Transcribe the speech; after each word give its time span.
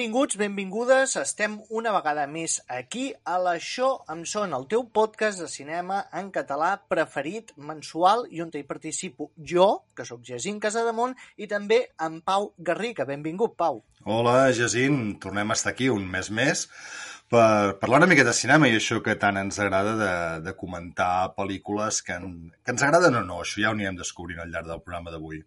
Benvinguts, 0.00 0.38
benvingudes, 0.40 1.14
estem 1.20 1.58
una 1.76 1.90
vegada 1.92 2.22
més 2.24 2.54
aquí 2.72 3.02
a 3.28 3.34
l'Això 3.36 3.88
em 4.14 4.22
sona, 4.30 4.56
el 4.56 4.64
teu 4.70 4.86
podcast 4.96 5.42
de 5.42 5.48
cinema 5.52 5.98
en 6.16 6.30
català 6.32 6.70
preferit, 6.88 7.52
mensual, 7.70 8.24
i 8.32 8.40
on 8.40 8.48
hi 8.56 8.62
participo 8.64 9.28
jo, 9.52 9.66
que 9.92 10.08
sóc 10.08 10.24
Jacint 10.24 10.56
Casademont, 10.64 11.12
i 11.36 11.50
també 11.52 11.82
en 12.00 12.22
Pau 12.24 12.48
Garriga. 12.56 13.04
Benvingut, 13.04 13.58
Pau. 13.60 13.82
Hola, 14.08 14.48
Jacint, 14.56 15.18
tornem 15.20 15.52
a 15.52 15.60
estar 15.60 15.74
aquí 15.74 15.92
un 15.92 16.08
mes 16.08 16.32
més 16.32 16.64
per 17.28 17.76
parlar 17.84 18.00
una 18.00 18.08
mica 18.14 18.24
de 18.24 18.32
cinema 18.40 18.72
i 18.72 18.80
això 18.80 19.02
que 19.04 19.20
tant 19.20 19.36
ens 19.36 19.60
agrada 19.60 19.98
de, 20.00 20.14
de 20.48 20.56
comentar 20.64 21.34
pel·lícules 21.36 22.00
que, 22.08 22.16
en, 22.16 22.54
que 22.64 22.72
ens 22.72 22.88
agraden 22.88 23.20
o 23.20 23.26
no, 23.28 23.44
això 23.44 23.60
ja 23.60 23.68
ho 23.68 23.76
anirem 23.76 24.00
descobrint 24.00 24.40
al 24.40 24.48
llarg 24.48 24.72
del 24.72 24.80
programa 24.80 25.12
d'avui. 25.12 25.44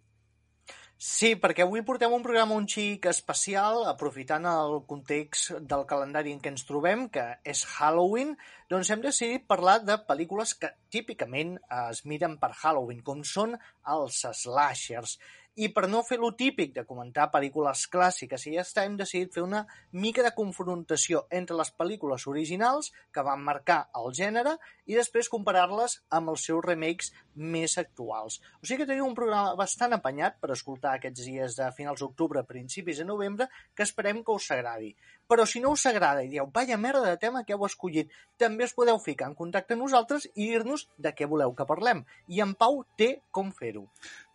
Sí, 0.96 1.34
perquè 1.34 1.64
avui 1.64 1.82
portem 1.82 2.12
un 2.14 2.22
programa 2.22 2.54
un 2.54 2.68
xic 2.70 3.08
especial, 3.10 3.80
aprofitant 3.90 4.46
el 4.46 4.76
context 4.86 5.50
del 5.72 5.82
calendari 5.90 6.32
en 6.32 6.38
què 6.40 6.52
ens 6.52 6.62
trobem, 6.68 7.08
que 7.10 7.24
és 7.42 7.64
Halloween, 7.74 8.36
doncs 8.70 8.92
hem 8.94 9.02
decidit 9.02 9.44
parlar 9.50 9.80
de 9.82 9.98
pel·lícules 10.06 10.54
que 10.54 10.70
típicament 10.94 11.56
es 11.90 12.04
miren 12.06 12.38
per 12.38 12.52
Halloween, 12.54 13.02
com 13.02 13.24
són 13.26 13.58
els 13.90 14.22
slashers. 14.44 15.18
I 15.54 15.68
per 15.70 15.84
no 15.86 16.00
fer 16.02 16.16
lo 16.18 16.32
típic 16.34 16.72
de 16.74 16.82
comentar 16.82 17.28
pel·lícules 17.30 17.84
clàssiques 17.92 18.42
i 18.50 18.56
ja 18.56 18.64
hem 18.82 18.96
decidit 18.98 19.36
fer 19.36 19.44
una 19.44 19.60
mica 19.92 20.24
de 20.26 20.32
confrontació 20.34 21.20
entre 21.30 21.54
les 21.60 21.70
pel·lícules 21.78 22.26
originals 22.26 22.90
que 23.14 23.22
van 23.22 23.44
marcar 23.48 23.76
el 24.00 24.10
gènere 24.18 24.56
i 24.90 24.98
després 24.98 25.30
comparar-les 25.30 26.00
amb 26.18 26.32
els 26.34 26.48
seus 26.48 26.64
remakes 26.66 27.12
més 27.54 27.78
actuals. 27.78 28.40
O 28.58 28.66
sigui 28.66 28.82
que 28.82 28.88
tenim 28.90 29.06
un 29.06 29.14
programa 29.14 29.54
bastant 29.54 29.94
apanyat 29.94 30.40
per 30.42 30.50
escoltar 30.56 30.96
aquests 30.96 31.22
dies 31.30 31.54
de 31.60 31.70
finals 31.78 32.02
d'octubre, 32.02 32.42
principis 32.42 32.98
de 32.98 33.06
novembre, 33.06 33.46
que 33.74 33.86
esperem 33.86 34.24
que 34.24 34.34
us 34.34 34.50
agradi. 34.50 34.90
Però 35.30 35.46
si 35.48 35.60
no 35.64 35.72
us 35.72 35.86
agrada 35.88 36.22
i 36.24 36.28
dieu, 36.28 36.48
vaya 36.52 36.76
merda 36.80 37.04
de 37.06 37.20
tema 37.20 37.44
que 37.44 37.54
heu 37.56 37.64
escollit, 37.64 38.10
també 38.40 38.66
us 38.68 38.74
podeu 38.76 38.98
ficar 39.00 39.30
en 39.30 39.36
contacte 39.38 39.76
amb 39.76 39.86
nosaltres 39.86 40.26
i 40.34 40.50
dir-nos 40.50 40.86
de 41.00 41.14
què 41.16 41.28
voleu 41.30 41.54
que 41.56 41.66
parlem. 41.68 42.02
I 42.28 42.42
en 42.44 42.52
Pau 42.60 42.82
té 43.00 43.08
com 43.32 43.48
fer-ho. 43.52 43.86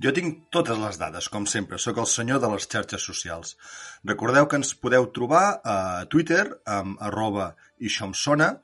Jo 0.01 0.13
tinc 0.15 0.47
totes 0.55 0.79
les 0.81 0.97
dades, 1.01 1.29
com 1.29 1.45
sempre. 1.45 1.77
Sóc 1.77 2.01
el 2.01 2.09
senyor 2.09 2.41
de 2.41 2.49
les 2.55 2.65
xarxes 2.65 3.05
socials. 3.05 3.55
Recordeu 4.03 4.49
que 4.49 4.57
ens 4.61 4.73
podeu 4.73 5.11
trobar 5.13 5.59
a 5.63 5.77
Twitter 6.09 6.45
amb 6.65 6.97
arroba 7.05 7.53
ixomsona, 7.79 8.55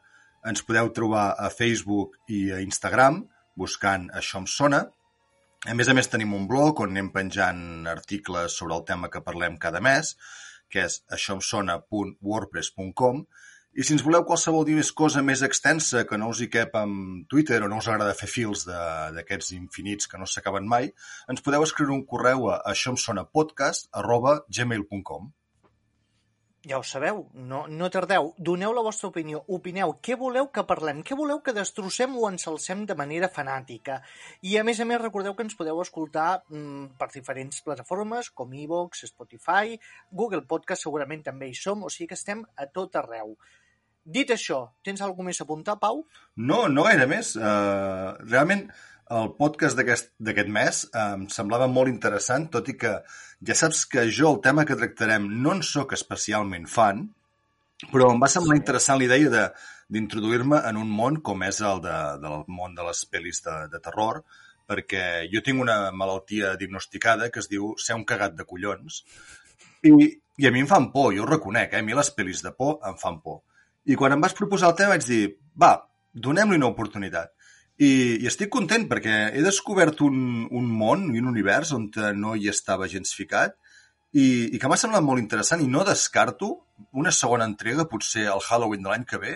ens 0.45 0.65
podeu 0.65 0.91
trobar 0.93 1.31
a 1.41 1.49
Facebook 1.49 2.17
i 2.29 2.47
a 2.53 2.61
Instagram 2.61 3.23
buscant 3.57 4.09
Això 4.13 4.41
em 4.41 4.49
sona. 4.49 4.83
A 5.65 5.73
més 5.73 5.89
a 5.89 5.95
més 5.97 6.09
tenim 6.11 6.33
un 6.37 6.45
blog 6.49 6.83
on 6.83 6.91
anem 6.93 7.07
penjant 7.13 7.87
articles 7.89 8.57
sobre 8.59 8.75
el 8.77 8.83
tema 8.85 9.09
que 9.09 9.23
parlem 9.25 9.57
cada 9.61 9.81
mes 9.81 10.13
que 10.71 10.81
és 10.87 10.93
aixòemsona.wordpress.com 11.17 13.15
i 13.75 13.83
si 13.83 13.91
ens 13.91 14.05
voleu 14.07 14.23
qualsevol 14.23 14.63
més 14.71 14.87
cosa 14.95 15.19
més 15.29 15.41
extensa 15.43 16.05
que 16.07 16.15
no 16.17 16.29
us 16.31 16.39
hi 16.39 16.47
cap 16.51 16.75
amb 16.79 17.27
Twitter 17.31 17.57
o 17.65 17.67
no 17.71 17.77
us 17.81 17.89
agrada 17.91 18.19
fer 18.19 18.29
fils 18.31 18.59
d'aquests 18.67 19.49
infinits 19.57 20.07
que 20.07 20.19
no 20.21 20.27
s'acaben 20.31 20.65
mai, 20.71 20.85
ens 21.31 21.43
podeu 21.43 21.61
escriure 21.65 21.93
un 21.95 22.05
correu 22.07 22.39
a 22.53 22.55
aixòemsonapodcast.gmail.com 22.71 25.23
ja 26.65 26.79
ho 26.79 26.83
sabeu, 26.83 27.25
no, 27.33 27.65
no 27.69 27.89
tardeu, 27.93 28.31
doneu 28.37 28.73
la 28.73 28.83
vostra 28.85 29.09
opinió, 29.11 29.43
opineu, 29.53 29.93
què 30.01 30.17
voleu 30.17 30.47
que 30.53 30.63
parlem, 30.67 31.03
què 31.05 31.17
voleu 31.17 31.41
que 31.45 31.53
destrossem 31.53 32.15
o 32.17 32.25
ensalcem 32.29 32.85
de 32.89 32.97
manera 32.97 33.29
fanàtica. 33.29 33.99
I 34.41 34.57
a 34.57 34.63
més 34.67 34.81
a 34.81 34.87
més 34.89 35.01
recordeu 35.01 35.35
que 35.37 35.45
ens 35.45 35.57
podeu 35.57 35.81
escoltar 35.83 36.41
mm, 36.49 36.95
per 36.99 37.11
diferents 37.13 37.61
plataformes 37.65 38.31
com 38.31 38.53
iVoox, 38.53 39.05
Spotify, 39.11 39.77
Google 40.11 40.45
Podcast 40.49 40.87
segurament 40.87 41.21
també 41.27 41.51
hi 41.51 41.59
som, 41.59 41.85
o 41.85 41.93
sigui 41.93 42.09
que 42.11 42.19
estem 42.19 42.41
a 42.57 42.67
tot 42.73 42.97
arreu. 43.01 43.35
Dit 44.05 44.29
això, 44.33 44.59
tens 44.85 45.01
alguna 45.01 45.31
més 45.31 45.41
a 45.41 45.45
apuntar, 45.45 45.79
Pau? 45.81 46.03
No, 46.37 46.65
no 46.69 46.83
gaire 46.85 47.07
més. 47.09 47.33
Uh, 47.37 48.13
realment, 48.25 48.67
el 49.13 49.31
podcast 49.37 49.77
d'aquest 49.77 50.49
mes 50.49 50.81
em 50.97 51.25
semblava 51.33 51.67
molt 51.69 51.91
interessant, 51.91 52.47
tot 52.53 52.69
i 52.69 52.77
que 52.77 52.93
ja 53.47 53.55
saps 53.57 53.85
que 53.91 54.07
jo 54.11 54.31
el 54.33 54.41
tema 54.41 54.65
que 54.65 54.77
tractarem 54.79 55.27
no 55.43 55.53
en 55.55 55.61
sóc 55.63 55.93
especialment 55.97 56.67
fan, 56.71 57.05
però 57.91 58.09
em 58.13 58.21
va 58.21 58.31
semblar 58.31 58.57
interessant 58.57 58.99
la 58.99 59.07
idea 59.07 59.45
d'introduir-me 59.91 60.61
en 60.69 60.79
un 60.81 60.91
món 60.99 61.19
com 61.21 61.43
és 61.45 61.61
el 61.61 61.81
de, 61.83 61.95
del 62.23 62.43
món 62.47 62.75
de 62.77 62.85
les 62.87 63.03
pel·lis 63.11 63.43
de, 63.45 63.55
de 63.71 63.81
terror, 63.83 64.23
perquè 64.65 65.25
jo 65.31 65.43
tinc 65.45 65.61
una 65.61 65.91
malaltia 65.93 66.55
diagnosticada 66.57 67.29
que 67.29 67.43
es 67.43 67.49
diu 67.51 67.73
ser 67.81 67.97
un 67.99 68.05
cagat 68.09 68.37
de 68.37 68.47
collons, 68.49 69.03
i, 69.85 69.91
i 70.41 70.47
a 70.47 70.51
mi 70.51 70.63
em 70.63 70.69
fan 70.69 70.89
por, 70.93 71.11
jo 71.13 71.25
ho 71.25 71.29
reconec, 71.29 71.75
eh? 71.75 71.83
a 71.83 71.85
mi 71.85 71.93
les 71.97 72.09
pel·lis 72.15 72.41
de 72.45 72.53
por 72.55 72.79
em 72.89 72.97
fan 73.01 73.19
por. 73.21 73.43
I 73.85 73.97
quan 73.99 74.15
em 74.15 74.23
vas 74.23 74.33
proposar 74.33 74.71
el 74.71 74.79
tema 74.79 74.95
vaig 74.95 75.05
dir, 75.05 75.23
va, 75.61 75.75
donem-li 76.15 76.57
una 76.57 76.71
oportunitat. 76.71 77.35
I, 77.75 77.91
I 78.23 78.27
estic 78.29 78.51
content 78.53 78.85
perquè 78.87 79.15
he 79.35 79.41
descobert 79.43 79.99
un, 80.05 80.45
un 80.47 80.67
món 80.81 81.09
i 81.11 81.19
un 81.19 81.27
univers 81.31 81.73
on 81.75 81.89
no 82.15 82.35
hi 82.35 82.47
estava 82.47 82.87
gens 82.87 83.11
ficat 83.17 83.57
i, 84.15 84.55
i 84.55 84.59
que 84.61 84.69
m'ha 84.71 84.79
semblat 84.79 85.03
molt 85.03 85.19
interessant 85.19 85.63
i 85.63 85.67
no 85.67 85.83
descarto 85.83 86.53
una 86.95 87.11
segona 87.11 87.47
entrega, 87.49 87.87
potser 87.91 88.29
al 88.31 88.43
Halloween 88.43 88.83
de 88.83 88.91
l'any 88.91 89.05
que 89.09 89.19
ve, 89.19 89.35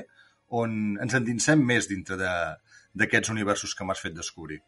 on 0.50 0.98
ens 1.04 1.16
endinsem 1.20 1.62
més 1.72 1.88
dintre 1.92 2.18
d'aquests 2.20 3.32
universos 3.36 3.76
que 3.76 3.86
m'has 3.88 4.02
fet 4.04 4.16
descobrir. 4.16 4.62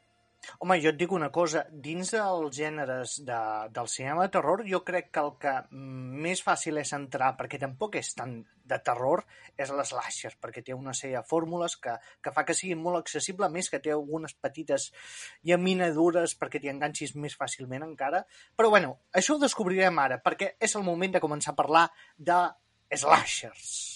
Home, 0.59 0.77
jo 0.81 0.89
et 0.89 0.97
dic 0.97 1.11
una 1.13 1.29
cosa, 1.33 1.63
dins 1.85 2.13
dels 2.15 2.55
gèneres 2.57 3.19
de, 3.27 3.41
del 3.75 3.89
cinema 3.93 4.25
de 4.25 4.33
terror, 4.33 4.63
jo 4.67 4.81
crec 4.87 5.11
que 5.13 5.21
el 5.21 5.35
que 5.41 5.53
més 5.71 6.41
fàcil 6.45 6.81
és 6.81 6.93
entrar, 6.97 7.35
perquè 7.37 7.59
tampoc 7.61 7.99
és 8.01 8.09
tan 8.17 8.39
de 8.71 8.79
terror, 8.85 9.23
és 9.59 9.69
l'slasher, 9.75 10.33
perquè 10.41 10.63
té 10.65 10.73
una 10.77 10.95
sèrie 10.97 11.19
de 11.19 11.27
fórmules 11.27 11.77
que, 11.83 11.93
que 12.23 12.33
fa 12.33 12.45
que 12.47 12.57
sigui 12.57 12.77
molt 12.79 13.01
accessible, 13.03 13.51
més 13.53 13.69
que 13.69 13.81
té 13.83 13.93
algunes 13.93 14.33
petites 14.33 14.89
llaminadures 15.47 16.35
perquè 16.39 16.61
t'hi 16.61 16.73
enganxis 16.73 17.15
més 17.15 17.37
fàcilment 17.37 17.85
encara. 17.91 18.25
Però 18.57 18.73
bueno, 18.73 18.97
això 19.13 19.37
ho 19.37 19.43
descobrirem 19.45 20.01
ara, 20.01 20.21
perquè 20.25 20.55
és 20.59 20.77
el 20.79 20.87
moment 20.87 21.17
de 21.17 21.23
començar 21.23 21.53
a 21.53 21.61
parlar 21.63 21.87
de 22.17 22.43
slashers. 22.91 23.90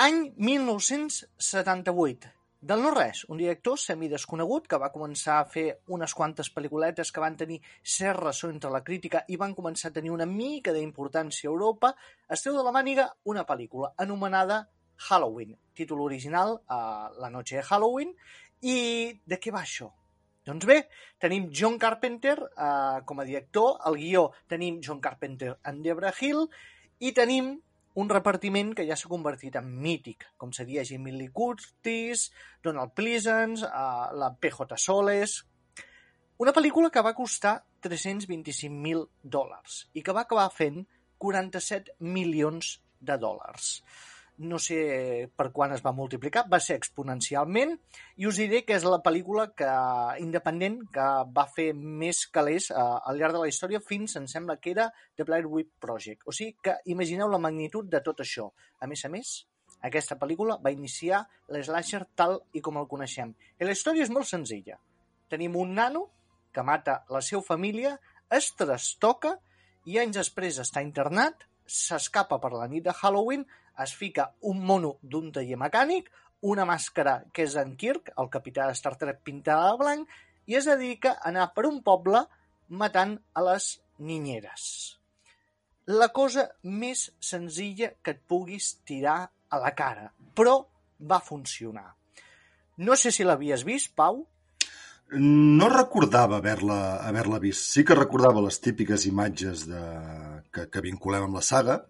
Any 0.00 0.32
1978. 0.38 2.28
Del 2.68 2.80
no-res, 2.80 3.26
un 3.28 3.36
director 3.36 3.76
semidesconegut 3.76 4.64
que 4.72 4.78
va 4.80 4.88
començar 4.94 5.34
a 5.36 5.48
fer 5.54 5.64
unes 5.92 6.14
quantes 6.16 6.48
pel·lículetes 6.54 7.12
que 7.12 7.20
van 7.20 7.36
tenir 7.36 7.58
cert 7.96 8.22
ressò 8.22 8.48
entre 8.48 8.70
la 8.72 8.80
crítica 8.86 9.20
i 9.28 9.36
van 9.42 9.52
començar 9.58 9.90
a 9.90 9.96
tenir 9.98 10.14
una 10.14 10.24
mica 10.30 10.72
d'importància 10.72 11.50
a 11.50 11.52
Europa, 11.52 11.92
es 12.32 12.40
treu 12.40 12.56
de 12.56 12.64
la 12.64 12.72
màniga 12.72 13.10
una 13.34 13.44
pel·lícula 13.44 13.92
anomenada 14.06 14.62
Halloween, 15.10 15.52
títol 15.76 16.00
original 16.08 16.56
uh, 16.56 17.12
La 17.20 17.28
noche 17.28 17.60
de 17.60 17.68
Halloween, 17.68 18.16
i 18.64 18.78
de 19.20 19.36
què 19.36 19.52
va 19.52 19.66
això? 19.68 19.92
Doncs 20.48 20.64
bé, 20.64 20.80
tenim 21.20 21.52
John 21.52 21.76
Carpenter 21.76 22.38
uh, 22.40 23.04
com 23.04 23.20
a 23.20 23.28
director, 23.28 23.76
al 23.84 24.00
guió 24.00 24.30
tenim 24.48 24.80
John 24.80 25.04
Carpenter 25.04 25.58
and 25.60 25.84
Debra 25.84 26.16
Hill, 26.16 26.46
i 27.04 27.12
tenim 27.12 27.58
un 27.98 28.10
repartiment 28.10 28.74
que 28.76 28.86
ja 28.86 28.96
s'ha 28.96 29.10
convertit 29.10 29.56
en 29.58 29.70
mític, 29.82 30.28
com 30.38 30.52
seria 30.54 30.84
Jimmy 30.86 31.12
Lee 31.16 31.32
Curtis, 31.34 32.28
Donald 32.62 32.94
Pleasence, 32.94 33.66
uh, 33.66 34.10
la 34.16 34.34
PJ 34.34 34.78
Soles... 34.78 35.40
Una 36.40 36.54
pel·lícula 36.56 36.88
que 36.88 37.02
va 37.04 37.10
costar 37.12 37.58
325.000 37.84 39.02
dòlars 39.34 39.82
i 39.92 40.00
que 40.00 40.14
va 40.16 40.22
acabar 40.24 40.46
fent 40.48 40.78
47 41.20 41.98
milions 42.00 42.78
de 42.96 43.18
dòlars 43.20 43.66
no 44.40 44.58
sé 44.62 45.28
per 45.36 45.50
quan 45.52 45.74
es 45.74 45.82
va 45.84 45.92
multiplicar, 45.96 46.46
va 46.48 46.60
ser 46.64 46.78
exponencialment, 46.80 47.74
i 48.16 48.28
us 48.28 48.40
diré 48.40 48.62
que 48.64 48.76
és 48.78 48.86
la 48.88 49.00
pel·lícula 49.04 49.50
que, 49.56 49.68
independent 50.24 50.80
que 50.94 51.08
va 51.36 51.46
fer 51.52 51.70
més 51.76 52.24
calés 52.32 52.70
eh, 52.72 52.76
al 52.80 53.20
llarg 53.20 53.36
de 53.36 53.42
la 53.44 53.50
història 53.50 53.82
fins, 53.84 54.16
em 54.16 54.28
sembla 54.30 54.56
que 54.60 54.72
era 54.72 54.88
The 55.16 55.26
Blair 55.28 55.46
Witch 55.46 55.74
Project. 55.80 56.24
O 56.26 56.34
sigui 56.36 56.56
que 56.64 56.78
imagineu 56.94 57.28
la 57.28 57.42
magnitud 57.42 57.88
de 57.90 58.00
tot 58.04 58.24
això. 58.24 58.48
A 58.80 58.88
més 58.90 59.04
a 59.04 59.12
més, 59.12 59.34
aquesta 59.86 60.16
pel·lícula 60.20 60.58
va 60.64 60.72
iniciar 60.72 61.24
l'slasher 61.52 62.06
tal 62.16 62.40
i 62.56 62.64
com 62.64 62.80
el 62.80 62.88
coneixem. 62.88 63.34
I 63.60 63.68
la 63.68 63.76
història 63.76 64.06
és 64.06 64.12
molt 64.12 64.28
senzilla. 64.28 64.80
Tenim 65.30 65.56
un 65.56 65.76
nano 65.76 66.08
que 66.52 66.64
mata 66.66 67.02
la 67.12 67.22
seva 67.22 67.44
família, 67.46 67.94
es 68.30 68.50
trastoca 68.58 69.36
i 69.86 69.98
anys 70.00 70.18
després 70.18 70.58
està 70.62 70.82
internat, 70.84 71.46
s'escapa 71.70 72.40
per 72.42 72.52
la 72.56 72.66
nit 72.70 72.84
de 72.86 72.94
Halloween 72.94 73.44
es 73.84 73.94
fica 73.96 74.30
un 74.50 74.64
mono 74.66 74.96
d'un 75.02 75.30
taller 75.32 75.58
mecànic, 75.60 76.10
una 76.40 76.66
màscara 76.68 77.20
que 77.32 77.44
és 77.46 77.56
en 77.60 77.76
Kirk, 77.80 78.12
el 78.20 78.30
capità 78.32 78.66
de 78.68 78.76
Star 78.78 78.96
Trek 79.00 79.20
pintada 79.24 79.70
de 79.70 79.80
blanc, 79.80 80.08
i 80.50 80.56
es 80.58 80.66
dedica 80.68 81.14
a 81.16 81.28
anar 81.30 81.50
per 81.54 81.66
un 81.68 81.82
poble 81.86 82.24
matant 82.82 83.18
a 83.34 83.44
les 83.50 83.76
ninyeres. 83.98 84.64
La 85.90 86.10
cosa 86.14 86.46
més 86.62 87.08
senzilla 87.18 87.92
que 88.02 88.14
et 88.16 88.20
puguis 88.28 88.74
tirar 88.86 89.20
a 89.50 89.62
la 89.62 89.72
cara, 89.76 90.10
però 90.34 90.60
va 91.00 91.20
funcionar. 91.24 91.88
No 92.80 92.96
sé 92.96 93.10
si 93.12 93.26
l'havies 93.26 93.64
vist, 93.66 93.92
Pau. 93.96 94.22
No 95.12 95.68
recordava 95.68 96.38
haver-la 96.38 97.02
haver, 97.08 97.26
-la, 97.26 97.40
vist. 97.40 97.66
Sí 97.74 97.84
que 97.84 97.98
recordava 97.98 98.40
les 98.40 98.60
típiques 98.60 99.06
imatges 99.06 99.66
de... 99.66 99.82
que, 100.54 100.66
que 100.70 100.84
vinculem 100.84 101.26
amb 101.26 101.38
la 101.38 101.44
saga. 101.46 101.80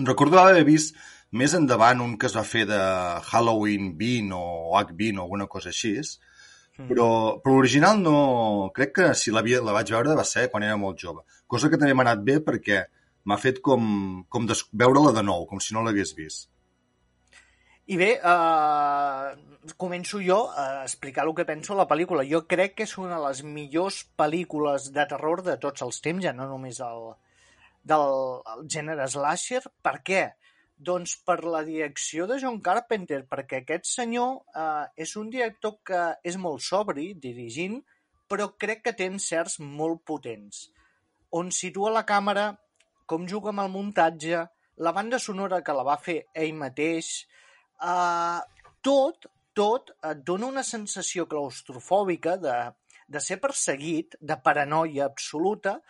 Recordava 0.00 0.52
haver 0.52 0.64
vist 0.68 0.96
més 1.32 1.54
endavant 1.56 2.00
un 2.04 2.16
que 2.20 2.28
es 2.28 2.36
va 2.36 2.44
fer 2.44 2.66
de 2.68 2.78
Halloween 3.30 3.92
20 3.98 4.36
o 4.36 4.76
H20 4.80 5.18
o 5.18 5.26
alguna 5.26 5.48
cosa 5.48 5.70
així, 5.72 5.94
mm. 5.98 6.88
però, 6.88 7.08
però 7.40 7.56
l'original 7.56 8.00
no... 8.00 8.16
Crec 8.76 8.96
que 8.98 9.10
si 9.18 9.32
la, 9.32 9.44
la 9.44 9.76
vaig 9.76 9.92
veure 9.94 10.18
va 10.18 10.28
ser 10.28 10.48
quan 10.52 10.66
era 10.68 10.80
molt 10.80 11.00
jove. 11.00 11.24
Cosa 11.46 11.70
que 11.72 11.80
també 11.80 11.96
m'ha 11.96 12.08
anat 12.08 12.24
bé 12.24 12.40
perquè 12.44 12.84
m'ha 13.24 13.38
fet 13.38 13.62
com, 13.64 13.84
com 14.28 14.48
veure-la 14.72 15.14
de 15.16 15.24
nou, 15.24 15.46
com 15.48 15.60
si 15.60 15.76
no 15.76 15.84
l'hagués 15.84 16.16
vist. 16.18 16.48
I 17.92 17.96
bé, 17.98 18.12
eh, 18.14 19.72
començo 19.76 20.20
jo 20.22 20.44
a 20.54 20.84
explicar 20.84 21.24
el 21.26 21.34
que 21.34 21.46
penso 21.48 21.74
de 21.74 21.80
la 21.80 21.88
pel·lícula. 21.90 22.24
Jo 22.28 22.44
crec 22.48 22.76
que 22.78 22.86
és 22.86 22.94
una 22.98 23.16
de 23.16 23.24
les 23.26 23.42
millors 23.42 24.04
pel·lícules 24.18 24.92
de 24.94 25.04
terror 25.10 25.42
de 25.42 25.56
tots 25.60 25.82
els 25.82 26.00
temps, 26.04 26.22
ja 26.24 26.32
no 26.36 26.46
només 26.50 26.78
el, 26.84 27.10
del 27.82 28.06
el 28.54 28.64
gènere 28.74 29.08
slasher. 29.10 29.62
Per 29.82 29.96
què? 30.06 30.22
Doncs 30.76 31.16
per 31.26 31.38
la 31.44 31.62
direcció 31.66 32.26
de 32.26 32.38
John 32.42 32.58
Carpenter, 32.60 33.22
perquè 33.30 33.62
aquest 33.62 33.86
senyor 33.90 34.40
eh, 34.56 34.86
és 35.04 35.16
un 35.20 35.30
director 35.30 35.78
que 35.86 36.04
és 36.26 36.38
molt 36.38 36.64
sobri 36.66 37.12
dirigint, 37.14 37.78
però 38.28 38.48
crec 38.58 38.82
que 38.86 38.96
té 38.96 39.06
encerts 39.10 39.60
molt 39.60 40.02
potents. 40.08 40.64
On 41.38 41.52
situa 41.54 41.92
la 41.94 42.06
càmera, 42.08 42.50
com 43.06 43.28
juga 43.28 43.52
amb 43.52 43.62
el 43.66 43.70
muntatge, 43.70 44.42
la 44.82 44.92
banda 44.96 45.18
sonora 45.20 45.60
que 45.62 45.76
la 45.76 45.84
va 45.86 46.00
fer 46.00 46.22
ell 46.34 46.56
mateix, 46.56 47.12
Uh, 47.82 48.38
tot, 48.86 49.26
tot 49.58 49.88
et 50.06 50.20
dona 50.22 50.46
una 50.52 50.62
sensació 50.62 51.24
claustrofòbica 51.26 52.36
de, 52.38 52.54
de 53.10 53.22
ser 53.24 53.40
perseguit, 53.42 54.14
de 54.20 54.36
paranoia 54.44 55.08
absoluta, 55.08 55.80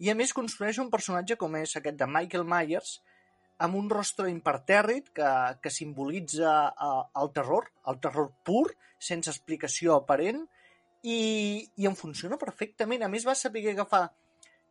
i 0.00 0.10
a 0.10 0.16
més 0.16 0.32
construeix 0.36 0.80
un 0.82 0.90
personatge 0.92 1.36
com 1.40 1.56
és 1.60 1.76
aquest 1.76 1.98
de 2.00 2.08
Michael 2.08 2.46
Myers, 2.48 2.98
amb 3.60 3.76
un 3.76 3.90
rostre 3.92 4.30
impertèrrit 4.32 5.10
que, 5.16 5.32
que 5.60 5.72
simbolitza 5.72 6.54
uh, 6.70 7.02
el 7.20 7.32
terror, 7.36 7.68
el 7.92 8.00
terror 8.00 8.30
pur, 8.48 8.70
sense 8.96 9.28
explicació 9.32 9.98
aparent, 9.98 10.46
i, 11.02 11.20
i 11.76 11.88
en 11.88 11.96
funciona 11.96 12.40
perfectament. 12.40 13.04
A 13.04 13.12
més, 13.12 13.26
va 13.28 13.36
saber 13.36 13.66
agafar 13.68 14.06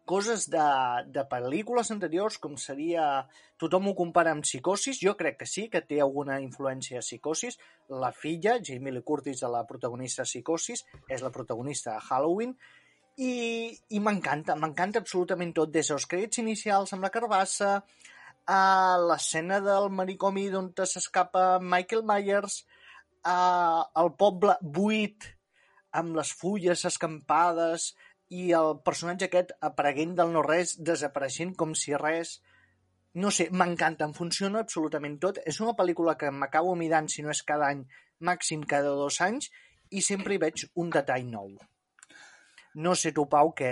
coses 0.10 0.48
de, 0.50 0.66
de 1.14 1.26
pel·lícules 1.30 1.94
anteriors, 1.94 2.40
com 2.42 2.58
seria... 2.58 3.06
Tothom 3.60 3.90
ho 3.90 3.94
compara 3.94 4.32
amb 4.32 4.46
Psicosis, 4.48 5.02
jo 5.04 5.12
crec 5.20 5.42
que 5.42 5.46
sí, 5.50 5.66
que 5.70 5.82
té 5.86 6.00
alguna 6.00 6.40
influència 6.42 7.02
a 7.02 7.06
Psicosis. 7.06 7.60
La 7.92 8.14
filla, 8.16 8.56
Jamie 8.64 8.94
Lee 8.96 9.06
Curtis, 9.06 9.44
de 9.44 9.50
la 9.52 9.66
protagonista 9.68 10.24
de 10.24 10.32
Psicosis, 10.32 10.86
és 11.12 11.22
la 11.26 11.34
protagonista 11.36 11.98
de 11.98 12.06
Halloween, 12.08 12.56
i, 13.20 13.32
i 13.96 14.00
m'encanta, 14.00 14.56
m'encanta 14.56 15.02
absolutament 15.04 15.52
tot, 15.56 15.72
des 15.74 15.92
dels 15.92 16.08
crèdits 16.12 16.40
inicials 16.44 16.94
amb 16.96 17.06
la 17.06 17.12
carbassa, 17.14 17.80
a 18.50 18.62
l'escena 19.04 19.60
del 19.62 19.90
manicomi 19.94 20.48
d'on 20.50 20.72
s'escapa 20.82 21.60
Michael 21.62 22.06
Myers, 22.08 22.64
a, 23.24 23.36
al 23.94 24.14
poble 24.16 24.56
buit 24.62 25.28
amb 26.00 26.16
les 26.16 26.32
fulles 26.40 26.86
escampades, 26.86 27.92
i 28.30 28.52
el 28.54 28.76
personatge 28.86 29.28
aquest 29.28 29.52
apareguent 29.66 30.14
del 30.18 30.32
no-res, 30.36 30.78
desapareixent 30.92 31.56
com 31.58 31.76
si 31.76 31.98
res... 31.98 32.40
No 33.20 33.32
sé, 33.34 33.48
m'encanta, 33.50 34.06
em 34.06 34.12
funciona 34.14 34.60
absolutament 34.62 35.16
tot. 35.24 35.40
És 35.50 35.58
una 35.64 35.74
pel·lícula 35.74 36.14
que 36.16 36.30
m'acabo 36.30 36.76
mirant, 36.78 37.08
si 37.10 37.26
no 37.26 37.32
és 37.34 37.42
cada 37.42 37.66
any, 37.74 37.82
màxim 38.22 38.62
cada 38.70 38.92
dos 39.00 39.18
anys, 39.26 39.50
i 39.90 40.04
sempre 40.06 40.36
hi 40.36 40.42
veig 40.46 40.68
un 40.84 40.94
detall 40.94 41.26
nou. 41.32 41.50
No 42.76 42.96
sé 42.96 43.12
tu, 43.16 43.26
Pau, 43.30 43.54
què, 43.58 43.72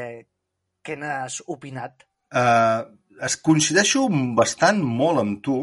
què 0.83 0.97
n'has 0.97 1.41
opinat? 1.53 2.07
Uh, 2.33 2.87
es 3.23 3.37
coincideixo 3.43 4.07
bastant 4.37 4.81
molt 4.83 5.21
amb 5.23 5.41
tu 5.43 5.57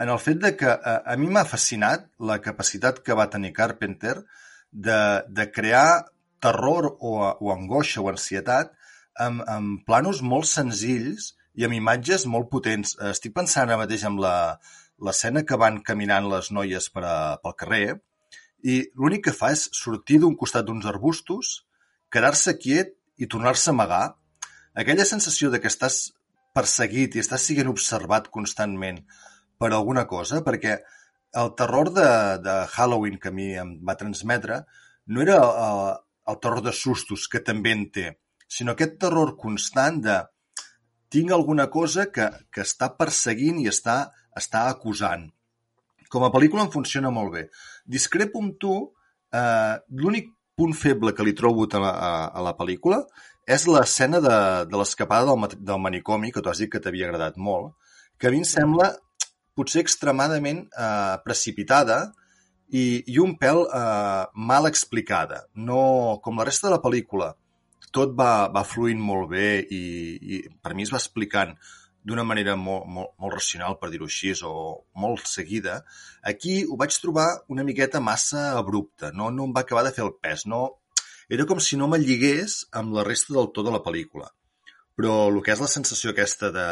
en 0.00 0.12
el 0.12 0.20
fet 0.22 0.40
de 0.42 0.52
que 0.56 0.70
uh, 0.70 0.98
a 1.04 1.16
mi 1.20 1.28
m'ha 1.32 1.44
fascinat 1.48 2.06
la 2.30 2.38
capacitat 2.44 3.02
que 3.04 3.16
va 3.18 3.30
tenir 3.32 3.54
Carpenter 3.56 4.16
de, 4.70 5.00
de 5.28 5.48
crear 5.52 6.06
terror 6.40 6.92
o, 7.00 7.16
o 7.40 7.52
angoixa 7.52 8.02
o 8.04 8.10
ansietat 8.12 8.72
amb, 9.20 9.42
amb 9.48 9.84
planos 9.88 10.22
molt 10.22 10.48
senzills 10.50 11.32
i 11.56 11.64
amb 11.64 11.76
imatges 11.76 12.26
molt 12.28 12.50
potents. 12.52 12.94
Estic 13.10 13.34
pensant 13.36 13.68
ara 13.68 13.80
mateix 13.80 14.04
en 14.08 14.18
l'escena 14.20 15.44
que 15.48 15.58
van 15.60 15.80
caminant 15.84 16.28
les 16.32 16.52
noies 16.52 16.90
per 16.92 17.04
a, 17.04 17.16
pel 17.42 17.56
carrer 17.56 17.86
i 18.66 18.82
l'únic 18.98 19.26
que 19.28 19.36
fa 19.36 19.52
és 19.54 19.66
sortir 19.76 20.20
d'un 20.20 20.36
costat 20.36 20.66
d'uns 20.66 20.86
arbustos, 20.90 21.62
quedar-se 22.12 22.56
quiet 22.58 22.94
i 23.18 23.28
tornar-se 23.30 23.70
a 23.70 23.74
amagar. 23.74 24.04
Aquella 24.76 25.06
sensació 25.08 25.50
de 25.50 25.60
que 25.62 25.72
estàs 25.72 26.12
perseguit 26.56 27.16
i 27.16 27.22
estàs 27.22 27.48
sent 27.48 27.68
observat 27.70 28.28
constantment 28.32 29.02
per 29.60 29.72
alguna 29.72 30.06
cosa, 30.08 30.42
perquè 30.44 30.78
el 31.36 31.52
terror 31.56 31.92
de, 31.92 32.08
de 32.44 32.56
Halloween 32.74 33.18
que 33.20 33.32
a 33.32 33.36
mi 33.36 33.50
em 33.60 33.76
va 33.84 33.96
transmetre 34.00 34.62
no 35.12 35.22
era 35.24 35.36
eh, 35.36 35.92
el 36.32 36.38
terror 36.42 36.62
de 36.64 36.72
sustos, 36.72 37.28
que 37.28 37.42
també 37.44 37.74
en 37.76 37.84
té, 37.92 38.06
sinó 38.48 38.74
aquest 38.74 38.96
terror 39.02 39.34
constant 39.40 40.00
de 40.02 40.16
tinc 41.12 41.32
alguna 41.32 41.68
cosa 41.70 42.08
que, 42.12 42.28
que 42.52 42.64
està 42.66 42.90
perseguint 42.98 43.60
i 43.62 43.68
està, 43.70 43.98
està 44.36 44.66
acusant. 44.70 45.28
Com 46.10 46.26
a 46.26 46.30
pel·lícula 46.34 46.66
em 46.66 46.72
funciona 46.72 47.12
molt 47.14 47.32
bé. 47.34 47.44
Discrepo 47.86 48.42
amb 48.42 48.56
tu, 48.62 48.74
eh, 49.34 49.74
l'únic 50.02 50.32
punt 50.56 50.74
feble 50.74 51.12
que 51.14 51.24
li 51.26 51.34
trobo 51.36 51.66
a 51.68 51.80
la, 51.82 51.90
a, 51.92 52.12
a 52.32 52.44
la 52.44 52.54
pel·lícula 52.58 53.02
és 53.46 53.66
l'escena 53.70 54.20
de, 54.24 54.36
de 54.66 54.76
l'escapada 54.76 55.28
del, 55.28 55.58
del 55.60 55.82
manicomi, 55.82 56.32
que 56.32 56.42
tu 56.42 56.50
has 56.50 56.62
dit 56.62 56.70
que 56.72 56.80
t'havia 56.82 57.06
agradat 57.08 57.36
molt, 57.36 57.74
que 58.18 58.28
a 58.28 58.34
mi 58.34 58.40
em 58.42 58.48
sembla 58.48 58.94
potser 59.56 59.84
extremadament 59.84 60.64
eh, 60.66 61.16
precipitada, 61.24 62.00
i, 62.68 63.02
i 63.06 63.18
un 63.22 63.36
pèl 63.38 63.62
eh, 63.66 64.24
mal 64.34 64.66
explicada. 64.66 65.44
No, 65.54 66.18
com 66.22 66.38
la 66.38 66.46
resta 66.48 66.68
de 66.68 66.74
la 66.74 66.82
pel·lícula, 66.82 67.32
tot 67.94 68.14
va, 68.18 68.48
va 68.52 68.66
fluint 68.66 69.00
molt 69.00 69.30
bé 69.30 69.50
i, 69.62 69.82
i 70.20 70.40
per 70.62 70.74
mi 70.74 70.86
es 70.86 70.92
va 70.92 71.00
explicant 71.00 71.54
d'una 72.06 72.24
manera 72.26 72.54
molt, 72.60 72.86
molt, 72.86 73.12
molt 73.22 73.34
racional, 73.34 73.76
per 73.80 73.90
dir-ho 73.90 74.06
així, 74.06 74.32
o 74.46 74.86
molt 75.02 75.26
seguida, 75.26 75.80
aquí 76.32 76.60
ho 76.64 76.78
vaig 76.78 76.94
trobar 77.02 77.28
una 77.52 77.64
miqueta 77.66 78.00
massa 78.00 78.52
abrupta, 78.58 79.10
no, 79.12 79.30
no 79.34 79.48
em 79.48 79.54
va 79.56 79.64
acabar 79.66 79.86
de 79.86 79.94
fer 79.96 80.06
el 80.06 80.16
pes, 80.22 80.46
no... 80.50 80.66
Era 81.26 81.42
com 81.42 81.58
si 81.58 81.74
no 81.74 81.88
me 81.90 81.98
lligués 81.98 82.60
amb 82.78 82.92
la 82.94 83.02
resta 83.02 83.34
del 83.34 83.48
tot 83.50 83.66
de 83.66 83.72
la 83.74 83.80
pel·lícula. 83.82 84.28
Però 84.94 85.14
el 85.26 85.40
que 85.42 85.50
és 85.56 85.58
la 85.58 85.66
sensació 85.66 86.12
aquesta 86.12 86.52
de, 86.54 86.66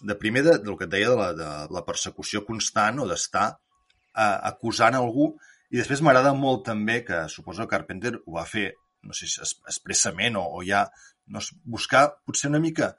de 0.00 0.16
primer, 0.16 0.42
de, 0.46 0.54
del 0.64 0.78
que 0.80 0.86
et 0.88 0.94
deia, 0.94 1.10
de 1.12 1.18
la, 1.18 1.26
de 1.36 1.50
la 1.76 1.82
persecució 1.84 2.40
constant 2.46 3.02
o 3.04 3.06
d'estar 3.10 3.50
eh, 3.52 4.38
acusant 4.52 4.96
algú 4.96 5.28
i 5.68 5.76
després 5.80 6.00
m'agrada 6.00 6.32
molt 6.32 6.64
també 6.70 7.02
que 7.04 7.26
suposo 7.32 7.64
que 7.66 7.74
Carpenter 7.74 8.14
ho 8.22 8.38
va 8.38 8.46
fer 8.48 8.70
no 9.06 9.14
sé 9.14 9.28
si 9.30 9.42
expressament 9.42 10.38
o, 10.40 10.44
o 10.56 10.64
ja 10.66 10.86
no, 11.28 11.42
buscar 11.64 12.06
potser 12.24 12.50
una 12.50 12.62
mica 12.62 12.94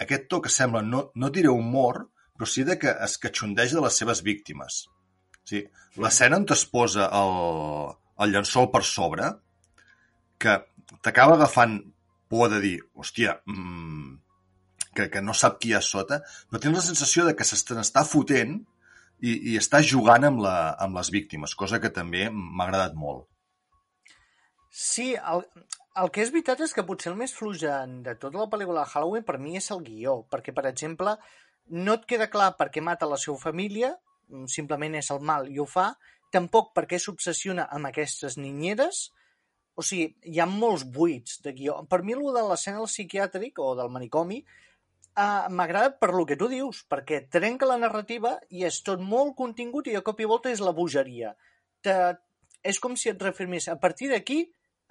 aquest 0.00 0.28
to 0.30 0.40
que 0.42 0.52
sembla, 0.52 0.82
no, 0.82 1.08
no 1.14 1.30
diré 1.30 1.52
humor, 1.52 2.06
però 2.34 2.48
sí 2.50 2.64
de 2.66 2.78
que 2.80 2.92
es 3.06 3.16
catxondeja 3.22 3.78
de 3.78 3.84
les 3.86 3.98
seves 4.00 4.22
víctimes. 4.26 4.84
Sí, 5.44 5.60
L'escena 6.00 6.40
on 6.40 6.46
es 6.50 6.64
posa 6.66 7.06
el, 7.14 7.34
el 8.24 8.32
llençol 8.34 8.70
per 8.72 8.82
sobre, 8.88 9.28
que 10.42 10.56
t'acaba 11.04 11.36
agafant 11.38 11.78
por 12.32 12.48
de 12.50 12.60
dir, 12.64 12.78
hòstia, 12.98 13.36
mmm, 13.46 14.16
que, 14.96 15.08
que 15.12 15.22
no 15.22 15.34
sap 15.36 15.60
qui 15.60 15.70
hi 15.70 15.76
ha 15.78 15.82
sota, 15.84 16.20
però 16.50 16.62
tens 16.62 16.78
la 16.80 16.86
sensació 16.86 17.26
de 17.28 17.34
que 17.38 17.46
s'està 17.46 18.02
fotent 18.08 18.56
i, 19.20 19.36
i 19.52 19.54
està 19.60 19.82
jugant 19.86 20.26
amb, 20.26 20.42
la, 20.46 20.56
amb 20.86 20.98
les 20.98 21.12
víctimes, 21.14 21.54
cosa 21.54 21.80
que 21.82 21.92
també 21.94 22.26
m'ha 22.32 22.66
agradat 22.66 22.98
molt. 22.98 23.28
Sí, 24.74 25.12
el, 25.14 25.44
el 26.02 26.10
que 26.10 26.24
és 26.24 26.32
veritat 26.34 26.60
és 26.64 26.72
que 26.74 26.84
potser 26.86 27.12
el 27.12 27.18
més 27.18 27.34
fluix 27.34 27.62
de 27.62 28.14
tota 28.20 28.40
la 28.40 28.48
pel·lícula 28.50 28.82
de 28.82 28.92
Halloween 28.92 29.26
per 29.26 29.38
mi 29.38 29.56
és 29.60 29.70
el 29.70 29.84
guió, 29.86 30.22
perquè, 30.30 30.54
per 30.54 30.66
exemple, 30.70 31.14
no 31.70 31.94
et 31.98 32.08
queda 32.10 32.30
clar 32.32 32.54
per 32.58 32.70
què 32.74 32.82
mata 32.82 33.08
la 33.10 33.18
seva 33.20 33.38
família, 33.38 33.94
simplement 34.50 34.96
és 34.98 35.10
el 35.14 35.22
mal 35.22 35.46
i 35.52 35.60
ho 35.62 35.68
fa, 35.70 35.92
tampoc 36.34 36.72
per 36.74 36.88
què 36.90 36.98
s'obsessiona 36.98 37.68
amb 37.70 37.90
aquestes 37.92 38.38
ninyeres, 38.40 39.06
o 39.74 39.82
sigui, 39.86 40.10
hi 40.30 40.42
ha 40.42 40.50
molts 40.50 40.84
buits 40.96 41.40
de 41.46 41.54
guió. 41.54 41.80
Per 41.90 42.02
mi, 42.02 42.14
el 42.14 42.26
de 42.34 42.42
l'escena 42.48 42.82
del 42.82 42.90
psiquiàtric 42.90 43.62
o 43.62 43.74
del 43.78 43.90
manicomi 43.94 44.44
Uh, 45.14 45.46
M'agrada 45.46 45.92
per 45.94 46.08
lo 46.10 46.24
que 46.26 46.34
tu 46.34 46.48
dius, 46.50 46.80
perquè 46.90 47.20
trenca 47.30 47.68
la 47.70 47.76
narrativa 47.78 48.32
i 48.50 48.64
és 48.66 48.80
tot 48.82 48.98
molt 48.98 49.36
contingut 49.38 49.86
i 49.86 49.92
de 49.94 50.00
cop 50.02 50.18
i 50.18 50.26
volta 50.26 50.50
és 50.50 50.58
la 50.58 50.72
bogeria. 50.74 51.30
Te, 51.86 51.94
és 52.66 52.80
com 52.82 52.96
si 52.98 53.12
et 53.12 53.22
reafirmés, 53.22 53.68
a 53.70 53.76
partir 53.78 54.08
d'aquí 54.10 54.40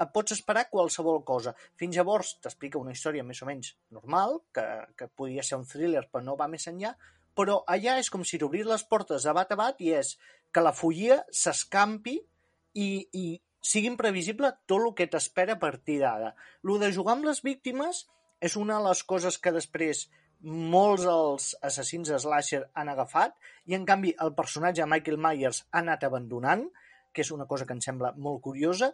et 0.02 0.12
pots 0.14 0.34
esperar 0.36 0.70
qualsevol 0.72 1.22
cosa. 1.28 1.54
Fins 1.80 1.96
llavors 1.98 2.36
t'explica 2.42 2.82
una 2.82 2.94
història 2.96 3.26
més 3.26 3.42
o 3.44 3.50
menys 3.50 3.74
normal, 3.94 4.40
que, 4.56 4.66
que 4.98 5.10
podia 5.10 5.46
ser 5.46 5.60
un 5.60 5.68
thriller 5.70 6.08
però 6.10 6.24
no 6.26 6.38
va 6.40 6.50
més 6.52 6.68
enllà, 6.72 6.96
però 7.38 7.62
allà 7.70 7.98
és 8.02 8.10
com 8.14 8.26
si 8.26 8.40
t'obrís 8.42 8.68
les 8.70 8.86
portes 8.90 9.26
de 9.26 9.34
bat 9.34 9.54
a 9.54 9.60
bat 9.60 9.82
i 9.82 9.94
és 9.98 10.16
que 10.54 10.62
la 10.62 10.74
follia 10.76 11.22
s'escampi 11.34 12.18
i, 12.78 12.90
i 13.14 13.26
sigui 13.64 13.90
imprevisible 13.90 14.52
tot 14.70 14.82
el 14.82 14.94
que 14.98 15.10
t'espera 15.10 15.56
a 15.56 15.62
partir 15.62 16.00
d'ara. 16.02 16.34
Lo 16.64 16.78
de 16.82 16.92
jugar 16.94 17.18
amb 17.18 17.30
les 17.30 17.42
víctimes 17.46 18.06
és 18.44 18.58
una 18.60 18.78
de 18.78 18.90
les 18.90 19.02
coses 19.08 19.40
que 19.40 19.54
després 19.56 20.08
molts 20.44 21.06
dels 21.08 21.54
assassins 21.64 22.10
de 22.12 22.20
slasher 22.20 22.66
han 22.76 22.90
agafat 22.92 23.36
i 23.72 23.78
en 23.78 23.86
canvi 23.88 24.12
el 24.26 24.34
personatge 24.36 24.86
Michael 24.92 25.22
Myers 25.26 25.64
ha 25.72 25.80
anat 25.80 26.04
abandonant, 26.04 26.66
que 27.14 27.24
és 27.24 27.32
una 27.32 27.48
cosa 27.48 27.66
que 27.66 27.76
em 27.78 27.82
sembla 27.82 28.12
molt 28.18 28.42
curiosa, 28.44 28.92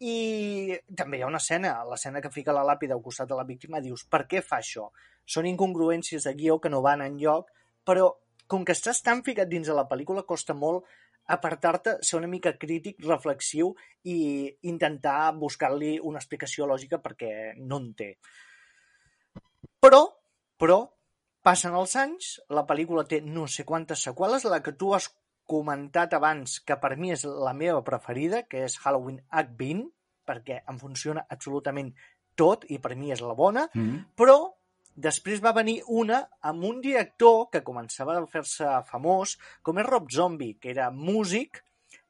i 0.00 0.76
també 0.96 1.18
hi 1.18 1.24
ha 1.24 1.30
una 1.30 1.40
escena, 1.42 1.78
l'escena 1.88 2.20
que 2.20 2.32
fica 2.32 2.54
la 2.56 2.64
làpida 2.66 2.94
al 2.96 3.02
costat 3.04 3.28
de 3.30 3.38
la 3.38 3.46
víctima, 3.48 3.80
dius, 3.80 4.04
per 4.04 4.26
què 4.28 4.42
fa 4.44 4.60
això? 4.60 4.90
Són 5.24 5.48
incongruències 5.48 6.26
de 6.28 6.34
guió 6.36 6.58
que 6.60 6.72
no 6.72 6.82
van 6.84 7.02
en 7.04 7.16
lloc, 7.20 7.48
però 7.86 8.10
com 8.46 8.64
que 8.64 8.76
estàs 8.76 9.02
tan 9.02 9.24
ficat 9.26 9.48
dins 9.48 9.66
de 9.66 9.74
la 9.74 9.86
pel·lícula, 9.88 10.26
costa 10.28 10.54
molt 10.54 10.84
apartar-te, 11.26 11.96
ser 12.06 12.20
una 12.20 12.30
mica 12.30 12.52
crític, 12.54 13.00
reflexiu 13.02 13.72
i 14.06 14.46
intentar 14.70 15.32
buscar-li 15.34 15.96
una 15.98 16.20
explicació 16.22 16.68
lògica 16.70 17.00
perquè 17.02 17.32
no 17.58 17.80
en 17.82 17.88
té. 17.98 18.12
Però 19.82 20.04
però 20.56 20.78
passen 21.46 21.76
els 21.78 21.94
anys, 22.00 22.32
la 22.50 22.64
pel·lícula 22.66 23.04
té 23.08 23.20
no 23.22 23.46
sé 23.46 23.64
quantes 23.68 24.02
seqüeles, 24.08 24.46
la 24.50 24.62
que 24.64 24.74
tu 24.74 24.92
has 24.96 25.10
comentat 25.46 26.14
abans, 26.14 26.60
que 26.66 26.76
per 26.82 26.96
mi 26.96 27.12
és 27.14 27.24
la 27.24 27.54
meva 27.54 27.82
preferida, 27.86 28.42
que 28.50 28.64
és 28.66 28.78
Halloween 28.82 29.20
H20, 29.30 29.86
perquè 30.26 30.60
em 30.68 30.78
funciona 30.78 31.26
absolutament 31.30 31.92
tot 32.36 32.66
i 32.68 32.78
per 32.82 32.96
mi 32.98 33.12
és 33.14 33.22
la 33.22 33.34
bona, 33.34 33.68
mm 33.72 33.82
-hmm. 33.82 34.04
però 34.16 34.52
després 34.94 35.42
va 35.42 35.52
venir 35.52 35.82
una 35.86 36.28
amb 36.40 36.64
un 36.64 36.80
director 36.80 37.48
que 37.50 37.64
començava 37.64 38.18
a 38.18 38.26
fer-se 38.26 38.66
famós, 38.90 39.38
com 39.62 39.78
és 39.78 39.86
Rob 39.86 40.10
Zombie, 40.10 40.58
que 40.60 40.70
era 40.70 40.90
músic, 40.90 41.62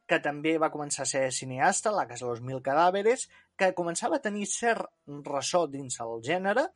que 0.07 0.21
també 0.23 0.57
va 0.59 0.71
començar 0.71 1.02
a 1.02 1.11
ser 1.11 1.33
cineasta, 1.33 1.90
La 1.90 2.07
casa 2.07 2.26
dels 2.26 2.40
mil 2.40 2.62
cadàveres, 2.62 3.28
que 3.57 3.75
començava 3.75 4.16
a 4.16 4.23
tenir 4.23 4.47
cert 4.47 4.87
ressò 5.07 5.66
dins 5.66 6.00
el 6.00 6.23
gènere, 6.23 6.69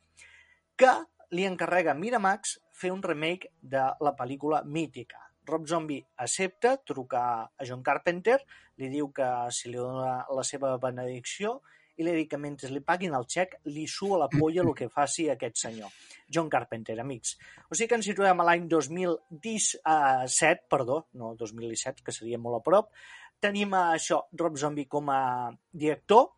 que 0.75 0.91
li 1.31 1.45
encarrega 1.45 1.91
a 1.91 1.95
Miramax 1.95 2.59
fer 2.73 2.91
un 2.91 3.01
remake 3.01 3.53
de 3.61 3.83
la 3.99 4.15
pel·lícula 4.15 4.63
mítica. 4.63 5.30
Rob 5.45 5.67
Zombie 5.67 6.05
accepta, 6.17 6.77
truca 6.85 7.21
a 7.45 7.67
John 7.67 7.83
Carpenter, 7.83 8.39
li 8.77 8.89
diu 8.89 9.11
que 9.15 9.27
si 9.53 9.69
li 9.69 9.79
dona 9.79 10.25
la 10.29 10.43
seva 10.47 10.75
benedicció 10.81 11.59
i 11.97 12.05
li 12.05 12.13
diu 12.15 12.27
que 12.29 12.39
mentre 12.41 12.69
li 12.71 12.81
paguin 12.85 13.13
el 13.17 13.27
xec 13.29 13.57
li 13.69 13.85
sua 13.89 14.19
la 14.23 14.29
polla 14.31 14.63
el 14.63 14.73
que 14.77 14.89
faci 14.89 15.27
aquest 15.29 15.59
senyor. 15.61 15.89
John 16.31 16.49
Carpenter, 16.49 16.97
amics. 17.01 17.35
O 17.69 17.75
sigui 17.75 17.89
que 17.91 17.99
ens 17.99 18.07
situem 18.09 18.41
a 18.41 18.47
l'any 18.47 18.67
2017, 18.71 20.67
perdó, 20.71 21.05
no 21.19 21.33
2017, 21.39 22.05
que 22.05 22.15
seria 22.15 22.39
molt 22.41 22.61
a 22.61 22.63
prop. 22.65 22.93
Tenim 23.41 23.73
això, 23.77 24.21
Rob 24.37 24.57
Zombie 24.57 24.89
com 24.89 25.09
a 25.13 25.51
director, 25.73 26.31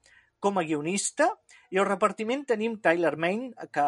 com 0.44 0.58
a 0.60 0.64
guionista, 0.68 1.30
i 1.72 1.80
al 1.80 1.88
repartiment 1.88 2.44
tenim 2.48 2.80
Tyler 2.84 3.16
Main, 3.20 3.52
que, 3.72 3.86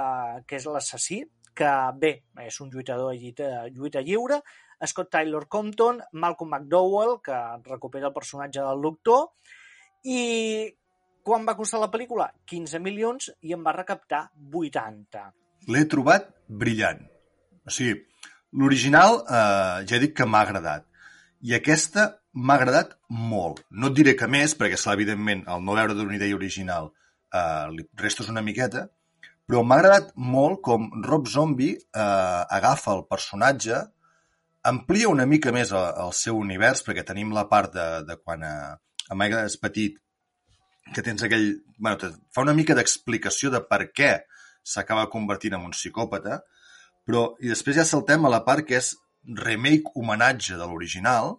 que 0.48 0.60
és 0.60 0.68
l'assassí, 0.70 1.24
que 1.56 1.72
bé, 2.00 2.12
és 2.44 2.60
un 2.64 2.72
lluitador 2.72 3.14
de 3.14 3.20
lluita, 3.22 3.50
lluita 3.72 4.04
lliure, 4.04 4.42
Scott 4.84 5.12
Tyler 5.14 5.46
Compton, 5.48 6.02
Malcolm 6.14 6.52
McDowell, 6.56 7.20
que 7.24 7.38
recupera 7.70 8.10
el 8.10 8.16
personatge 8.16 8.64
del 8.64 8.82
doctor, 8.84 9.30
i 10.06 10.20
quan 11.26 11.46
va 11.48 11.56
costar 11.58 11.82
la 11.82 11.90
pel·lícula? 11.94 12.30
15 12.46 12.82
milions 12.84 13.32
i 13.42 13.56
en 13.56 13.64
va 13.66 13.74
recaptar 13.74 14.28
80. 14.54 15.24
L'he 15.74 15.86
trobat 15.90 16.28
brillant. 16.46 17.02
O 17.66 17.74
sigui, 17.74 17.96
l'original 18.60 19.24
eh, 19.24 19.86
ja 19.88 19.98
he 19.98 20.04
dit 20.04 20.14
que 20.14 20.28
m'ha 20.30 20.44
agradat. 20.46 20.86
I 21.46 21.56
aquesta 21.58 22.06
m'ha 22.36 22.60
agradat 22.60 22.94
molt. 23.10 23.64
No 23.72 23.90
et 23.90 23.98
diré 23.98 24.14
que 24.20 24.30
més, 24.30 24.54
perquè, 24.60 24.78
és 24.78 24.86
evidentment, 24.92 25.44
al 25.50 25.64
no 25.66 25.78
veure 25.78 25.98
d'una 25.98 26.18
idea 26.20 26.38
original 26.38 26.92
eh, 26.92 27.66
li 27.74 27.88
restes 28.02 28.30
una 28.30 28.44
miqueta, 28.46 28.86
però 29.46 29.62
m'ha 29.64 29.80
agradat 29.80 30.14
molt 30.18 30.62
com 30.66 30.88
Rob 31.06 31.30
Zombie 31.32 31.78
eh, 31.78 32.42
agafa 32.60 32.96
el 32.98 33.06
personatge, 33.10 33.82
amplia 34.72 35.12
una 35.12 35.28
mica 35.30 35.54
més 35.56 35.72
el, 35.72 35.86
el 36.06 36.14
seu 36.18 36.40
univers, 36.40 36.84
perquè 36.86 37.06
tenim 37.06 37.34
la 37.36 37.46
part 37.52 37.74
de, 37.76 37.88
de 38.08 38.18
quan 38.22 38.44
eh, 38.46 38.74
a 39.10 39.18
Michael 39.18 39.52
és 39.52 39.60
petit, 39.62 40.00
que 40.94 41.04
tens 41.06 41.24
aquell... 41.26 41.48
Bueno, 41.78 42.12
fa 42.34 42.46
una 42.46 42.56
mica 42.58 42.78
d'explicació 42.78 43.52
de 43.54 43.62
per 43.70 43.86
què 43.94 44.12
s'acaba 44.66 45.10
convertint 45.14 45.58
en 45.58 45.68
un 45.70 45.76
psicòpata, 45.76 46.42
però 47.06 47.28
i 47.42 47.52
després 47.52 47.78
ja 47.78 47.86
saltem 47.86 48.26
a 48.26 48.34
la 48.34 48.42
part 48.46 48.66
que 48.66 48.80
és 48.80 48.96
remake 49.46 49.94
homenatge 49.98 50.58
de 50.58 50.66
l'original 50.66 51.36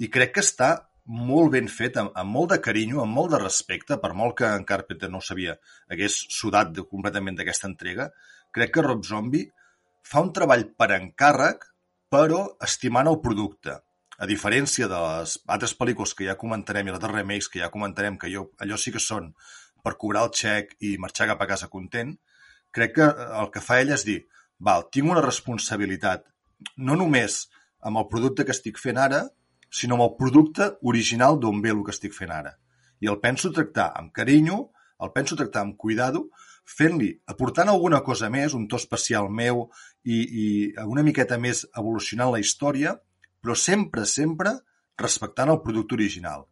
i 0.00 0.08
crec 0.12 0.34
que 0.36 0.44
està 0.44 0.70
molt 1.04 1.52
ben 1.52 1.68
fet, 1.68 1.98
amb, 2.00 2.12
amb 2.16 2.32
molt 2.32 2.54
de 2.54 2.60
carinyo, 2.64 3.02
amb 3.02 3.12
molt 3.12 3.34
de 3.34 3.40
respecte, 3.42 3.98
per 4.00 4.14
molt 4.16 4.38
que 4.38 4.48
en 4.48 4.64
Carpenter 4.64 5.10
no 5.12 5.20
sabia, 5.20 5.56
hagués 5.92 6.16
sudat 6.32 6.72
de, 6.72 6.86
completament 6.88 7.36
d'aquesta 7.36 7.68
entrega, 7.68 8.08
crec 8.54 8.72
que 8.74 8.84
Rob 8.86 9.04
Zombie 9.04 9.50
fa 10.04 10.22
un 10.24 10.32
treball 10.32 10.64
per 10.78 10.90
encàrrec, 10.96 11.68
però 12.14 12.44
estimant 12.62 13.10
el 13.10 13.18
producte. 13.22 13.80
A 14.22 14.26
diferència 14.30 14.86
de 14.86 14.98
les 15.02 15.34
altres 15.50 15.72
pel·lícules 15.74 16.12
que 16.14 16.28
ja 16.28 16.36
comentarem 16.38 16.86
i 16.86 16.92
les 16.92 17.00
altres 17.00 17.16
remakes 17.16 17.48
que 17.50 17.58
ja 17.58 17.72
comentarem, 17.74 18.18
que 18.20 18.30
jo, 18.30 18.44
allò 18.62 18.78
sí 18.78 18.92
que 18.94 19.02
són 19.02 19.32
per 19.84 19.96
cobrar 19.98 20.22
el 20.28 20.30
xec 20.38 20.76
i 20.86 20.94
marxar 21.02 21.26
cap 21.32 21.42
a 21.42 21.48
casa 21.50 21.68
content, 21.72 22.12
crec 22.74 22.94
que 23.00 23.08
el 23.40 23.50
que 23.54 23.62
fa 23.64 23.80
ell 23.82 23.90
és 23.96 24.06
dir, 24.06 24.20
val, 24.62 24.86
tinc 24.94 25.10
una 25.10 25.24
responsabilitat, 25.24 26.22
no 26.78 26.94
només 27.00 27.40
amb 27.82 27.98
el 28.00 28.06
producte 28.12 28.46
que 28.46 28.54
estic 28.54 28.78
fent 28.80 29.00
ara, 29.02 29.24
sinó 29.74 29.98
amb 29.98 30.06
el 30.06 30.14
producte 30.20 30.70
original 30.94 31.40
d'on 31.42 31.60
ve 31.64 31.74
el 31.74 31.82
que 31.84 31.92
estic 31.96 32.14
fent 32.14 32.32
ara. 32.32 32.54
I 33.02 33.10
el 33.10 33.18
penso 33.24 33.50
tractar 33.50 33.90
amb 33.98 34.14
carinyo, 34.14 34.60
el 35.02 35.10
penso 35.18 35.36
tractar 35.36 35.66
amb 35.66 35.76
cuidado, 35.76 36.28
fent-li, 36.64 37.10
aportant 37.28 37.68
alguna 37.70 38.00
cosa 38.04 38.30
més, 38.32 38.54
un 38.56 38.66
to 38.68 38.78
especial 38.80 39.28
meu 39.30 39.66
i, 40.04 40.16
i 40.16 40.46
una 40.84 41.04
miqueta 41.06 41.38
més 41.38 41.64
evolucionant 41.76 42.32
la 42.32 42.40
història, 42.40 42.94
però 43.44 43.56
sempre, 43.58 44.06
sempre 44.08 44.56
respectant 45.00 45.52
el 45.52 45.60
producte 45.64 45.98
original. 45.98 46.46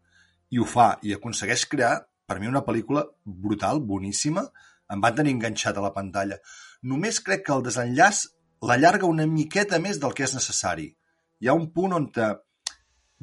I 0.52 0.60
ho 0.60 0.68
fa, 0.68 0.92
i 1.02 1.14
aconsegueix 1.16 1.64
crear, 1.70 1.94
per 2.28 2.38
mi, 2.40 2.50
una 2.50 2.64
pel·lícula 2.66 3.06
brutal, 3.24 3.80
boníssima, 3.80 4.44
em 4.92 5.00
va 5.00 5.14
tenir 5.16 5.32
enganxat 5.36 5.78
a 5.78 5.84
la 5.84 5.92
pantalla. 5.96 6.38
Només 6.84 7.20
crec 7.24 7.46
que 7.46 7.54
el 7.56 7.64
desenllaç 7.64 8.26
l'allarga 8.68 9.08
una 9.08 9.26
miqueta 9.26 9.80
més 9.82 9.98
del 10.02 10.12
que 10.16 10.26
és 10.26 10.34
necessari. 10.36 10.90
Hi 11.40 11.48
ha 11.48 11.56
un 11.58 11.70
punt 11.74 11.96
on 11.96 12.10
te, 12.14 12.28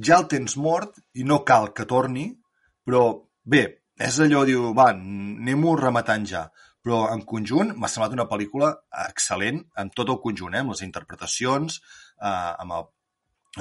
ja 0.06 0.18
el 0.18 0.28
tens 0.32 0.58
mort 0.58 0.98
i 1.14 1.26
no 1.28 1.44
cal 1.48 1.72
que 1.76 1.86
torni, 1.88 2.32
però 2.88 3.04
bé, 3.44 3.64
és 4.00 4.20
allò, 4.24 4.46
diu, 4.48 4.72
va, 4.76 4.90
anem-ho 4.96 5.76
rematant 5.80 6.26
ja. 6.28 6.48
Però 6.86 7.00
en 7.14 7.24
conjunt 7.28 7.74
m'ha 7.76 7.90
semblat 7.92 8.16
una 8.16 8.28
pel·lícula 8.30 8.70
excel·lent 9.06 9.64
en 9.82 9.90
tot 9.96 10.12
el 10.14 10.22
conjunt, 10.24 10.56
eh? 10.56 10.62
amb 10.64 10.74
les 10.74 10.84
interpretacions, 10.86 11.82
eh, 12.22 12.54
amb 12.64 12.78
el, 12.78 12.86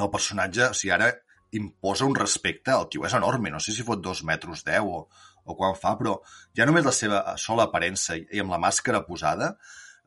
el 0.04 0.12
personatge, 0.12 0.68
o 0.70 0.76
sigui, 0.76 0.94
ara 0.94 1.10
imposa 1.58 2.06
un 2.06 2.14
respecte, 2.14 2.74
el 2.74 2.86
tio 2.92 3.06
és 3.08 3.16
enorme, 3.16 3.50
no 3.50 3.60
sé 3.64 3.72
si 3.72 3.86
fot 3.86 4.02
dos 4.04 4.20
metres 4.30 4.64
deu 4.66 4.90
o, 4.92 5.02
o 5.48 5.56
quan 5.56 5.76
fa, 5.80 5.94
però 5.98 6.18
ja 6.56 6.66
només 6.68 6.86
la 6.86 6.94
seva 6.94 7.22
sola 7.40 7.68
aparença 7.68 8.18
i, 8.18 8.26
amb 8.42 8.52
la 8.52 8.60
màscara 8.60 9.00
posada 9.06 9.54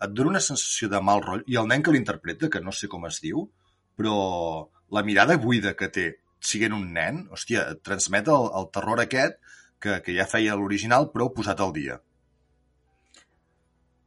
et 0.01 0.13
dona 0.17 0.35
una 0.35 0.43
sensació 0.43 0.89
de 0.89 1.01
mal 1.01 1.21
rotllo. 1.25 1.45
I 1.49 1.57
el 1.61 1.67
nen 1.69 1.83
que 1.85 1.93
l'interpreta, 1.93 2.49
que 2.49 2.61
no 2.61 2.73
sé 2.73 2.89
com 2.89 3.05
es 3.09 3.19
diu, 3.21 3.47
però 3.97 4.15
la 4.93 5.03
mirada 5.05 5.37
buida 5.41 5.75
que 5.77 5.89
té, 5.93 6.07
siguent 6.41 6.73
un 6.77 6.87
nen, 6.93 7.25
hòstia, 7.33 7.67
et 7.75 7.83
transmet 7.85 8.29
el, 8.33 8.47
el 8.57 8.69
terror 8.73 9.01
aquest 9.03 9.37
que, 9.81 9.99
que 10.05 10.15
ja 10.17 10.29
feia 10.29 10.57
l'original, 10.57 11.09
però 11.13 11.29
posat 11.35 11.61
al 11.61 11.73
dia. 11.75 11.99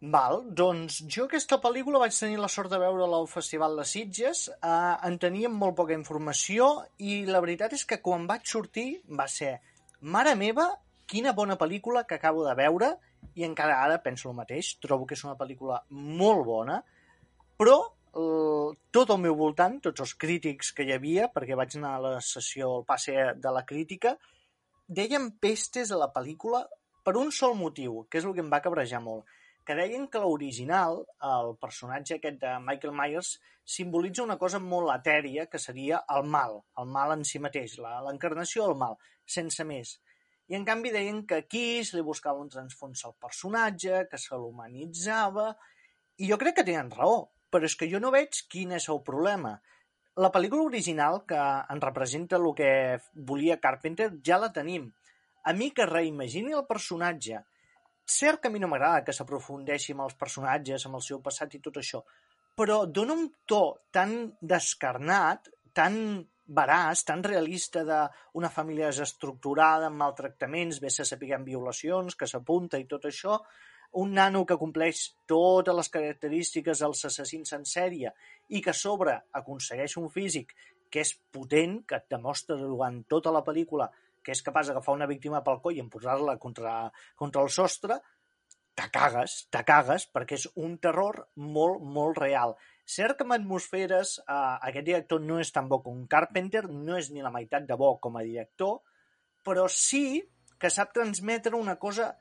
Val, 0.01 0.43
doncs 0.53 0.99
jo 1.09 1.25
aquesta 1.25 1.61
pel·lícula 1.63 2.01
vaig 2.03 2.17
tenir 2.17 2.37
la 2.41 2.49
sort 2.49 2.71
de 2.71 2.79
veure-la 2.83 3.17
al 3.17 3.29
Festival 3.31 3.77
de 3.79 3.85
Sitges, 3.89 4.49
eh, 4.51 4.97
en 5.09 5.19
teníem 5.19 5.55
molt 5.55 5.77
poca 5.77 5.95
informació 5.95 6.85
i 6.99 7.25
la 7.25 7.41
veritat 7.41 7.73
és 7.73 7.85
que 7.85 8.03
quan 8.03 8.27
vaig 8.27 8.45
sortir 8.45 9.01
va 9.09 9.29
ser 9.29 9.61
mare 10.01 10.35
meva, 10.35 10.69
quina 11.07 11.33
bona 11.33 11.57
pel·lícula 11.57 12.05
que 12.07 12.19
acabo 12.19 12.45
de 12.45 12.55
veure 12.55 12.95
i 13.35 13.45
encara 13.45 13.81
ara 13.83 14.03
penso 14.03 14.29
el 14.29 14.37
mateix, 14.37 14.77
trobo 14.81 15.07
que 15.07 15.15
és 15.15 15.25
una 15.25 15.37
pel·lícula 15.37 15.81
molt 15.91 16.45
bona, 16.45 16.83
però 17.57 17.79
tot 18.15 19.11
al 19.11 19.19
meu 19.19 19.35
voltant, 19.35 19.81
tots 19.83 20.05
els 20.05 20.15
crítics 20.15 20.71
que 20.73 20.85
hi 20.87 20.93
havia, 20.95 21.29
perquè 21.35 21.57
vaig 21.59 21.75
anar 21.77 21.97
a 21.97 22.03
la 22.05 22.13
sessió, 22.23 22.71
al 22.77 22.85
passe 22.87 23.33
de 23.43 23.53
la 23.57 23.65
crítica, 23.67 24.15
deien 24.87 25.33
pestes 25.43 25.91
a 25.91 25.99
la 25.99 26.13
pel·lícula 26.15 26.63
per 27.05 27.17
un 27.19 27.33
sol 27.35 27.57
motiu, 27.59 28.05
que 28.09 28.21
és 28.21 28.29
el 28.29 28.37
que 28.37 28.45
em 28.45 28.53
va 28.53 28.63
cabrejar 28.63 29.01
molt, 29.03 29.27
que 29.65 29.77
deien 29.79 30.07
que 30.13 30.21
l'original, 30.21 31.03
el 31.25 31.55
personatge 31.61 32.19
aquest 32.19 32.41
de 32.43 32.55
Michael 32.65 32.95
Myers, 32.97 33.35
simbolitza 33.65 34.25
una 34.25 34.37
cosa 34.39 34.61
molt 34.61 34.93
etèria, 34.93 35.47
que 35.51 35.59
seria 35.59 36.03
el 36.17 36.27
mal, 36.29 36.61
el 36.81 36.91
mal 36.97 37.15
en 37.17 37.25
si 37.25 37.41
mateix, 37.41 37.79
l'encarnació 37.81 38.69
del 38.69 38.81
mal, 38.81 38.99
sense 39.37 39.65
més. 39.65 39.97
I 40.53 40.59
en 40.59 40.67
canvi 40.69 40.93
deien 40.93 41.23
que 41.25 41.41
aquí 41.41 41.83
se 41.85 41.97
li 41.97 42.05
buscava 42.05 42.43
un 42.45 42.51
transfons 42.53 43.07
al 43.09 43.15
personatge, 43.21 44.05
que 44.11 44.21
se 44.21 44.37
l'humanitzava, 44.37 45.55
i 46.21 46.29
jo 46.29 46.37
crec 46.39 46.59
que 46.59 46.67
tenen 46.69 46.93
raó, 46.93 47.23
però 47.51 47.65
és 47.65 47.77
que 47.81 47.89
jo 47.89 48.03
no 48.03 48.13
veig 48.13 48.45
quin 48.53 48.77
és 48.77 48.91
el 48.93 49.01
problema. 49.07 49.57
La 50.21 50.31
pel·lícula 50.35 50.69
original, 50.69 51.23
que 51.27 51.41
en 51.73 51.81
representa 51.83 52.37
el 52.37 52.53
que 52.59 52.71
volia 53.15 53.59
Carpenter, 53.63 54.13
ja 54.27 54.39
la 54.43 54.53
tenim. 54.53 54.93
A 55.43 55.53
mi 55.57 55.71
que 55.75 55.89
reimagini 55.89 56.55
el 56.55 56.69
personatge. 56.69 57.41
Cert 58.05 58.41
que 58.41 58.49
a 58.49 58.53
mi 58.53 58.61
no 58.61 58.69
m'agrada 58.69 59.05
que 59.05 59.15
s'aprofundeixi 59.17 59.95
amb 59.95 60.05
els 60.07 60.17
personatges, 60.21 60.85
amb 60.87 61.01
el 61.01 61.05
seu 61.07 61.21
passat 61.25 61.57
i 61.57 61.61
tot 61.65 61.81
això, 61.81 62.03
però 62.55 62.85
dona 62.87 63.17
un 63.17 63.29
to 63.49 63.63
tan 63.91 64.15
descarnat, 64.41 65.49
tan 65.73 65.97
veraç, 66.47 67.05
tan 67.09 67.23
realista 67.25 67.83
d'una 67.89 68.51
família 68.53 68.91
desestructurada, 68.93 69.89
amb 69.89 70.03
maltractaments, 70.03 70.81
bé 70.81 70.93
se 70.93 71.07
sapiguem 71.09 71.47
violacions, 71.49 72.15
que 72.15 72.29
s'apunta 72.29 72.79
i 72.79 72.85
tot 72.91 73.09
això, 73.09 73.41
un 74.03 74.13
nano 74.13 74.45
que 74.45 74.59
compleix 74.59 75.07
totes 75.31 75.75
les 75.75 75.91
característiques 75.97 76.81
dels 76.83 77.05
assassins 77.09 77.53
en 77.57 77.65
sèrie 77.65 78.13
i 78.51 78.61
que 78.61 78.75
a 78.75 78.77
sobre 78.77 79.15
aconsegueix 79.41 79.97
un 80.01 80.11
físic 80.11 80.53
que 80.91 81.03
és 81.03 81.15
potent, 81.33 81.81
que 81.89 81.97
et 81.97 82.11
demostra 82.11 82.59
durant 82.59 83.01
tota 83.11 83.33
la 83.35 83.43
pel·lícula 83.47 83.89
que 84.25 84.35
és 84.35 84.43
capaç 84.43 84.71
d'agafar 84.71 84.97
una 84.97 85.09
víctima 85.11 85.43
pel 85.45 85.61
coll 85.63 85.77
i 85.79 85.85
emposar-la 85.85 86.39
contra, 86.43 86.75
contra 87.21 87.45
el 87.45 87.53
sostre, 87.53 88.01
te 88.75 88.89
cagues, 88.91 89.37
te 89.55 89.63
cagues, 89.63 90.09
perquè 90.11 90.39
és 90.41 90.49
un 90.59 90.79
terror 90.83 91.21
molt, 91.39 91.83
molt 91.97 92.19
real. 92.19 92.57
Cert 92.85 93.19
que 93.19 93.27
amb 93.27 93.37
atmosferes 93.37 94.17
eh, 94.25 94.35
aquest 94.69 94.89
director 94.89 95.23
no 95.23 95.39
és 95.41 95.53
tan 95.55 95.71
bo 95.71 95.81
com 95.85 96.03
Carpenter, 96.11 96.67
no 96.73 96.99
és 96.99 97.13
ni 97.15 97.23
la 97.23 97.33
meitat 97.35 97.69
de 97.69 97.79
bo 97.79 97.95
com 98.03 98.19
a 98.19 98.25
director, 98.27 98.81
però 99.47 99.69
sí 99.71 100.23
que 100.59 100.71
sap 100.73 100.95
transmetre 100.97 101.55
una 101.57 101.77
cosa 101.79 102.15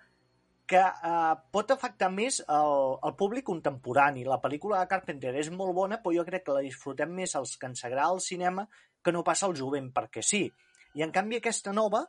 que 0.69 0.79
eh, 0.79 1.33
pot 1.51 1.73
afectar 1.73 2.09
més 2.13 2.39
el, 2.45 2.77
el 3.03 3.15
públic 3.19 3.47
contemporani. 3.49 4.23
La 4.29 4.39
pel·lícula 4.43 4.79
de 4.79 4.89
Carpenter 4.91 5.33
és 5.41 5.49
molt 5.51 5.75
bona, 5.75 5.99
però 6.03 6.15
jo 6.19 6.27
crec 6.27 6.45
que 6.47 6.55
la 6.55 6.63
disfrutem 6.65 7.11
més 7.17 7.35
els 7.39 7.57
que 7.57 7.69
ens 7.71 7.83
agrada 7.89 8.13
el 8.13 8.23
cinema 8.23 8.67
que 9.03 9.11
no 9.11 9.25
passa 9.27 9.49
al 9.49 9.57
jovent, 9.59 9.89
perquè 9.95 10.23
sí. 10.23 10.45
I 10.93 11.03
en 11.05 11.13
canvi 11.13 11.39
aquesta 11.39 11.73
nova 11.73 12.03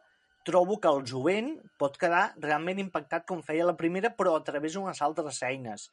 trobo 0.44 0.76
que 0.80 0.90
el 0.92 1.04
jovent 1.08 1.54
pot 1.80 1.96
quedar 2.00 2.34
realment 2.36 2.82
impactat 2.82 3.24
com 3.28 3.40
feia 3.42 3.64
la 3.64 3.76
primera, 3.76 4.12
però 4.12 4.36
a 4.36 4.44
través 4.44 4.76
d'unes 4.76 5.00
altres 5.02 5.40
eines. 5.42 5.88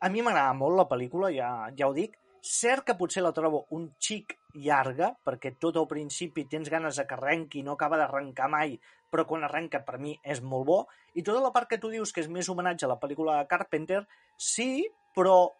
A 0.00 0.08
mi 0.12 0.22
m'agrada 0.24 0.52
molt 0.56 0.76
la 0.76 0.88
pel·lícula, 0.88 1.32
ja, 1.32 1.50
ja 1.76 1.88
ho 1.88 1.96
dic. 1.96 2.18
Cert 2.40 2.86
que 2.88 2.96
potser 2.96 3.20
la 3.20 3.34
trobo 3.36 3.66
un 3.76 3.90
xic 4.00 4.36
llarga, 4.64 5.10
perquè 5.24 5.54
tot 5.60 5.76
al 5.76 5.88
principi 5.88 6.46
tens 6.48 6.70
ganes 6.72 6.96
de 6.96 7.04
que 7.08 7.16
arrenqui, 7.16 7.60
no 7.64 7.74
acaba 7.76 7.98
d'arrencar 8.00 8.48
mai, 8.52 8.78
però 9.12 9.26
quan 9.28 9.44
arrenca 9.44 9.82
per 9.84 9.98
mi 10.00 10.14
és 10.24 10.40
molt 10.40 10.66
bo. 10.68 10.78
I 11.16 11.24
tota 11.26 11.42
la 11.44 11.52
part 11.52 11.68
que 11.68 11.80
tu 11.80 11.90
dius 11.92 12.12
que 12.12 12.24
és 12.24 12.30
més 12.32 12.48
homenatge 12.48 12.88
a 12.88 12.92
la 12.94 13.00
pel·lícula 13.00 13.36
de 13.40 13.48
Carpenter, 13.50 14.06
sí, 14.36 14.86
però 15.16 15.50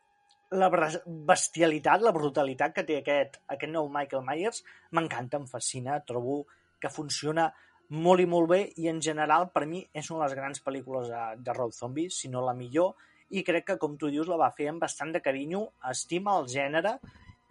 la 0.51 0.69
bestialitat, 0.71 2.03
la 2.03 2.13
brutalitat 2.15 2.75
que 2.75 2.85
té 2.87 2.99
aquest, 2.99 3.39
aquest 3.55 3.73
nou 3.73 3.91
Michael 3.93 4.25
Myers 4.27 4.65
m'encanta, 4.97 5.39
em 5.39 5.47
fascina, 5.51 6.01
trobo 6.07 6.43
que 6.81 6.91
funciona 6.91 7.51
molt 7.91 8.23
i 8.23 8.27
molt 8.31 8.51
bé 8.51 8.61
i 8.83 8.89
en 8.91 9.01
general 9.03 9.49
per 9.55 9.65
mi 9.67 9.83
és 9.93 10.11
una 10.11 10.25
de 10.25 10.29
les 10.29 10.37
grans 10.39 10.63
pel·lícules 10.65 11.11
de, 11.11 11.23
de 11.43 11.55
Road 11.55 11.75
Zombie, 11.75 12.11
si 12.11 12.31
no 12.31 12.43
la 12.47 12.55
millor, 12.55 12.95
i 13.31 13.45
crec 13.47 13.67
que, 13.67 13.79
com 13.79 13.97
tu 13.99 14.11
dius, 14.11 14.27
la 14.31 14.39
va 14.39 14.51
fer 14.55 14.69
amb 14.71 14.83
bastant 14.83 15.13
de 15.15 15.23
carinyo, 15.23 15.63
estima 15.91 16.37
el 16.41 16.49
gènere 16.51 16.97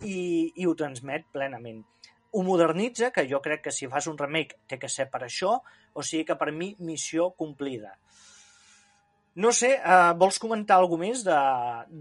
i, 0.03 0.51
i 0.55 0.67
ho 0.67 0.75
transmet 0.75 1.27
plenament. 1.31 1.83
Ho 2.35 2.43
modernitza, 2.45 3.09
que 3.15 3.25
jo 3.29 3.39
crec 3.41 3.63
que 3.67 3.73
si 3.73 3.87
fas 3.91 4.07
un 4.11 4.19
remake 4.19 4.59
té 4.67 4.77
que 4.79 4.91
ser 4.91 5.07
per 5.11 5.23
això, 5.25 5.55
o 5.95 6.03
sigui 6.05 6.27
que 6.27 6.37
per 6.39 6.51
mi 6.55 6.73
missió 6.83 7.31
complida. 7.39 7.95
No 9.35 9.51
sé, 9.53 9.75
eh, 9.77 10.13
vols 10.17 10.39
comentar 10.41 10.79
alguna 10.79 11.05
més 11.05 11.21
de 11.23 11.37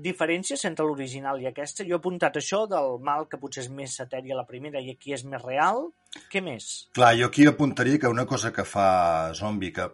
diferències 0.06 0.64
entre 0.64 0.86
l'original 0.86 1.40
i 1.42 1.46
aquesta? 1.50 1.84
Jo 1.84 1.98
he 1.98 2.00
apuntat 2.00 2.38
això 2.40 2.64
del 2.70 2.96
mal 3.04 3.28
que 3.28 3.38
potser 3.38 3.66
és 3.66 3.70
més 3.70 3.98
etèria 4.00 4.38
la 4.38 4.46
primera 4.48 4.80
i 4.80 4.90
aquí 4.94 5.12
és 5.12 5.24
més 5.28 5.42
real. 5.44 5.90
Què 6.32 6.40
més? 6.42 6.88
Clar, 6.96 7.12
jo 7.20 7.28
aquí 7.28 7.46
apuntaria 7.46 8.00
que 8.00 8.08
una 8.08 8.26
cosa 8.26 8.52
que 8.52 8.64
fa 8.64 9.34
Zombie, 9.34 9.74
que 9.76 9.90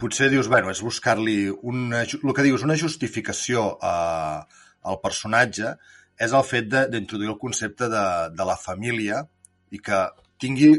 potser 0.00 0.30
dius, 0.32 0.48
bueno, 0.48 0.72
és 0.74 0.82
buscar-li 0.82 1.38
una, 1.62 2.02
el 2.02 2.34
que 2.34 2.46
dius, 2.46 2.66
una 2.66 2.76
justificació 2.76 3.76
a, 3.80 4.44
al 4.82 5.00
personatge, 5.04 5.76
és 6.20 6.32
el 6.36 6.44
fet 6.44 6.68
d'introduir 6.68 7.30
el 7.32 7.38
concepte 7.40 7.88
de, 7.88 8.06
de 8.36 8.48
la 8.48 8.58
família 8.60 9.22
i 9.70 9.78
que 9.78 10.02
tingui 10.40 10.74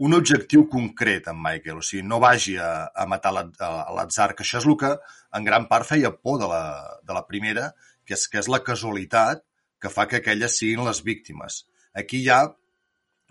un 0.00 0.16
objectiu 0.16 0.64
concret 0.72 1.26
en 1.28 1.36
Michael, 1.36 1.82
o 1.82 1.84
sigui, 1.84 2.02
no 2.08 2.20
vagi 2.22 2.56
a, 2.56 2.88
a 2.88 3.04
matar 3.08 3.34
l'atzar, 3.36 4.32
que 4.32 4.46
això 4.46 4.60
és 4.62 4.68
el 4.68 4.78
que 4.80 4.94
en 5.36 5.44
gran 5.44 5.66
part 5.68 5.88
feia 5.88 6.12
por 6.14 6.38
de 6.40 6.48
la, 6.48 6.62
de 7.04 7.16
la 7.16 7.26
primera, 7.28 7.70
que 8.08 8.16
és, 8.16 8.24
que 8.32 8.40
és 8.40 8.48
la 8.48 8.62
casualitat 8.64 9.44
que 9.80 9.92
fa 9.92 10.06
que 10.08 10.20
aquelles 10.20 10.56
siguin 10.56 10.86
les 10.86 11.02
víctimes. 11.04 11.64
Aquí 11.92 12.22
hi 12.22 12.30
ha 12.32 12.40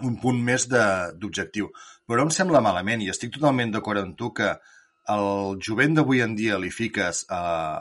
un 0.05 0.15
punt 0.21 0.37
més 0.45 0.67
d'objectiu. 0.69 1.71
Però 2.07 2.23
em 2.25 2.31
sembla 2.33 2.61
malament, 2.63 3.01
i 3.01 3.09
estic 3.11 3.33
totalment 3.35 3.73
d'acord 3.73 4.01
amb 4.01 4.15
tu, 4.17 4.29
que 4.37 4.53
al 5.09 5.57
jovent 5.65 5.97
d'avui 5.97 6.21
en 6.21 6.35
dia 6.37 6.59
li 6.61 6.69
fiques 6.69 7.25
eh, 7.25 7.35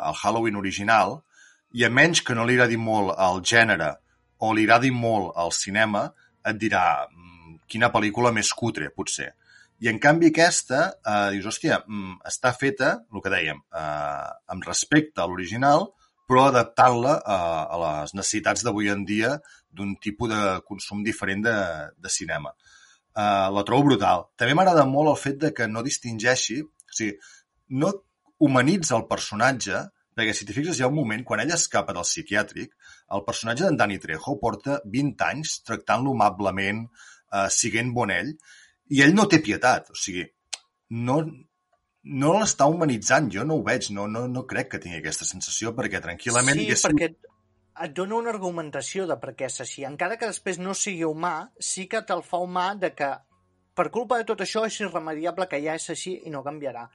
el 0.08 0.16
Halloween 0.22 0.56
original 0.56 1.18
i 1.76 1.84
a 1.84 1.92
menys 1.92 2.24
que 2.24 2.36
no 2.36 2.46
li 2.48 2.56
agradi 2.56 2.80
molt 2.80 3.12
el 3.20 3.42
gènere 3.44 3.92
o 4.40 4.54
li 4.56 4.64
agradi 4.64 4.90
molt 4.94 5.36
el 5.36 5.52
cinema, 5.52 6.06
et 6.46 6.56
dirà 6.56 7.04
quina 7.68 7.92
pel·lícula 7.94 8.32
més 8.34 8.52
cutre, 8.56 8.90
potser. 8.94 9.32
I 9.78 9.90
en 9.92 10.00
canvi 10.02 10.32
aquesta, 10.32 10.80
eh, 11.06 11.30
dius, 11.36 11.46
hòstia, 11.52 11.82
mm, 11.86 12.18
està 12.26 12.52
feta, 12.56 12.94
el 13.14 13.22
que 13.22 13.30
dèiem, 13.30 13.60
eh, 13.80 14.28
amb 14.54 14.66
respecte 14.66 15.22
a 15.22 15.28
l'original, 15.30 15.86
però 16.28 16.48
adaptant-la 16.48 17.14
a, 17.24 17.38
a 17.72 17.78
les 17.84 18.14
necessitats 18.14 18.64
d'avui 18.64 18.90
en 18.92 19.04
dia 19.08 19.38
d'un 19.72 19.94
tipus 19.96 20.28
de 20.32 20.42
consum 20.66 21.04
diferent 21.04 21.44
de, 21.46 21.56
de 21.96 22.12
cinema. 22.12 22.52
Uh, 23.18 23.48
la 23.50 23.64
trobo 23.66 23.88
brutal. 23.88 24.28
També 24.38 24.54
m'agrada 24.54 24.84
molt 24.86 25.10
el 25.10 25.16
fet 25.18 25.38
de 25.42 25.48
que 25.56 25.66
no 25.66 25.82
distingeixi 25.82 26.60
o 26.62 26.94
sigui, 26.94 27.16
no 27.80 27.90
humanitza 28.44 28.96
el 28.96 29.06
personatge, 29.10 29.80
perquè 30.14 30.34
si 30.34 30.46
t'hi 30.46 30.54
fixes 30.54 30.78
hi 30.78 30.84
ha 30.84 30.90
un 30.90 30.98
moment, 30.98 31.24
quan 31.26 31.42
ella 31.42 31.56
escapa 31.58 31.94
del 31.96 32.06
psiquiàtric, 32.06 32.74
el 33.16 33.24
personatge 33.26 33.66
d'en 33.66 33.78
Dani 33.80 33.98
Trejo 34.02 34.36
porta 34.42 34.78
20 34.98 35.26
anys 35.28 35.58
tractant-lo 35.66 36.14
amablement, 36.14 36.84
eh, 37.32 37.46
siguent 37.54 37.92
bon 37.94 38.12
ell, 38.14 38.34
i 38.94 39.02
ell 39.04 39.14
no 39.16 39.28
té 39.28 39.40
pietat, 39.44 39.90
o 39.92 39.98
sigui, 39.98 40.24
no, 41.08 41.20
no 42.22 42.34
l'està 42.38 42.68
humanitzant, 42.70 43.30
jo 43.34 43.44
no 43.44 43.58
ho 43.58 43.64
veig, 43.66 43.90
no, 43.96 44.06
no, 44.10 44.26
no 44.32 44.44
crec 44.48 44.72
que 44.72 44.82
tingui 44.82 45.02
aquesta 45.02 45.28
sensació, 45.28 45.74
perquè 45.76 46.02
tranquil·lament... 46.04 46.60
Sí, 46.60 46.68
haguéssim... 46.68 46.96
perquè 46.96 47.36
et 47.84 47.94
dona 47.94 48.16
una 48.18 48.32
argumentació 48.32 49.06
de 49.06 49.16
per 49.22 49.36
què 49.38 49.46
és 49.46 49.60
així. 49.62 49.84
Encara 49.86 50.16
que 50.18 50.26
després 50.26 50.58
no 50.58 50.74
sigui 50.74 51.04
humà, 51.06 51.34
sí 51.62 51.86
que 51.90 52.02
te'l 52.06 52.24
fa 52.26 52.40
humà 52.42 52.72
de 52.80 52.90
que 52.96 53.12
per 53.78 53.90
culpa 53.94 54.18
de 54.18 54.26
tot 54.26 54.40
això 54.42 54.64
és 54.66 54.80
irremediable 54.82 55.46
que 55.46 55.60
ja 55.62 55.76
és 55.78 55.86
així 55.94 56.16
i 56.26 56.32
no 56.34 56.42
canviarà. 56.46 56.88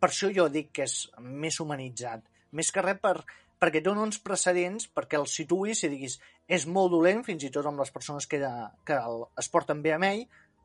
Per 0.00 0.10
això 0.10 0.32
jo 0.34 0.48
dic 0.50 0.72
que 0.74 0.88
és 0.88 0.96
més 1.22 1.60
humanitzat. 1.62 2.24
Més 2.58 2.72
que 2.74 2.82
res 2.82 2.98
per, 3.02 3.20
perquè 3.62 3.82
dona 3.84 4.02
uns 4.02 4.18
precedents 4.22 4.88
perquè 4.90 5.20
el 5.20 5.28
situïs 5.30 5.84
i 5.84 5.92
diguis 5.92 6.18
és 6.48 6.66
molt 6.66 6.92
dolent, 6.92 7.22
fins 7.26 7.44
i 7.44 7.50
tot 7.52 7.66
amb 7.66 7.80
les 7.80 7.92
persones 7.92 8.26
que, 8.28 8.40
que 8.84 8.96
el, 8.98 9.22
es 9.40 9.48
porten 9.52 9.80
bé 9.84 9.94
amb 9.96 10.08
ell, 10.10 10.24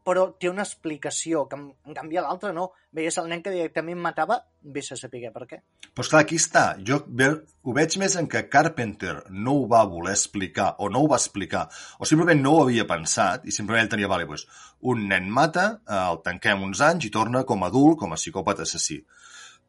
però 0.09 0.25
té 0.41 0.49
una 0.49 0.63
explicació, 0.65 1.43
que 1.49 1.57
en 1.59 1.95
canvi 1.95 2.17
l'altre 2.17 2.51
no. 2.55 2.69
Veies 2.95 3.17
el 3.21 3.27
nen 3.29 3.43
que 3.45 3.51
directament 3.53 3.99
matava, 4.01 4.39
vés 4.75 4.91
a 4.93 4.97
saber 4.97 5.29
per 5.33 5.45
què. 5.49 5.59
Però 5.93 6.05
esclar, 6.05 6.23
aquí 6.23 6.39
està. 6.39 6.63
Jo 6.85 7.01
ho 7.03 7.75
veig 7.75 7.97
més 8.01 8.15
en 8.17 8.29
que 8.31 8.45
Carpenter 8.49 9.15
no 9.29 9.57
ho 9.59 9.67
va 9.69 9.83
voler 9.91 10.15
explicar 10.15 10.71
o 10.79 10.89
no 10.89 11.03
ho 11.03 11.09
va 11.11 11.19
explicar 11.19 11.67
o 11.99 12.07
simplement 12.09 12.41
no 12.41 12.55
ho 12.55 12.63
havia 12.63 12.87
pensat 12.89 13.45
i 13.45 13.53
simplement 13.53 13.83
ell 13.83 13.91
tenia, 13.91 14.09
vale, 14.11 14.25
pues, 14.29 14.47
un 14.81 15.05
nen 15.11 15.29
mata, 15.29 15.67
el 15.99 16.23
tanquem 16.25 16.63
uns 16.65 16.81
anys 16.85 17.05
i 17.05 17.13
torna 17.13 17.43
com 17.43 17.63
a 17.63 17.69
adult, 17.69 17.99
com 18.01 18.15
a 18.15 18.19
psicòpata 18.19 18.65
assassí. 18.65 19.01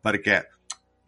Perquè 0.01 0.41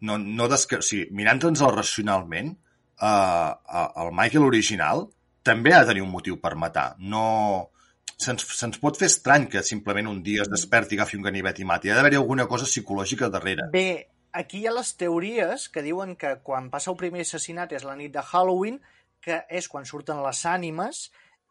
no, 0.05 0.19
no 0.19 0.49
desca... 0.51 0.83
o 0.83 0.85
sigui, 0.85 1.07
mirant-nos 1.15 1.63
racionalment, 1.73 2.53
eh, 3.01 3.85
el 4.03 4.11
Michael 4.15 4.47
original 4.47 5.07
també 5.43 5.73
ha 5.73 5.83
de 5.83 5.91
tenir 5.91 6.03
un 6.05 6.11
motiu 6.11 6.39
per 6.41 6.55
matar. 6.55 6.93
No, 6.99 7.71
se'ns 8.15 8.45
se, 8.47 8.69
pot 8.81 8.99
fer 8.99 9.09
estrany 9.11 9.49
que 9.51 9.63
simplement 9.63 10.07
un 10.09 10.21
dia 10.23 10.45
es 10.45 10.51
desperti, 10.51 10.97
agafi 10.97 11.19
un 11.19 11.27
ganivet 11.27 11.59
i 11.59 11.67
mati. 11.67 11.91
Ha 11.91 11.99
d'haver-hi 11.99 12.19
alguna 12.21 12.47
cosa 12.47 12.69
psicològica 12.69 13.29
darrere. 13.33 13.67
Bé, 13.73 13.87
aquí 14.31 14.61
hi 14.61 14.67
ha 14.67 14.75
les 14.77 14.93
teories 14.99 15.67
que 15.69 15.83
diuen 15.85 16.15
que 16.19 16.37
quan 16.47 16.71
passa 16.73 16.91
el 16.93 16.99
primer 16.99 17.25
assassinat 17.27 17.75
és 17.75 17.85
la 17.87 17.97
nit 17.99 18.13
de 18.15 18.23
Halloween, 18.23 18.79
que 19.23 19.43
és 19.49 19.69
quan 19.71 19.85
surten 19.87 20.23
les 20.23 20.45
ànimes, 20.49 21.05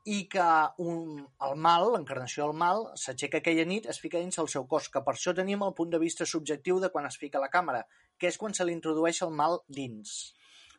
i 0.05 0.25
que 0.27 0.45
un, 0.83 1.23
el 1.47 1.53
mal, 1.63 1.87
l'encarnació 1.95 2.49
del 2.49 2.59
mal, 2.59 2.89
s'aixeca 2.99 3.39
aquella 3.39 3.65
nit, 3.69 3.87
es 3.87 4.01
fica 4.03 4.19
dins 4.19 4.39
el 4.43 4.49
seu 4.51 4.67
cos, 4.67 4.89
que 4.91 5.03
per 5.07 5.15
això 5.15 5.35
tenim 5.37 5.63
el 5.63 5.75
punt 5.79 5.93
de 5.93 6.01
vista 6.03 6.27
subjectiu 6.27 6.81
de 6.83 6.91
quan 6.91 7.07
es 7.07 7.19
fica 7.21 7.43
la 7.43 7.51
càmera, 7.53 7.85
que 8.19 8.27
és 8.33 8.39
quan 8.39 8.55
se 8.55 8.67
li 8.67 8.75
introdueix 8.75 9.23
el 9.23 9.31
mal 9.31 9.61
dins. 9.69 10.33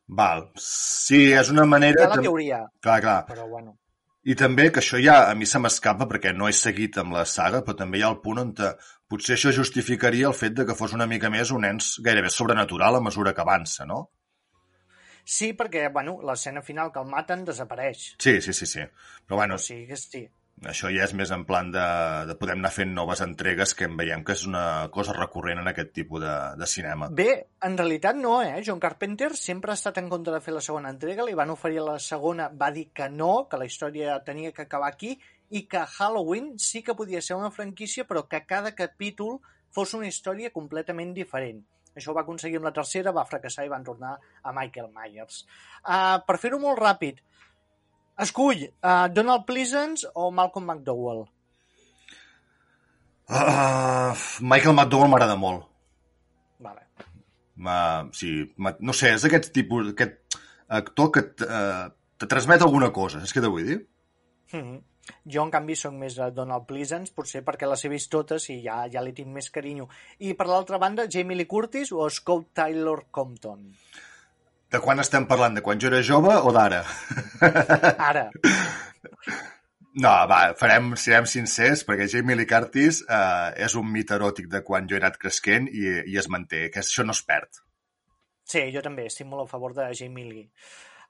Val, 0.07 0.49
sí, 0.59 1.31
és 1.31 1.49
una 1.53 1.65
manera... 1.69 2.01
Hi 2.01 2.05
ha 2.05 2.15
la 2.15 2.25
teoria. 2.25 2.59
Clar, 2.83 2.99
clar. 3.01 3.21
Però 3.29 3.47
bueno. 3.47 3.77
I 4.23 4.35
també, 4.39 4.69
que 4.71 4.79
això 4.79 4.99
ja 5.03 5.15
a 5.27 5.35
mi 5.35 5.47
se 5.49 5.59
m'escapa 5.59 6.07
perquè 6.07 6.31
no 6.35 6.47
he 6.47 6.55
seguit 6.55 6.97
amb 7.01 7.15
la 7.17 7.25
saga, 7.27 7.63
però 7.63 7.75
també 7.79 7.99
hi 7.99 8.03
ha 8.05 8.11
el 8.13 8.21
punt 8.23 8.39
on 8.39 8.53
te, 8.55 8.69
potser 9.11 9.35
això 9.35 9.51
justificaria 9.55 10.29
el 10.29 10.37
fet 10.37 10.55
de 10.59 10.65
que 10.67 10.75
fos 10.79 10.93
una 10.95 11.07
mica 11.11 11.31
més 11.33 11.51
un 11.51 11.67
ens 11.67 11.97
gairebé 12.03 12.31
sobrenatural 12.31 12.99
a 12.99 13.01
mesura 13.03 13.33
que 13.35 13.43
avança, 13.43 13.87
no? 13.89 14.05
Sí, 15.23 15.53
perquè, 15.59 15.89
bueno, 15.91 16.17
l'escena 16.27 16.63
final 16.63 16.91
que 16.91 17.03
el 17.03 17.11
maten 17.11 17.43
desapareix. 17.47 18.13
Sí, 18.19 18.39
sí, 18.43 18.53
sí, 18.55 18.67
sí. 18.67 18.87
Però 19.27 19.39
bueno, 19.39 19.55
O 19.59 19.65
sigui 19.65 19.87
que 19.87 19.99
sí. 19.99 20.25
Això 20.69 20.89
ja 20.93 21.05
és 21.05 21.13
més 21.17 21.31
en 21.35 21.43
plan 21.47 21.69
de, 21.73 21.83
de 22.29 22.35
podem 22.39 22.61
anar 22.61 22.71
fent 22.73 22.93
noves 22.95 23.21
entregues 23.25 23.73
que 23.77 23.87
en 23.89 23.97
veiem 23.99 24.23
que 24.25 24.35
és 24.37 24.45
una 24.49 24.89
cosa 24.93 25.15
recurrent 25.17 25.61
en 25.61 25.69
aquest 25.71 25.93
tipus 25.95 26.21
de, 26.23 26.33
de 26.59 26.69
cinema. 26.69 27.09
Bé, 27.11 27.29
en 27.67 27.77
realitat 27.79 28.19
no, 28.19 28.37
eh? 28.41 28.61
John 28.65 28.81
Carpenter 28.83 29.31
sempre 29.39 29.73
ha 29.73 29.79
estat 29.79 29.99
en 30.01 30.09
contra 30.11 30.35
de 30.35 30.41
fer 30.45 30.55
la 30.55 30.63
segona 30.65 30.93
entrega, 30.93 31.25
li 31.27 31.37
van 31.37 31.53
oferir 31.53 31.83
la 31.83 31.97
segona, 31.99 32.49
va 32.49 32.71
dir 32.75 32.89
que 32.95 33.09
no, 33.09 33.47
que 33.49 33.59
la 33.59 33.69
història 33.69 34.19
tenia 34.25 34.53
que 34.55 34.67
acabar 34.67 34.93
aquí, 34.93 35.17
i 35.53 35.65
que 35.69 35.83
Halloween 35.85 36.53
sí 36.57 36.81
que 36.81 36.95
podia 36.97 37.21
ser 37.21 37.37
una 37.37 37.51
franquícia, 37.51 38.07
però 38.09 38.25
que 38.29 38.41
cada 38.49 38.73
capítol 38.73 39.37
fos 39.73 39.93
una 39.97 40.09
història 40.09 40.53
completament 40.53 41.13
diferent. 41.13 41.61
Això 41.93 42.09
ho 42.09 42.17
va 42.17 42.23
aconseguir 42.25 42.57
amb 42.57 42.69
la 42.69 42.73
tercera, 42.73 43.13
va 43.13 43.25
fracassar 43.29 43.67
i 43.67 43.71
van 43.71 43.85
tornar 43.85 44.15
a 44.17 44.53
Michael 44.55 44.89
Myers. 44.95 45.43
Uh, 45.83 46.17
per 46.25 46.39
fer-ho 46.41 46.57
molt 46.61 46.81
ràpid, 46.81 47.21
escull 48.19 48.67
uh, 48.67 49.07
Donald 49.13 49.45
Pleasance 49.45 50.07
o 50.13 50.29
Malcolm 50.31 50.69
McDowell? 50.69 51.25
Uh, 53.29 54.13
Michael 54.41 54.75
McDowell 54.75 55.09
m'agrada 55.09 55.35
molt. 55.39 55.65
Vale. 56.59 56.85
Ma, 57.55 57.77
sí, 58.13 58.35
no 58.57 58.93
sé, 58.93 59.13
és 59.17 59.25
aquest 59.25 59.51
tipus, 59.55 59.93
aquest 59.93 60.39
actor 60.73 61.11
que 61.13 61.27
t, 61.33 61.47
uh, 61.47 61.89
te 62.19 62.29
transmet 62.29 62.61
alguna 62.61 62.91
cosa, 62.93 63.23
és 63.23 63.33
que 63.33 63.41
te 63.43 63.51
vull 63.51 63.67
dir? 63.67 63.79
Mm 64.53 64.59
-hmm. 64.61 64.81
Jo, 65.25 65.43
en 65.43 65.51
canvi, 65.51 65.75
sóc 65.75 65.93
més 65.93 66.15
de 66.15 66.29
Donald 66.31 66.65
Pleasance, 66.65 67.13
potser 67.15 67.43
perquè 67.43 67.67
les 67.67 67.83
he 67.83 67.89
vist 67.89 68.09
totes 68.11 68.49
i 68.49 68.61
ja, 68.63 68.87
ja 68.91 69.01
li 69.01 69.11
tinc 69.13 69.27
més 69.27 69.49
carinyo. 69.49 69.89
I, 70.19 70.33
per 70.33 70.47
l'altra 70.47 70.77
banda, 70.77 71.09
Jamie 71.09 71.35
Lee 71.35 71.47
Curtis 71.47 71.91
o 71.91 72.09
Scott 72.09 72.53
Taylor 72.53 73.05
Compton? 73.11 73.73
De 74.73 74.79
quan 74.81 75.01
estem 75.03 75.27
parlant? 75.29 75.53
De 75.53 75.61
quan 75.61 75.81
jo 75.81 75.91
era 75.91 76.01
jove 76.01 76.33
o 76.33 76.51
d'ara? 76.55 76.81
Ara. 78.09 78.23
No, 79.93 80.13
va, 80.29 80.39
farem, 80.57 80.95
serem 80.97 81.27
sincers, 81.29 81.83
perquè 81.85 82.07
Jamie 82.09 82.39
Lee 82.39 82.49
Curtis 82.49 83.03
eh, 83.05 83.51
és 83.67 83.75
un 83.77 83.91
mit 83.93 84.09
eròtic 84.15 84.47
de 84.49 84.63
quan 84.65 84.89
jo 84.89 84.97
he 84.97 85.01
anat 85.03 85.19
cresquent 85.21 85.67
i, 85.69 85.85
i 86.09 86.17
es 86.17 86.29
manté, 86.33 86.65
que 86.73 86.81
això 86.81 87.05
no 87.05 87.13
es 87.13 87.21
perd. 87.27 87.61
Sí, 88.49 88.65
jo 88.73 88.81
també 88.81 89.05
estic 89.11 89.29
molt 89.29 89.45
a 89.45 89.51
favor 89.51 89.77
de 89.77 89.91
Jamie 89.99 90.25
Lee. 90.31 90.47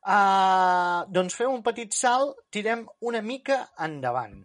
Uh, 0.03 1.07
doncs 1.15 1.37
fem 1.39 1.53
un 1.55 1.63
petit 1.63 1.95
salt, 1.95 2.35
tirem 2.51 2.83
una 3.07 3.23
mica 3.23 3.61
endavant. 3.87 4.41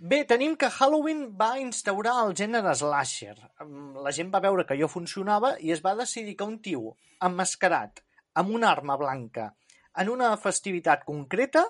Bé, 0.00 0.22
tenim 0.24 0.54
que 0.56 0.70
Halloween 0.72 1.26
va 1.40 1.58
instaurar 1.60 2.14
el 2.22 2.30
gènere 2.32 2.72
slasher. 2.72 3.34
La 4.00 4.12
gent 4.16 4.30
va 4.32 4.40
veure 4.40 4.62
que 4.64 4.72
allò 4.72 4.86
funcionava 4.88 5.50
i 5.60 5.74
es 5.74 5.82
va 5.84 5.92
decidir 5.98 6.38
que 6.38 6.46
un 6.48 6.54
tio 6.64 6.94
emmascarat 7.28 8.00
amb 8.40 8.54
una 8.56 8.70
arma 8.70 8.96
blanca 8.96 9.50
en 10.00 10.08
una 10.08 10.30
festivitat 10.40 11.04
concreta 11.04 11.66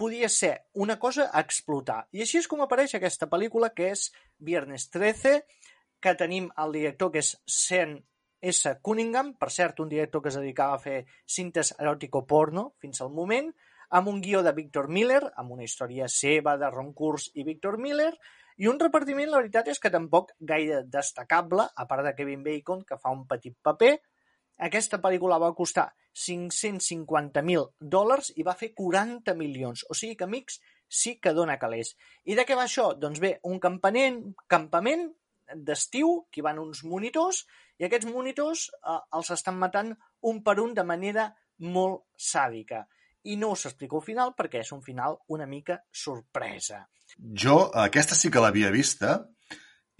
podia 0.00 0.30
ser 0.32 0.54
una 0.72 0.96
cosa 0.98 1.28
a 1.28 1.42
explotar. 1.44 2.06
I 2.16 2.24
així 2.24 2.40
és 2.40 2.48
com 2.48 2.64
apareix 2.64 2.94
aquesta 2.96 3.28
pel·lícula 3.28 3.74
que 3.76 3.90
és 3.92 4.06
Viernes 4.38 4.88
13, 4.88 5.42
que 6.00 6.16
tenim 6.16 6.48
el 6.64 6.72
director 6.78 7.12
que 7.12 7.20
és 7.20 7.34
Sean 7.44 7.98
S. 8.40 8.72
Cunningham, 8.80 9.34
per 9.36 9.50
cert, 9.52 9.84
un 9.84 9.92
director 9.92 10.24
que 10.24 10.32
es 10.32 10.40
dedicava 10.40 10.78
a 10.78 10.80
fer 10.80 11.02
cintes 11.28 11.74
eròtico-porno 11.76 12.70
fins 12.80 13.04
al 13.04 13.12
moment, 13.12 13.52
amb 13.90 14.08
un 14.08 14.20
guió 14.22 14.42
de 14.46 14.52
Victor 14.54 14.88
Miller, 14.88 15.22
amb 15.36 15.56
una 15.56 15.66
història 15.66 16.06
seva 16.08 16.56
de 16.58 16.70
Ron 16.70 16.92
Kurz 16.94 17.30
i 17.34 17.44
Victor 17.44 17.78
Miller, 17.78 18.12
i 18.60 18.68
un 18.68 18.78
repartiment, 18.78 19.30
la 19.32 19.40
veritat 19.40 19.70
és 19.72 19.80
que 19.82 19.90
tampoc 19.90 20.34
gaire 20.46 20.82
destacable, 20.86 21.64
a 21.64 21.86
part 21.90 22.04
de 22.06 22.14
Kevin 22.14 22.44
Bacon, 22.44 22.84
que 22.86 22.98
fa 23.00 23.12
un 23.14 23.24
petit 23.26 23.56
paper. 23.62 23.94
Aquesta 24.66 25.00
pel·lícula 25.00 25.38
va 25.40 25.54
costar 25.56 25.88
550.000 26.12 27.64
dòlars 27.94 28.34
i 28.36 28.44
va 28.46 28.54
fer 28.60 28.70
40 28.76 29.34
milions. 29.38 29.86
O 29.88 29.96
sigui 29.96 30.18
que, 30.18 30.28
amics, 30.28 30.60
sí 30.86 31.16
que 31.22 31.32
dona 31.32 31.56
calés. 31.58 31.94
I 32.28 32.36
de 32.36 32.44
què 32.44 32.58
va 32.58 32.68
això? 32.68 32.90
Doncs 33.00 33.22
bé, 33.24 33.32
un 33.48 33.58
campament, 33.64 34.20
campament 34.46 35.08
d'estiu, 35.56 36.26
que 36.30 36.44
van 36.46 36.60
uns 36.62 36.84
monitors, 36.84 37.42
i 37.80 37.88
aquests 37.88 38.12
monitors 38.12 38.68
eh, 38.76 39.00
els 39.16 39.32
estan 39.34 39.58
matant 39.58 39.96
un 40.30 40.44
per 40.44 40.60
un 40.60 40.76
de 40.76 40.84
manera 40.86 41.30
molt 41.64 42.04
sàdica 42.14 42.84
i 43.24 43.36
no 43.36 43.52
us 43.56 43.66
explico 43.68 44.00
el 44.00 44.06
final 44.06 44.32
perquè 44.36 44.62
és 44.64 44.72
un 44.72 44.80
final 44.82 45.18
una 45.28 45.46
mica 45.46 45.80
sorpresa. 45.92 46.86
Jo 47.18 47.66
aquesta 47.84 48.16
sí 48.16 48.30
que 48.32 48.42
l'havia 48.42 48.70
vista 48.72 49.18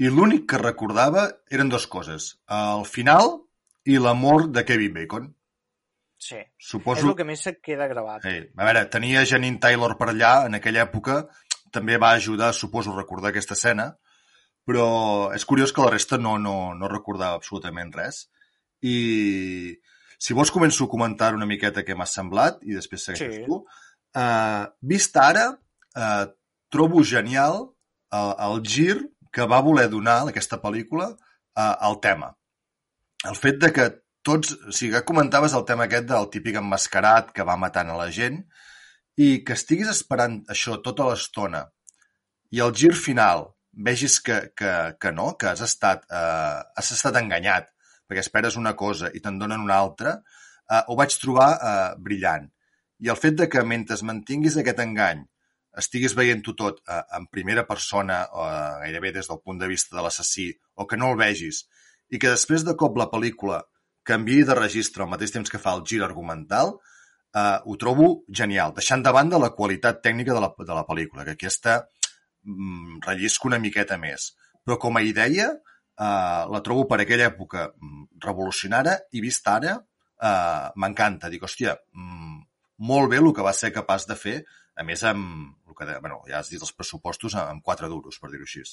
i 0.01 0.09
l'únic 0.09 0.47
que 0.49 0.61
recordava 0.61 1.27
eren 1.53 1.69
dues 1.69 1.87
coses. 1.91 2.33
El 2.49 2.87
final 2.89 3.37
i 3.85 3.99
l'amor 4.01 4.49
de 4.49 4.65
Kevin 4.65 4.95
Bacon. 4.97 5.29
Sí, 6.21 6.39
Suposo... 6.61 7.01
és 7.01 7.09
el 7.09 7.17
que 7.17 7.27
més 7.29 7.43
se 7.45 7.55
queda 7.65 7.89
gravat. 7.89 8.25
Ei, 8.29 8.43
a 8.57 8.67
veure, 8.69 8.85
tenia 8.93 9.25
Janine 9.29 9.61
Taylor 9.61 9.97
per 10.01 10.11
allà 10.13 10.33
en 10.49 10.59
aquella 10.59 10.85
època, 10.85 11.23
també 11.73 11.97
va 12.01 12.13
ajudar, 12.13 12.53
suposo, 12.53 12.93
a 12.93 13.01
recordar 13.01 13.31
aquesta 13.31 13.57
escena, 13.57 13.87
però 14.69 14.89
és 15.37 15.47
curiós 15.49 15.73
que 15.73 15.85
la 15.85 15.93
resta 15.95 16.19
no, 16.21 16.37
no, 16.39 16.75
no 16.77 16.91
recordava 16.93 17.41
absolutament 17.41 17.93
res. 17.97 18.27
I 18.85 19.77
si 20.21 20.37
vols 20.37 20.53
començo 20.53 20.85
a 20.85 20.93
comentar 20.93 21.33
una 21.35 21.49
miqueta 21.49 21.85
què 21.87 21.97
m'ha 21.97 22.09
semblat 22.09 22.61
i 22.69 22.77
després 22.77 23.07
segueixes 23.09 23.41
Sí. 23.41 23.47
tu. 23.49 23.63
Uh, 24.11 24.67
vist 24.83 25.17
ara, 25.17 25.47
uh, 25.97 26.27
trobo 26.69 27.03
genial 27.07 27.63
uh, 27.65 28.35
el 28.51 28.61
gir 28.67 28.99
que 29.33 29.47
va 29.47 29.63
voler 29.65 29.89
donar 29.89 30.21
aquesta 30.29 30.59
pel·lícula 30.61 31.09
uh, 31.15 31.75
al 31.89 32.01
tema. 32.05 32.35
El 33.25 33.37
fet 33.39 33.61
de 33.63 33.73
que 33.73 33.89
tots... 34.27 34.57
O 34.69 34.73
sigui, 34.75 34.93
que 34.97 35.05
comentaves 35.09 35.55
el 35.57 35.65
tema 35.69 35.87
aquest 35.87 36.09
del 36.11 36.29
típic 36.35 36.59
emmascarat 36.61 37.33
que 37.37 37.47
va 37.47 37.57
matant 37.57 37.93
a 37.93 37.97
la 37.97 38.11
gent 38.13 38.43
i 39.17 39.41
que 39.45 39.57
estiguis 39.57 39.89
esperant 39.93 40.41
això 40.53 40.77
tota 40.85 41.09
l'estona 41.09 41.65
i 42.51 42.61
el 42.65 42.75
gir 42.75 42.93
final 42.99 43.47
vegis 43.73 44.19
que, 44.21 44.39
que, 44.57 44.73
que 45.01 45.13
no, 45.15 45.35
que 45.39 45.51
has 45.53 45.63
estat, 45.63 46.03
eh, 46.11 46.63
has 46.77 46.91
estat 46.97 47.17
enganyat 47.21 47.69
perquè 48.11 48.25
esperes 48.27 48.59
una 48.59 48.75
cosa 48.75 49.13
i 49.15 49.23
te'n 49.23 49.39
donen 49.39 49.63
una 49.63 49.79
altra, 49.79 50.17
eh, 50.67 50.83
ho 50.87 50.97
vaig 50.99 51.15
trobar 51.23 51.51
eh, 51.55 51.91
brillant. 52.03 52.51
I 53.01 53.09
el 53.09 53.17
fet 53.17 53.39
de 53.39 53.47
que 53.49 53.63
mentre 53.65 53.97
mantinguis 54.05 54.59
aquest 54.61 54.83
engany 54.83 55.23
estiguis 55.79 56.17
veient-ho 56.19 56.55
tot 56.59 56.81
eh, 56.83 57.03
en 57.17 57.29
primera 57.31 57.65
persona, 57.69 58.25
eh, 58.27 58.73
gairebé 58.85 59.15
des 59.15 59.31
del 59.31 59.41
punt 59.45 59.61
de 59.61 59.71
vista 59.71 59.97
de 59.97 60.03
l'assassí, 60.03 60.51
o 60.75 60.87
que 60.91 60.99
no 60.99 61.13
el 61.13 61.21
vegis, 61.21 61.65
i 62.11 62.19
que 62.19 62.33
després 62.33 62.67
de 62.67 62.75
cop 62.79 62.99
la 62.99 63.11
pel·lícula 63.13 63.63
canviï 64.07 64.43
de 64.49 64.57
registre 64.59 65.05
al 65.05 65.13
mateix 65.13 65.35
temps 65.35 65.53
que 65.53 65.61
fa 65.63 65.77
el 65.79 65.85
gir 65.87 66.03
argumental, 66.03 66.75
eh, 67.35 67.59
ho 67.65 67.77
trobo 67.79 68.11
genial, 68.43 68.75
deixant 68.77 69.05
de 69.07 69.15
banda 69.15 69.39
la 69.39 69.55
qualitat 69.55 70.03
tècnica 70.03 70.35
de 70.35 70.45
la, 70.45 70.53
de 70.59 70.75
la 70.75 70.87
pel·lícula, 70.89 71.25
que 71.25 71.37
aquesta 71.39 71.81
mm, 72.43 73.03
rellisco 73.07 73.51
una 73.51 73.63
miqueta 73.63 73.99
més. 73.99 74.33
Però 74.65 74.79
com 74.81 74.99
a 74.99 75.05
idea, 75.07 75.53
eh, 76.01 76.43
la 76.55 76.63
trobo 76.65 76.87
per 76.89 77.03
aquella 77.05 77.29
època 77.31 77.69
mm, 77.71 78.05
revolucionària 78.25 78.97
i 79.13 79.25
vista 79.25 79.57
ara 79.59 79.77
eh, 79.77 80.69
m'encanta. 80.81 81.31
Dic, 81.33 81.45
hòstia, 81.45 81.77
mm, 81.93 82.41
molt 82.91 83.13
bé 83.13 83.21
el 83.21 83.33
que 83.37 83.47
va 83.47 83.57
ser 83.57 83.73
capaç 83.77 84.09
de 84.09 84.17
fer, 84.17 84.39
a 84.81 84.87
més 84.87 85.05
amb, 85.05 85.53
el 85.69 85.77
que, 85.77 85.89
bueno, 86.01 86.23
ja 86.29 86.41
has 86.41 86.53
dit 86.53 86.63
els 86.63 86.73
pressupostos, 86.73 87.37
amb 87.37 87.65
4 87.65 87.91
duros, 87.93 88.19
per 88.21 88.33
dir-ho 88.33 88.49
així. 88.49 88.65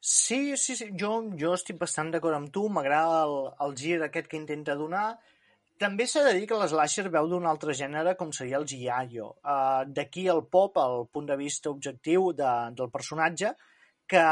Sí, 0.00 0.56
sí, 0.56 0.76
sí, 0.76 0.88
jo, 0.96 1.10
jo 1.36 1.52
estic 1.54 1.76
bastant 1.78 2.10
d'acord 2.10 2.38
amb 2.38 2.48
tu, 2.54 2.64
m'agrada 2.72 3.26
el, 3.26 3.36
el 3.66 3.76
gir 3.76 3.98
aquest 4.02 4.30
que 4.30 4.40
intenta 4.40 4.74
donar. 4.74 5.18
També 5.80 6.06
s'ha 6.08 6.22
de 6.26 6.32
dir 6.36 6.46
que 6.48 6.56
l'Slasher 6.60 7.06
veu 7.12 7.28
d'un 7.28 7.46
altre 7.48 7.72
gènere 7.76 8.16
com 8.16 8.32
seria 8.36 8.58
el 8.60 8.66
Giallo. 8.68 9.30
Uh, 9.44 9.84
D'aquí 9.88 10.26
el 10.28 10.42
pop, 10.52 10.76
el 10.80 11.06
punt 11.12 11.28
de 11.28 11.36
vista 11.40 11.70
objectiu 11.72 12.32
de, 12.36 12.50
del 12.76 12.90
personatge, 12.92 13.54
que, 14.10 14.22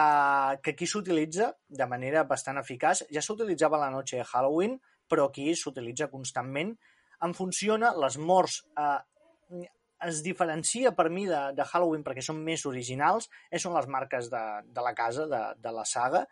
que 0.62 0.74
aquí 0.74 0.86
s'utilitza 0.90 1.52
de 1.80 1.86
manera 1.86 2.24
bastant 2.26 2.58
eficaç. 2.58 3.04
Ja 3.14 3.22
s'utilitzava 3.22 3.78
la 3.78 3.92
noche 3.94 4.18
de 4.18 4.26
Halloween, 4.26 4.74
però 5.08 5.28
aquí 5.28 5.52
s'utilitza 5.54 6.10
constantment. 6.10 6.74
Em 7.22 7.34
funciona, 7.34 7.92
les 8.02 8.18
morts 8.18 8.58
eh, 8.74 9.62
es 10.08 10.22
diferencia 10.26 10.92
per 10.98 11.08
mi 11.14 11.26
de, 11.30 11.40
de 11.54 11.66
Halloween 11.70 12.02
perquè 12.06 12.24
són 12.26 12.42
més 12.46 12.66
originals, 12.66 13.30
eh, 13.50 13.62
són 13.62 13.76
les 13.78 13.86
marques 13.90 14.30
de, 14.32 14.44
de 14.66 14.84
la 14.84 14.94
casa, 14.98 15.26
de, 15.30 15.42
de 15.62 15.74
la 15.74 15.86
saga, 15.86 16.24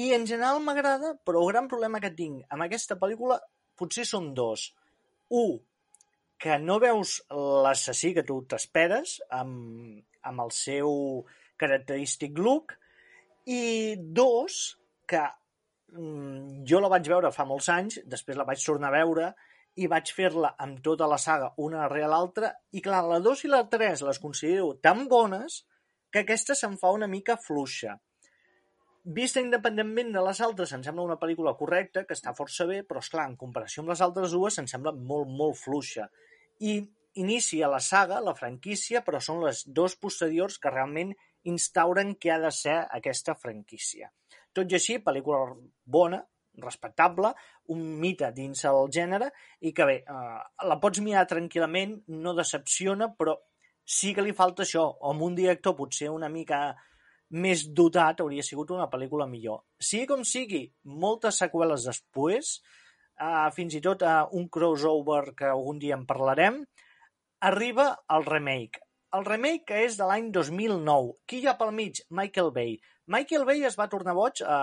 i 0.00 0.12
en 0.16 0.24
general 0.28 0.60
m'agrada, 0.64 1.14
però 1.26 1.42
el 1.42 1.52
gran 1.52 1.68
problema 1.68 2.00
que 2.00 2.12
tinc 2.16 2.46
amb 2.48 2.64
aquesta 2.64 2.96
pel·lícula 2.96 3.40
potser 3.76 4.06
són 4.08 4.32
dos. 4.36 4.70
Un, 5.36 5.58
que 6.40 6.56
no 6.62 6.78
veus 6.80 7.18
l'assassí 7.28 8.14
que 8.16 8.24
tu 8.24 8.40
t'esperes 8.48 9.18
amb, 9.36 10.00
amb 10.24 10.46
el 10.46 10.56
seu 10.56 10.94
característic 11.60 12.38
look, 12.40 12.74
i 13.50 13.96
dos, 13.98 14.78
que 15.08 15.22
mm, 15.92 16.64
jo 16.68 16.80
la 16.80 16.90
vaig 16.92 17.08
veure 17.12 17.32
fa 17.34 17.46
molts 17.48 17.70
anys, 17.72 18.00
després 18.06 18.38
la 18.38 18.48
vaig 18.48 18.62
tornar 18.64 18.90
a 18.90 18.98
veure 18.98 19.30
i 19.80 19.86
vaig 19.90 20.10
fer-la 20.12 20.54
amb 20.58 20.80
tota 20.84 21.06
la 21.08 21.18
saga 21.18 21.52
una 21.62 21.84
darrere 21.84 22.10
l'altra 22.10 22.50
i 22.74 22.82
clar, 22.84 23.04
la 23.06 23.20
2 23.22 23.44
i 23.46 23.50
la 23.52 23.62
3 23.70 24.02
les 24.08 24.18
considero 24.22 24.74
tan 24.82 25.06
bones 25.08 25.62
que 26.10 26.24
aquesta 26.24 26.56
se'm 26.58 26.76
fa 26.78 26.90
una 26.90 27.06
mica 27.06 27.36
fluixa. 27.38 27.96
Vista 29.16 29.40
independentment 29.40 30.10
de 30.12 30.22
les 30.26 30.40
altres, 30.44 30.72
em 30.76 30.82
sembla 30.84 31.06
una 31.06 31.16
pel·lícula 31.20 31.54
correcta, 31.56 32.02
que 32.04 32.16
està 32.18 32.34
força 32.36 32.66
bé, 32.68 32.82
però, 32.84 33.00
és 33.00 33.08
clar 33.08 33.28
en 33.30 33.36
comparació 33.40 33.80
amb 33.84 33.94
les 33.94 34.02
altres 34.04 34.34
dues, 34.36 34.58
em 34.60 34.66
sembla 34.68 34.92
molt, 34.92 35.30
molt 35.38 35.56
fluixa. 35.56 36.10
I 36.60 36.74
inicia 37.22 37.70
la 37.70 37.80
saga, 37.80 38.20
la 38.20 38.34
franquícia, 38.36 39.00
però 39.06 39.22
són 39.22 39.40
les 39.46 39.62
dos 39.66 39.96
posteriors 39.96 40.58
que 40.60 40.74
realment 40.74 41.14
instauren 41.48 42.16
què 42.20 42.34
ha 42.34 42.40
de 42.42 42.50
ser 42.52 42.76
aquesta 42.98 43.34
franquícia. 43.34 44.10
Tot 44.52 44.70
i 44.70 44.76
així, 44.76 44.98
pel·lícula 45.04 45.54
bona, 45.84 46.20
respectable, 46.60 47.32
un 47.72 47.82
mite 48.02 48.32
dins 48.36 48.64
el 48.68 48.90
gènere 48.92 49.30
i 49.60 49.72
que 49.72 49.86
bé, 49.86 49.96
eh, 50.02 50.40
la 50.66 50.78
pots 50.82 51.00
mirar 51.00 51.26
tranquil·lament, 51.30 52.00
no 52.08 52.34
decepciona, 52.34 53.12
però 53.16 53.36
sí 53.84 54.12
que 54.14 54.24
li 54.26 54.34
falta 54.36 54.66
això, 54.66 54.84
o 55.00 55.12
amb 55.14 55.22
un 55.22 55.38
director 55.38 55.76
potser 55.78 56.10
una 56.10 56.28
mica 56.28 56.60
més 57.30 57.64
dotat 57.70 58.20
hauria 58.20 58.42
sigut 58.42 58.72
una 58.74 58.90
pel·lícula 58.90 59.26
millor. 59.30 59.62
Sigui 59.78 60.06
com 60.10 60.24
sigui, 60.26 60.64
moltes 60.82 61.38
seqüeles 61.38 61.86
després, 61.86 62.58
eh, 63.20 63.48
fins 63.54 63.74
i 63.78 63.80
tot 63.80 64.02
eh, 64.02 64.20
un 64.32 64.48
crossover 64.48 65.34
que 65.38 65.50
algun 65.54 65.78
dia 65.78 65.96
en 65.98 66.06
parlarem, 66.06 66.64
arriba 67.40 67.92
el 68.10 68.26
remake. 68.26 68.82
El 69.16 69.24
remake 69.26 69.78
és 69.84 69.96
de 69.98 70.06
l'any 70.06 70.28
2009. 70.34 71.14
Qui 71.26 71.40
hi 71.42 71.48
ha 71.50 71.56
pel 71.58 71.72
mig? 71.74 71.98
Michael 72.14 72.52
Bay. 72.54 72.76
Michael 73.10 73.46
Bay 73.48 73.64
es 73.66 73.76
va 73.78 73.88
tornar 73.90 74.14
boig 74.14 74.42
eh, 74.44 74.58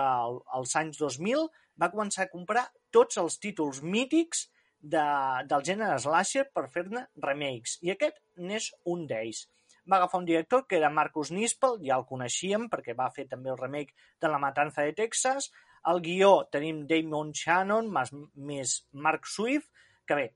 als 0.58 0.72
anys 0.80 1.00
2000, 1.02 1.42
va 1.82 1.90
començar 1.92 2.24
a 2.24 2.30
comprar 2.32 2.62
tots 2.94 3.20
els 3.20 3.36
títols 3.42 3.82
mítics 3.84 4.46
de, 4.80 5.04
del 5.50 5.66
gènere 5.68 6.00
slasher 6.00 6.46
per 6.54 6.64
fer-ne 6.72 7.04
remakes, 7.26 7.76
i 7.84 7.92
aquest 7.92 8.22
n'és 8.40 8.70
un 8.88 9.04
d'ells. 9.10 9.44
Va 9.88 10.00
agafar 10.00 10.22
un 10.22 10.28
director 10.32 10.64
que 10.68 10.80
era 10.80 10.92
Marcus 10.96 11.30
Nispel, 11.32 11.76
ja 11.84 12.00
el 12.00 12.08
coneixíem 12.08 12.68
perquè 12.72 12.96
va 12.96 13.12
fer 13.12 13.28
també 13.28 13.52
el 13.52 13.60
remake 13.60 13.92
de 14.20 14.32
La 14.32 14.40
Matanza 14.40 14.84
de 14.88 14.96
Texas. 14.96 15.52
Al 15.92 16.00
guió 16.04 16.34
tenim 16.52 16.86
Damon 16.88 17.36
Shannon 17.36 17.88
més, 17.92 18.16
més 18.34 18.78
Mark 18.92 19.28
Swift, 19.28 19.68
que 20.08 20.16
bé, 20.16 20.28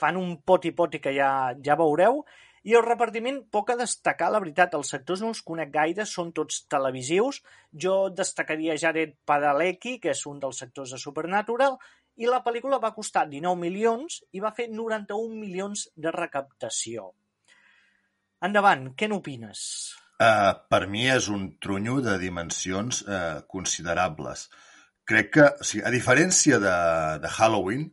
fan 0.00 0.16
un 0.16 0.38
poti-poti 0.48 1.00
que 1.04 1.12
ja, 1.12 1.32
ja 1.60 1.76
veureu, 1.76 2.24
i 2.68 2.74
el 2.76 2.84
repartiment, 2.84 3.38
poc 3.48 3.70
a 3.72 3.76
destacar, 3.80 4.28
la 4.32 4.40
veritat, 4.42 4.74
els 4.76 4.90
sectors 4.92 5.22
no 5.24 5.30
els 5.32 5.40
conec 5.46 5.70
gaire, 5.72 6.04
són 6.04 6.32
tots 6.36 6.64
televisius. 6.68 7.40
Jo 7.84 7.94
destacaria 8.12 8.76
Jared 8.82 9.14
Padalecki, 9.24 9.96
que 10.02 10.12
és 10.12 10.26
un 10.28 10.42
dels 10.42 10.60
sectors 10.60 10.92
de 10.92 11.00
Supernatural, 11.00 11.78
i 12.20 12.28
la 12.28 12.42
pel·lícula 12.44 12.80
va 12.82 12.92
costar 12.92 13.24
19 13.30 13.56
milions 13.62 14.20
i 14.36 14.44
va 14.44 14.52
fer 14.52 14.68
91 14.68 15.38
milions 15.40 15.86
de 15.96 16.12
recaptació. 16.12 17.14
Endavant, 18.44 18.90
què 18.96 19.08
n'opines? 19.08 19.62
Uh, 20.20 20.52
per 20.68 20.84
mi 20.92 21.06
és 21.08 21.30
un 21.32 21.46
trunyo 21.64 22.02
de 22.04 22.18
dimensions 22.20 23.00
uh, 23.06 23.40
considerables. 23.48 24.50
Crec 25.08 25.32
que, 25.32 25.46
o 25.48 25.64
sigui, 25.64 25.86
a 25.88 25.92
diferència 25.94 26.60
de, 26.60 26.76
de 27.24 27.32
Halloween, 27.38 27.88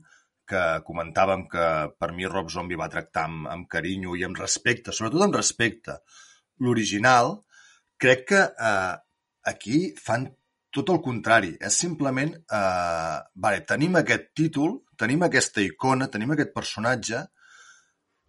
que 0.49 0.63
comentàvem 0.87 1.45
que 1.51 1.67
per 1.99 2.11
mi 2.15 2.27
Rob 2.29 2.49
Zombie 2.53 2.79
va 2.79 2.89
tractar 2.91 3.27
amb, 3.27 3.47
amb 3.51 3.67
carinyo 3.71 4.15
i 4.15 4.23
amb 4.27 4.39
respecte, 4.39 4.95
sobretot 4.95 5.25
amb 5.25 5.37
respecte, 5.37 5.99
l'original, 6.63 7.35
crec 8.01 8.25
que 8.31 8.41
eh, 8.41 8.95
aquí 9.51 9.81
fan 9.99 10.27
tot 10.73 10.91
el 10.93 11.01
contrari. 11.03 11.53
És 11.59 11.79
simplement, 11.83 12.33
eh, 12.33 13.17
vale, 13.35 13.63
tenim 13.69 13.97
aquest 13.99 14.31
títol, 14.37 14.77
tenim 14.97 15.25
aquesta 15.25 15.63
icona, 15.63 16.09
tenim 16.13 16.33
aquest 16.35 16.53
personatge, 16.55 17.23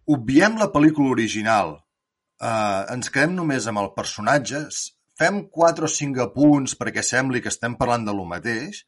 obviem 0.09 0.57
la 0.57 0.71
pel·lícula 0.73 1.13
original, 1.15 1.75
eh, 2.41 2.81
ens 2.95 3.11
quedem 3.13 3.35
només 3.37 3.67
amb 3.67 3.83
el 3.83 3.93
personatge, 3.97 4.65
fem 5.19 5.43
4 5.51 5.85
o 5.85 5.91
5 5.91 6.23
apunts 6.23 6.77
perquè 6.79 7.03
sembli 7.03 7.41
que 7.43 7.51
estem 7.51 7.75
parlant 7.79 8.05
de 8.07 8.15
lo 8.15 8.25
mateix 8.25 8.85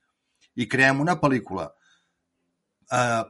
i 0.56 0.67
creem 0.72 1.02
una 1.04 1.17
pel·lícula 1.20 1.67
Uh, 2.91 3.23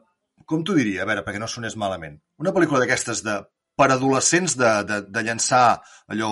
com 0.49 0.63
t'ho 0.65 0.75
diria? 0.75 1.03
A 1.03 1.09
veure, 1.09 1.23
perquè 1.25 1.39
no 1.41 1.49
sonés 1.49 1.77
malament. 1.79 2.17
Una 2.41 2.53
pel·lícula 2.55 2.81
d'aquestes 2.81 3.21
de 3.25 3.39
per 3.77 3.89
adolescents 3.93 4.55
de, 4.59 4.71
de, 4.87 5.01
de 5.09 5.23
llançar 5.25 5.81
allò 6.11 6.31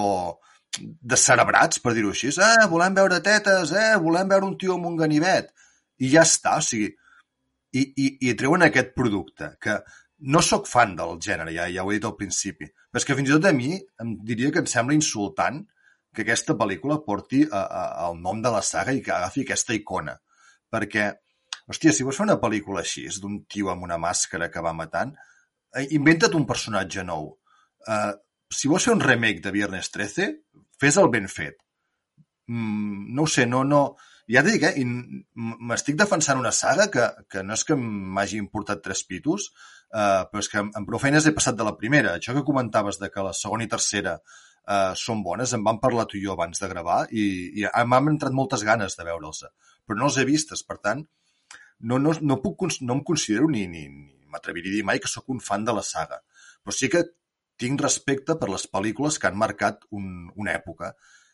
de 0.79 1.17
cerebrats, 1.17 1.81
per 1.81 1.95
dir-ho 1.95 2.11
així. 2.13 2.29
Eh, 2.29 2.67
volem 2.69 2.97
veure 2.97 3.21
tetes, 3.25 3.71
eh, 3.73 3.95
volem 4.01 4.29
veure 4.29 4.45
un 4.45 4.57
tio 4.59 4.75
amb 4.75 4.89
un 4.91 4.97
ganivet. 4.99 5.53
I 6.03 6.11
ja 6.15 6.25
està, 6.27 6.57
o 6.59 6.65
sigui... 6.65 6.91
I, 7.69 7.81
i, 8.01 8.05
i 8.25 8.31
treuen 8.33 8.65
aquest 8.65 8.95
producte, 8.97 9.51
que 9.61 9.75
no 10.33 10.41
sóc 10.41 10.65
fan 10.65 10.95
del 10.97 11.19
gènere, 11.21 11.51
ja, 11.53 11.67
ja 11.69 11.83
ho 11.85 11.91
he 11.91 11.99
dit 11.99 12.05
al 12.07 12.15
principi, 12.17 12.65
però 12.65 12.97
és 12.97 13.05
que 13.05 13.13
fins 13.19 13.29
i 13.29 13.35
tot 13.35 13.45
a 13.45 13.51
mi 13.53 13.75
em 14.01 14.15
diria 14.25 14.49
que 14.55 14.63
em 14.63 14.69
sembla 14.71 14.97
insultant 14.97 15.59
que 16.15 16.23
aquesta 16.25 16.55
pel·lícula 16.57 16.97
porti 17.05 17.43
a, 17.45 17.61
a, 17.61 17.83
el 18.07 18.17
nom 18.23 18.41
de 18.41 18.49
la 18.55 18.63
saga 18.65 18.95
i 18.97 19.03
que 19.05 19.13
agafi 19.13 19.45
aquesta 19.45 19.77
icona. 19.77 20.17
Perquè 20.73 21.05
Hòstia, 21.69 21.93
si 21.93 22.05
vols 22.05 22.17
fer 22.17 22.25
una 22.25 22.39
pel·lícula 22.41 22.82
així, 22.82 23.05
d'un 23.21 23.43
tio 23.45 23.69
amb 23.69 23.86
una 23.86 23.99
màscara 24.01 24.49
que 24.49 24.63
va 24.65 24.73
matant, 24.73 25.13
eh, 25.77 25.86
inventa't 25.97 26.38
un 26.39 26.47
personatge 26.49 27.03
nou. 27.05 27.29
Uh, 27.86 28.13
si 28.49 28.69
vols 28.71 28.88
fer 28.88 28.95
un 28.95 29.03
remake 29.03 29.43
de 29.43 29.53
Viernes 29.53 29.91
13, 29.93 30.29
fes 30.82 30.97
el 30.97 31.12
ben 31.13 31.29
fet. 31.29 31.60
Mm, 32.49 33.13
no 33.15 33.27
ho 33.27 33.29
sé, 33.29 33.45
no, 33.45 33.63
no... 33.63 33.84
Ja 34.29 34.43
t'he 34.45 34.53
dic, 34.53 34.65
eh? 34.65 34.84
M'estic 35.69 35.95
defensant 35.97 36.38
una 36.38 36.51
saga 36.53 36.86
que, 36.93 37.05
que 37.34 37.41
no 37.45 37.55
és 37.58 37.63
que 37.65 37.77
m'hagi 37.77 38.38
importat 38.38 38.84
tres 38.86 39.01
pitos, 39.10 39.47
uh, 39.89 40.25
però 40.29 40.43
és 40.43 40.49
que 40.51 40.62
amb 40.62 40.86
prou 40.89 41.01
feines 41.01 41.25
he 41.25 41.34
passat 41.38 41.58
de 41.58 41.65
la 41.65 41.73
primera. 41.77 42.15
Això 42.17 42.36
que 42.38 42.45
comentaves 42.45 43.01
de 43.01 43.10
que 43.13 43.25
la 43.25 43.34
segona 43.34 43.65
i 43.65 43.71
tercera 43.71 44.19
uh, 44.21 44.93
són 44.97 45.23
bones, 45.25 45.53
en 45.58 45.65
vam 45.65 45.82
parlar 45.82 46.05
tu 46.10 46.17
i 46.17 46.25
jo 46.25 46.36
abans 46.36 46.62
de 46.62 46.69
gravar 46.69 46.99
i, 47.10 47.25
i 47.62 47.65
m'han 47.65 48.13
entrat 48.13 48.38
moltes 48.38 48.65
ganes 48.65 48.97
de 48.97 49.08
veure'ls, 49.10 49.47
però 49.86 49.97
no 49.97 50.12
els 50.12 50.21
he 50.21 50.29
vistes, 50.29 50.62
per 50.65 50.77
tant, 50.77 51.01
no, 51.79 51.99
no, 51.99 52.13
no, 52.21 52.39
puc, 52.43 52.67
no 52.81 52.97
em 52.97 53.03
considero 53.05 53.49
ni, 53.51 53.65
ni, 53.67 53.87
ni 53.89 54.27
m'atreviria 54.31 54.73
a 54.73 54.77
dir 54.77 54.85
mai 54.87 54.99
que 54.99 55.11
sóc 55.11 55.29
un 55.33 55.39
fan 55.43 55.65
de 55.65 55.75
la 55.75 55.85
saga, 55.85 56.19
però 56.63 56.75
sí 56.75 56.89
que 56.91 57.05
tinc 57.59 57.81
respecte 57.83 58.35
per 58.39 58.49
les 58.51 58.65
pel·lícules 58.71 59.19
que 59.19 59.27
han 59.27 59.39
marcat 59.39 59.83
un, 59.95 60.29
una 60.39 60.53
època. 60.55 60.93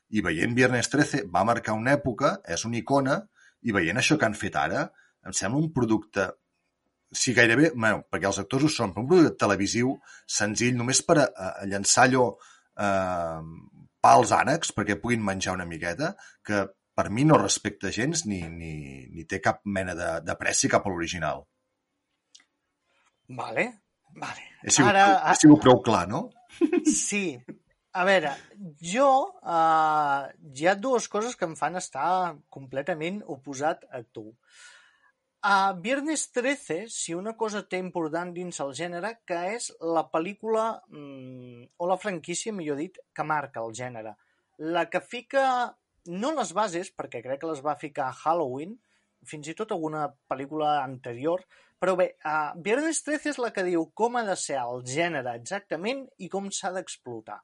I 0.09 0.23
veient 0.25 0.55
Viernes 0.57 0.89
13 0.89 1.25
va 1.33 1.45
marcar 1.45 1.75
una 1.77 1.93
època, 1.97 2.39
és 2.49 2.65
una 2.65 2.79
icona, 2.79 3.19
i 3.65 3.73
veient 3.75 4.01
això 4.01 4.17
que 4.17 4.25
han 4.25 4.37
fet 4.37 4.57
ara, 4.57 4.87
em 5.25 5.33
sembla 5.33 5.61
un 5.61 5.71
producte 5.73 6.31
sí, 7.15 7.33
gairebé, 7.33 7.71
bueno, 7.75 8.03
perquè 8.11 8.29
els 8.29 8.39
actors 8.41 8.65
ho 8.67 8.71
són, 8.71 8.93
però 8.93 9.05
un 9.05 9.09
producte 9.11 9.37
televisiu 9.45 9.93
senzill, 10.37 10.75
només 10.77 11.01
per 11.05 11.19
a, 11.21 11.27
a 11.61 11.67
llançar 11.69 12.07
allò 12.07 12.25
eh, 12.33 13.41
pals 14.05 14.33
ànecs 14.35 14.73
perquè 14.75 14.97
puguin 15.01 15.23
menjar 15.25 15.55
una 15.57 15.67
miqueta, 15.69 16.13
que 16.45 16.65
per 16.95 17.09
mi 17.11 17.25
no 17.27 17.37
respecta 17.41 17.91
gens 17.91 18.23
ni, 18.29 18.39
ni, 18.49 18.73
ni 19.11 19.25
té 19.27 19.41
cap 19.43 19.61
mena 19.65 19.95
de, 19.97 20.09
de 20.25 20.35
pressi 20.39 20.71
cap 20.71 20.87
a 20.87 20.93
l'original. 20.93 21.43
Vale, 23.35 23.65
vale. 24.15 24.49
He 24.63 24.71
sigut, 24.71 24.93
Ara, 24.93 25.05
he 25.31 25.37
sigut 25.41 25.63
prou 25.65 25.81
clar, 25.85 26.05
no? 26.09 26.27
Sí. 26.87 27.25
A 27.95 28.03
veure, 28.03 28.33
jo 28.83 29.07
uh, 29.39 30.23
hi 30.51 30.65
ha 30.67 30.75
dues 30.75 31.07
coses 31.11 31.37
que 31.39 31.47
em 31.47 31.53
fan 31.55 31.79
estar 31.79 32.07
completament 32.51 33.21
oposat 33.31 33.85
a 33.87 34.01
tu. 34.03 34.25
A 35.47 35.71
Viernes 35.79 36.25
13, 36.35 36.89
si 36.91 37.13
una 37.15 37.35
cosa 37.39 37.61
té 37.69 37.79
important 37.79 38.33
dins 38.35 38.59
el 38.63 38.73
gènere, 38.75 39.13
que 39.29 39.39
és 39.53 39.69
la 39.95 40.03
pel·lícula, 40.11 40.65
mm, 40.89 41.67
o 41.79 41.87
la 41.87 41.99
franquícia, 42.01 42.51
millor 42.55 42.81
dit, 42.81 42.99
que 43.15 43.27
marca 43.31 43.63
el 43.63 43.75
gènere. 43.77 44.15
La 44.75 44.87
que 44.89 44.99
fica 44.99 45.45
no 46.07 46.33
les 46.37 46.51
bases, 46.53 46.91
perquè 46.93 47.21
crec 47.23 47.41
que 47.41 47.49
les 47.49 47.63
va 47.65 47.77
ficar 47.79 48.11
Halloween, 48.23 48.75
fins 49.25 49.47
i 49.49 49.55
tot 49.57 49.71
alguna 49.73 50.05
pel·lícula 50.29 50.83
anterior, 50.83 51.43
però 51.81 51.95
bé, 51.99 52.11
uh, 52.25 52.53
Viernes 52.65 53.01
13 53.03 53.33
és 53.33 53.41
la 53.41 53.51
que 53.55 53.65
diu 53.65 53.89
com 53.93 54.15
ha 54.15 54.23
de 54.27 54.35
ser 54.39 54.59
el 54.61 54.85
gènere 54.89 55.35
exactament 55.39 56.05
i 56.17 56.29
com 56.31 56.51
s'ha 56.51 56.71
d'explotar. 56.71 57.41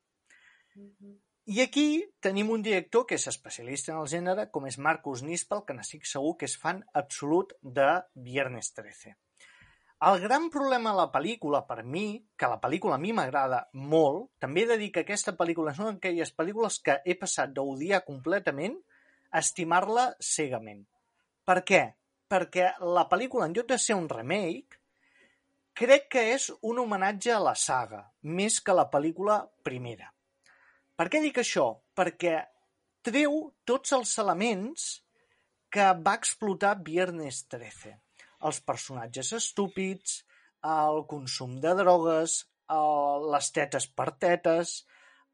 Mm 0.75 0.87
-hmm. 0.87 1.19
I 1.51 1.61
aquí 1.61 2.05
tenim 2.21 2.51
un 2.53 2.61
director 2.61 3.05
que 3.05 3.15
és 3.15 3.27
especialista 3.27 3.91
en 3.91 3.97
el 3.97 4.07
gènere, 4.07 4.49
com 4.51 4.67
és 4.67 4.77
Marcus 4.77 5.23
Nispel, 5.23 5.63
que 5.65 5.73
n'estic 5.73 6.05
segur 6.05 6.37
que 6.37 6.45
és 6.45 6.57
fan 6.57 6.83
absolut 6.93 7.53
de 7.61 8.03
Viernes 8.13 8.73
13. 8.73 9.17
El 10.01 10.19
gran 10.19 10.47
problema 10.49 10.89
de 10.89 10.97
la 10.97 11.11
pel·lícula, 11.13 11.59
per 11.69 11.83
mi, 11.85 12.05
que 12.33 12.47
la 12.49 12.57
pel·lícula 12.61 12.95
a 12.95 13.01
mi 13.01 13.11
m'agrada 13.13 13.59
molt, 13.91 14.31
també 14.41 14.63
he 14.63 14.69
de 14.71 14.77
dir 14.81 14.87
que 14.95 15.03
aquesta 15.03 15.35
pel·lícula 15.37 15.75
és 15.75 15.81
una 15.83 15.91
d'aquelles 15.91 16.31
pel·lícules 16.39 16.79
que 16.81 16.95
he 17.05 17.13
passat 17.19 17.53
d'odiar 17.53 17.99
completament 18.07 18.79
a 19.29 19.43
estimar-la 19.45 20.07
cegament. 20.31 20.81
Per 21.45 21.59
què? 21.69 21.83
Perquè 22.33 22.71
la 22.97 23.05
pel·lícula, 23.13 23.45
en 23.45 23.53
lloc 23.53 23.69
de 23.69 23.77
ser 23.77 23.99
un 23.99 24.09
remake, 24.09 24.81
crec 25.77 26.09
que 26.17 26.27
és 26.33 26.49
un 26.65 26.81
homenatge 26.81 27.37
a 27.37 27.45
la 27.51 27.53
saga, 27.53 28.01
més 28.25 28.57
que 28.57 28.73
la 28.73 28.89
pel·lícula 28.89 29.43
primera. 29.61 30.09
Per 30.97 31.11
què 31.13 31.21
dic 31.21 31.43
això? 31.45 31.75
Perquè 31.93 32.39
treu 33.05 33.51
tots 33.69 33.93
els 34.01 34.17
elements 34.25 34.93
que 35.69 35.91
va 35.93 36.17
explotar 36.17 36.79
Viernes 36.81 37.45
13. 37.53 37.99
Els 38.47 38.61
personatges 38.65 39.33
estúpids, 39.37 40.21
el 40.65 41.03
consum 41.09 41.59
de 41.61 41.73
drogues, 41.77 42.39
el, 42.73 43.27
les 43.33 43.51
tetes 43.55 43.87
per 43.97 44.11
tetes, 44.21 44.81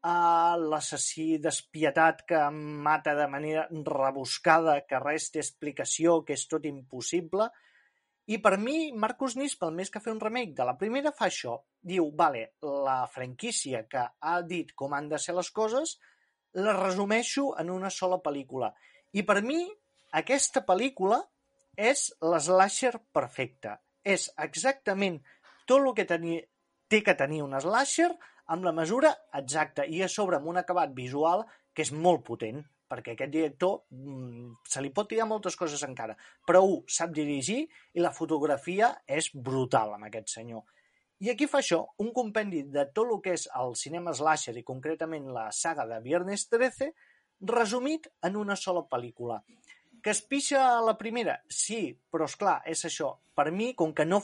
l'assassí 0.02 1.38
despietat 1.42 2.22
que 2.28 2.42
mata 2.50 3.14
de 3.14 3.26
manera 3.26 3.66
rebuscada, 3.70 4.80
que 4.86 5.00
res 5.02 5.30
té 5.30 5.40
explicació, 5.40 6.22
que 6.24 6.34
és 6.34 6.46
tot 6.46 6.64
impossible. 6.64 7.48
I 8.28 8.38
per 8.44 8.58
mi, 8.60 8.92
Marcus 8.92 9.36
Nispel, 9.36 9.72
més 9.72 9.90
que 9.90 10.00
fer 10.00 10.12
un 10.12 10.20
remake 10.20 10.54
de 10.54 10.64
la 10.64 10.76
primera, 10.76 11.12
fa 11.16 11.26
això. 11.26 11.56
Diu, 11.80 12.10
vale, 12.14 12.52
la 12.62 13.06
franquícia 13.08 13.86
que 13.88 14.04
ha 14.20 14.40
dit 14.42 14.74
com 14.76 14.94
han 14.94 15.08
de 15.08 15.18
ser 15.18 15.34
les 15.34 15.50
coses, 15.50 15.98
la 16.54 16.76
resumeixo 16.76 17.54
en 17.58 17.70
una 17.70 17.90
sola 17.90 18.20
pel·lícula. 18.20 18.72
I 19.16 19.24
per 19.24 19.40
mi, 19.42 19.62
aquesta 20.12 20.62
pel·lícula 20.68 21.22
és 21.78 22.08
l'eslasher 22.20 22.96
perfecte. 23.14 23.76
És 24.02 24.28
exactament 24.42 25.20
tot 25.68 25.84
el 25.84 25.94
que 25.94 26.06
té 26.08 27.02
que 27.04 27.14
tenir 27.14 27.42
un 27.44 27.54
slasher 27.60 28.10
amb 28.54 28.64
la 28.64 28.72
mesura 28.72 29.12
exacta 29.38 29.84
i 29.84 30.02
a 30.02 30.08
sobre 30.08 30.38
amb 30.38 30.48
un 30.50 30.58
acabat 30.58 30.94
visual 30.96 31.44
que 31.74 31.84
és 31.84 31.92
molt 31.92 32.24
potent, 32.26 32.62
perquè 32.88 33.12
aquest 33.14 33.30
director 33.30 33.82
mm, 33.92 34.64
se 34.66 34.82
li 34.82 34.90
pot 34.96 35.10
tirar 35.10 35.28
moltes 35.28 35.56
coses 35.60 35.84
encara, 35.84 36.16
però 36.48 36.64
un 36.64 36.80
sap 36.88 37.12
dirigir 37.14 37.60
i 37.94 38.02
la 38.02 38.14
fotografia 38.16 38.94
és 39.06 39.28
brutal 39.34 39.94
amb 39.94 40.08
aquest 40.08 40.32
senyor. 40.38 40.64
I 41.20 41.32
aquí 41.32 41.48
fa 41.50 41.60
això, 41.60 41.82
un 42.02 42.12
compendi 42.14 42.62
de 42.72 42.86
tot 42.94 43.10
el 43.10 43.20
que 43.22 43.34
és 43.36 43.48
el 43.60 43.74
cinema 43.76 44.14
slasher 44.14 44.54
i 44.56 44.64
concretament 44.66 45.28
la 45.34 45.48
saga 45.52 45.84
de 45.90 45.98
Viernes 46.00 46.46
13, 46.48 46.92
resumit 47.52 48.06
en 48.24 48.38
una 48.38 48.56
sola 48.56 48.84
pel·lícula. 48.90 49.42
Que 50.02 50.12
es 50.14 50.20
pixa 50.22 50.60
a 50.76 50.82
la 50.84 50.94
primera? 50.98 51.38
Sí, 51.50 51.80
però 52.12 52.28
és 52.30 52.36
clar, 52.38 52.58
és 52.70 52.84
això. 52.86 53.12
Per 53.38 53.48
mi, 53.54 53.72
com 53.78 53.94
que 53.94 54.06
no, 54.06 54.20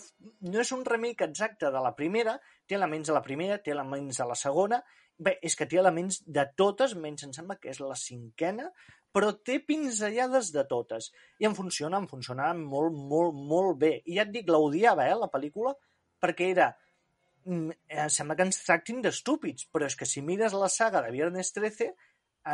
no 0.46 0.60
és 0.62 0.72
un 0.74 0.84
remake 0.86 1.26
exacte 1.26 1.70
de 1.70 1.82
la 1.82 1.94
primera, 1.98 2.36
té 2.66 2.76
elements 2.78 3.10
de 3.10 3.16
la 3.16 3.22
primera, 3.22 3.58
té 3.62 3.74
elements 3.74 4.20
de 4.20 4.26
la 4.28 4.36
segona, 4.38 4.80
bé, 5.18 5.36
és 5.42 5.56
que 5.58 5.66
té 5.70 5.78
elements 5.80 6.20
de 6.26 6.44
totes, 6.58 6.94
menys 6.98 7.26
em 7.26 7.34
sembla 7.34 7.58
que 7.60 7.70
és 7.72 7.80
la 7.82 7.98
cinquena, 7.98 8.70
però 9.14 9.30
té 9.46 9.60
pinzellades 9.62 10.50
de 10.54 10.64
totes. 10.70 11.10
I 11.38 11.46
em 11.48 11.54
funciona, 11.54 12.00
em 12.02 12.08
funciona 12.10 12.50
molt, 12.58 12.94
molt, 12.94 13.36
molt 13.52 13.78
bé. 13.78 13.92
I 14.10 14.18
ja 14.18 14.24
et 14.26 14.32
dic, 14.34 14.50
l'odiava, 14.50 15.06
eh, 15.06 15.18
la 15.18 15.30
pel·lícula, 15.30 15.74
perquè 16.22 16.50
era... 16.54 16.72
Mm, 17.44 17.76
eh, 17.92 18.08
sembla 18.08 18.34
que 18.38 18.46
ens 18.48 18.62
tractin 18.64 19.02
d'estúpids, 19.04 19.68
però 19.70 19.86
és 19.86 19.94
que 20.00 20.08
si 20.08 20.22
mires 20.24 20.56
la 20.56 20.70
saga 20.72 21.02
de 21.04 21.12
Viernes 21.14 21.52
13, 21.52 21.90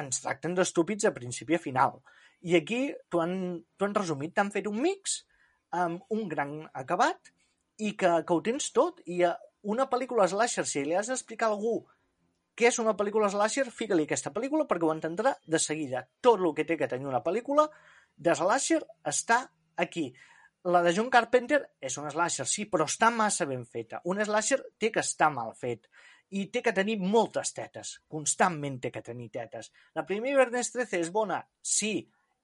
ens 0.01 0.23
tracten 0.25 0.57
d'estúpids 0.59 1.07
a 1.07 1.15
principi 1.15 1.57
a 1.57 1.63
final. 1.63 2.01
I 2.47 2.57
aquí 2.61 2.81
t'ho 3.11 3.21
han, 3.23 3.37
han 3.81 3.97
resumit, 3.97 4.35
t'han 4.37 4.53
fet 4.55 4.69
un 4.71 4.81
mix 4.81 5.21
amb 5.77 6.03
un 6.11 6.27
gran 6.29 6.57
acabat 6.75 7.33
i 7.79 7.95
que, 7.97 8.13
que 8.27 8.37
ho 8.37 8.43
tens 8.45 8.71
tot. 8.77 9.01
I 9.07 9.23
una 9.71 9.87
pel·lícula 9.93 10.29
slasher, 10.29 10.67
si 10.67 10.85
li 10.85 10.97
has 10.97 11.13
d'explicar 11.13 11.51
a 11.51 11.57
algú 11.57 11.81
què 12.61 12.69
és 12.69 12.79
una 12.83 12.93
pel·lícula 12.93 13.31
slasher, 13.33 13.71
fica-li 13.73 14.05
aquesta 14.05 14.33
pel·lícula 14.35 14.67
perquè 14.69 14.85
ho 14.85 14.93
entendrà 14.93 15.33
de 15.47 15.59
seguida. 15.63 16.03
Tot 16.21 16.43
el 16.43 16.53
que 16.57 16.67
té 16.69 16.77
que 16.77 16.89
tenir 16.91 17.09
una 17.09 17.23
pel·lícula 17.25 17.65
de 18.17 18.35
slasher 18.37 18.83
està 19.13 19.47
aquí. 19.81 20.11
La 20.69 20.83
de 20.85 20.93
John 20.93 21.09
Carpenter 21.09 21.63
és 21.81 21.97
un 21.97 22.11
slasher, 22.13 22.45
sí, 22.45 22.67
però 22.69 22.85
està 22.91 23.09
massa 23.15 23.47
ben 23.49 23.65
feta. 23.65 24.03
Un 24.05 24.21
slasher 24.27 24.61
té 24.77 24.91
que 24.93 25.01
estar 25.01 25.31
mal 25.33 25.55
fet 25.57 25.89
i 26.37 26.45
té 26.53 26.61
que 26.63 26.75
tenir 26.77 26.99
moltes 27.01 27.55
tetes. 27.57 27.95
Constantment 28.13 28.77
té 28.85 28.93
que 28.93 29.03
tenir 29.07 29.31
tetes. 29.33 29.73
La 29.97 30.05
primera 30.07 30.45
Ernest 30.45 30.77
13 30.77 31.01
és 31.01 31.13
bona? 31.15 31.41
Sí. 31.63 31.95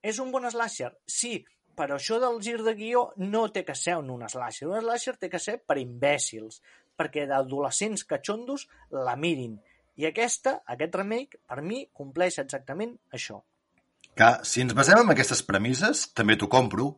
És 0.06 0.20
un 0.22 0.32
bon 0.34 0.46
slasher? 0.50 0.92
Sí. 1.06 1.38
Però 1.76 1.98
això 1.98 2.16
del 2.22 2.38
gir 2.40 2.62
de 2.64 2.72
guió 2.78 3.10
no 3.20 3.42
té 3.52 3.62
que 3.66 3.74
ser 3.76 3.98
un 4.00 4.22
slasher. 4.32 4.68
Un 4.70 4.80
slasher 4.80 5.16
té 5.20 5.28
que 5.28 5.40
ser 5.42 5.58
per 5.60 5.76
imbècils, 5.76 6.62
perquè 6.96 7.26
d'adolescents 7.28 8.06
catxondos 8.08 8.64
la 8.94 9.16
mirin. 9.20 9.58
I 10.00 10.08
aquesta, 10.08 10.60
aquest 10.72 10.96
remake, 10.96 11.40
per 11.48 11.60
mi, 11.64 11.82
compleix 11.92 12.38
exactament 12.40 12.94
això. 13.12 13.42
Que, 14.16 14.30
si 14.48 14.62
ens 14.64 14.72
basem 14.76 15.02
en 15.02 15.12
aquestes 15.12 15.42
premisses, 15.44 16.06
també 16.16 16.38
t'ho 16.40 16.48
compro, 16.52 16.88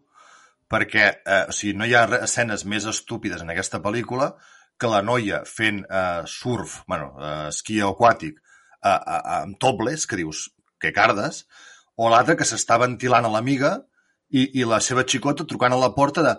perquè 0.70 1.06
eh, 1.08 1.44
o 1.48 1.54
sigui, 1.54 1.74
no 1.78 1.88
hi 1.88 1.96
ha 1.98 2.04
escenes 2.20 2.64
més 2.68 2.86
estúpides 2.86 3.42
en 3.42 3.50
aquesta 3.50 3.80
pel·lícula 3.82 4.32
que 4.78 4.90
la 4.90 5.00
noia 5.02 5.42
fent 5.48 5.80
eh, 5.82 6.22
surf, 6.30 6.82
bueno, 6.90 7.10
eh, 7.18 7.48
esquí 7.50 7.80
aquàtic, 7.82 8.38
eh, 8.38 8.92
eh, 8.94 9.20
amb 9.40 9.58
tobles, 9.58 10.06
que 10.06 10.20
dius, 10.20 10.44
que 10.78 10.94
cardes, 10.94 11.46
o 11.98 12.08
l'altra 12.12 12.38
que 12.38 12.46
s'està 12.48 12.78
ventilant 12.80 13.26
a 13.26 13.32
l'amiga 13.34 13.74
i, 14.30 14.60
i 14.60 14.64
la 14.68 14.78
seva 14.84 15.04
xicota 15.08 15.46
trucant 15.48 15.74
a 15.74 15.82
la 15.82 15.92
porta 15.96 16.24
de 16.24 16.38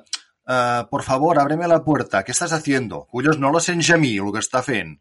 Uh, 0.49 0.89
por 0.89 1.03
favor, 1.03 1.37
ábreme 1.37 1.67
la 1.69 1.83
puerta, 1.85 2.23
què 2.25 2.33
estàs 2.33 2.55
haciendo? 2.55 3.03
Collons, 3.13 3.37
no 3.37 3.51
la 3.53 3.59
sents 3.61 3.91
a 3.93 3.99
mi, 4.01 4.15
el 4.17 4.31
que 4.33 4.41
està 4.41 4.63
fent. 4.65 4.95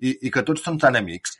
I, 0.00 0.14
i 0.24 0.30
que 0.32 0.40
tots 0.48 0.62
són 0.64 0.78
tan 0.80 0.96
amics. 0.96 1.34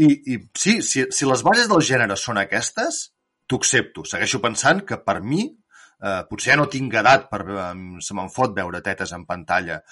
I, 0.00 0.06
i 0.32 0.38
sí, 0.56 0.78
si, 0.80 1.04
si 1.12 1.28
les 1.28 1.42
bases 1.44 1.68
del 1.68 1.84
gènere 1.84 2.16
són 2.16 2.40
aquestes, 2.40 3.02
t'ho 3.44 3.58
accepto. 3.60 4.06
Segueixo 4.08 4.40
pensant 4.40 4.80
que 4.88 4.96
per 5.04 5.18
mi, 5.20 5.44
uh, 5.44 6.22
potser 6.30 6.54
ja 6.54 6.58
no 6.62 6.64
tinc 6.72 6.96
edat 7.02 7.28
per 7.28 7.42
um, 7.44 7.84
se 8.00 8.16
me'n 8.16 8.32
fot 8.32 8.56
veure 8.56 8.80
tetes 8.86 9.12
en 9.12 9.28
pantalla. 9.28 9.82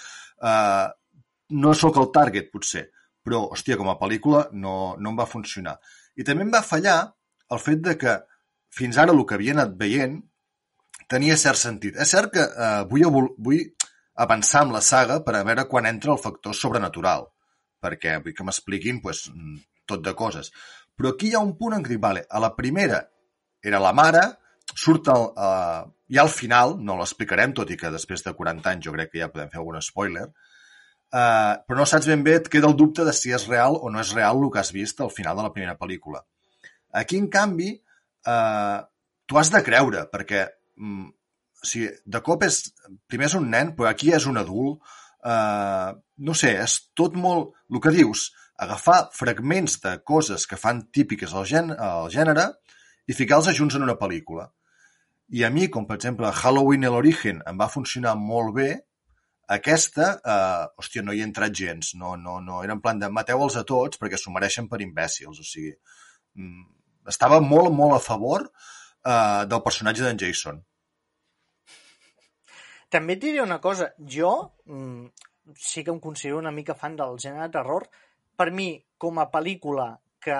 Uh, 0.40 0.88
no 1.60 1.74
sóc 1.76 2.00
el 2.00 2.08
target, 2.14 2.48
potser, 2.56 2.86
però, 3.20 3.50
hòstia, 3.52 3.76
com 3.76 3.92
a 3.92 3.98
pel·lícula 4.00 4.46
no, 4.56 4.94
no 4.96 5.12
em 5.12 5.20
va 5.20 5.28
funcionar. 5.28 5.76
I 6.16 6.24
també 6.24 6.48
em 6.48 6.56
va 6.56 6.64
fallar 6.64 7.02
el 7.54 7.60
fet 7.62 7.82
de 7.84 7.96
que 8.00 8.18
fins 8.72 8.98
ara 8.98 9.12
el 9.12 9.24
que 9.28 9.36
havia 9.36 9.54
anat 9.56 9.76
veient 9.78 10.20
tenia 11.12 11.36
cert 11.36 11.60
sentit. 11.60 11.98
És 12.00 12.12
cert 12.14 12.32
que 12.32 12.44
eh, 12.44 12.82
vull, 12.90 13.32
vull 13.38 13.62
avançar 14.24 14.64
amb 14.64 14.76
la 14.76 14.82
saga 14.84 15.20
per 15.24 15.36
a 15.36 15.44
veure 15.46 15.68
quan 15.68 15.88
entra 15.88 16.12
el 16.14 16.20
factor 16.22 16.56
sobrenatural, 16.56 17.26
perquè 17.82 18.18
vull 18.24 18.36
que 18.36 18.46
m'expliquin 18.46 19.00
pues, 19.04 19.26
tot 19.88 20.04
de 20.04 20.14
coses. 20.18 20.52
Però 20.96 21.12
aquí 21.12 21.30
hi 21.30 21.36
ha 21.36 21.44
un 21.44 21.56
punt 21.58 21.76
en 21.76 21.84
què 21.84 21.98
vale, 22.00 22.24
a 22.28 22.40
la 22.42 22.52
primera 22.56 23.02
era 23.62 23.80
la 23.80 23.92
mare, 23.96 24.22
surt 24.74 25.08
el, 25.12 25.28
eh, 25.36 25.82
ja 26.16 26.24
al 26.24 26.32
final, 26.32 26.76
no 26.80 26.98
l'explicarem, 26.98 27.54
tot 27.56 27.70
i 27.70 27.78
que 27.80 27.92
després 27.92 28.24
de 28.24 28.34
40 28.38 28.72
anys 28.72 28.88
jo 28.88 28.96
crec 28.96 29.12
que 29.12 29.22
ja 29.22 29.30
podem 29.32 29.50
fer 29.52 29.60
algun 29.60 29.80
spoiler, 29.84 30.26
eh, 30.28 31.54
però 31.66 31.78
no 31.78 31.88
saps 31.88 32.08
ben 32.10 32.24
bé, 32.26 32.38
et 32.40 32.50
queda 32.52 32.68
el 32.70 32.76
dubte 32.76 33.06
de 33.08 33.14
si 33.16 33.32
és 33.32 33.48
real 33.48 33.78
o 33.80 33.90
no 33.90 34.00
és 34.00 34.12
real 34.16 34.42
el 34.42 34.52
que 34.52 34.60
has 34.62 34.72
vist 34.76 35.00
al 35.00 35.12
final 35.14 35.36
de 35.36 35.48
la 35.48 35.52
primera 35.54 35.78
pel·lícula. 35.78 36.22
Aquí, 36.92 37.18
en 37.18 37.28
canvi, 37.32 37.72
eh, 38.28 38.78
tu 39.26 39.38
has 39.38 39.50
de 39.52 39.62
creure, 39.64 40.06
perquè 40.12 40.44
mm, 40.76 41.08
o 41.62 41.68
sigui, 41.68 41.90
de 42.04 42.20
cop 42.26 42.42
és... 42.46 42.64
Primer 43.08 43.28
és 43.30 43.38
un 43.38 43.48
nen, 43.50 43.72
però 43.78 43.90
aquí 43.90 44.12
és 44.14 44.26
un 44.26 44.40
adult. 44.40 44.82
Eh, 45.24 45.90
no 46.26 46.34
sé, 46.38 46.56
és 46.64 46.78
tot 46.98 47.16
molt... 47.18 47.54
El 47.70 47.82
que 47.84 47.94
dius, 47.94 48.30
agafar 48.62 48.98
fragments 49.16 49.78
de 49.84 49.96
coses 50.06 50.46
que 50.50 50.58
fan 50.60 50.86
típiques 50.94 51.34
al, 51.34 51.46
gen, 51.48 51.72
al 51.72 52.10
gènere 52.12 52.50
i 53.06 53.16
ficar-los 53.16 53.54
junts 53.58 53.78
en 53.78 53.86
una 53.86 53.98
pel·lícula. 54.00 54.48
I 55.32 55.46
a 55.46 55.50
mi, 55.54 55.68
com 55.72 55.86
per 55.88 55.96
exemple 55.96 56.30
Halloween 56.42 56.84
el 56.90 56.98
origen 56.98 57.40
em 57.48 57.60
va 57.60 57.70
funcionar 57.72 58.16
molt 58.20 58.52
bé, 58.58 58.70
aquesta, 59.52 60.12
eh, 60.18 60.66
hòstia, 60.80 61.02
no 61.06 61.14
hi 61.14 61.22
he 61.22 61.28
entrat 61.28 61.54
gens. 61.54 61.94
No, 61.98 62.16
no, 62.16 62.40
no. 62.40 62.62
Era 62.66 62.76
en 62.76 62.82
plan 62.84 63.00
de 63.00 63.10
mateu-los 63.12 63.56
a 63.60 63.64
tots 63.68 64.00
perquè 64.02 64.18
s'ho 64.18 64.34
mereixen 64.34 64.68
per 64.68 64.82
imbècils. 64.82 65.40
O 65.40 65.46
sigui, 65.46 65.72
mm, 66.38 66.62
estava 67.08 67.40
molt, 67.40 67.72
molt 67.74 67.96
a 67.96 68.02
favor 68.02 68.46
eh, 68.46 69.42
del 69.48 69.62
personatge 69.64 70.04
d'en 70.06 70.20
Jason. 70.20 70.60
També 72.92 73.16
et 73.16 73.22
diré 73.22 73.40
una 73.40 73.60
cosa, 73.60 73.88
jo 73.98 74.32
mm, 74.68 75.06
sí 75.56 75.82
que 75.84 75.92
em 75.94 76.00
considero 76.00 76.38
una 76.38 76.52
mica 76.52 76.76
fan 76.76 76.96
del 76.96 77.18
gènere 77.18 77.48
de 77.48 77.56
terror. 77.58 77.88
Per 78.36 78.50
mi, 78.52 78.74
com 78.98 79.20
a 79.20 79.28
pel·lícula 79.32 79.92
que, 80.22 80.36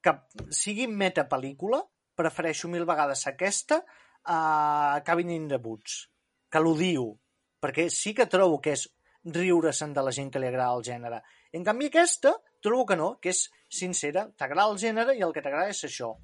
que 0.00 0.14
sigui 0.52 0.88
metapel·lícula, 0.88 1.82
prefereixo 2.16 2.70
mil 2.72 2.86
vegades 2.88 3.26
aquesta 3.28 3.82
a 4.24 5.00
Cabin 5.04 5.30
in 5.34 5.48
the 5.50 5.58
Woods, 5.62 6.06
que 6.50 6.60
l'odio, 6.60 7.08
perquè 7.62 7.88
sí 7.90 8.12
que 8.14 8.28
trobo 8.30 8.60
que 8.62 8.76
és 8.76 8.86
riure-se'n 9.24 9.92
de 9.94 10.02
la 10.04 10.12
gent 10.14 10.30
que 10.32 10.42
li 10.42 10.48
agrada 10.50 10.76
el 10.76 10.84
gènere. 10.86 11.22
En 11.52 11.64
canvi 11.64 11.88
aquesta, 11.90 12.34
trobo 12.64 12.86
que 12.86 12.96
no, 12.96 13.16
que 13.20 13.32
és 13.34 13.44
sincera, 13.68 14.28
t'agrada 14.38 14.70
el 14.72 14.80
gènere 14.80 15.16
i 15.18 15.24
el 15.26 15.34
que 15.34 15.42
t'agrada 15.44 15.72
és 15.74 15.84
això. 15.88 16.14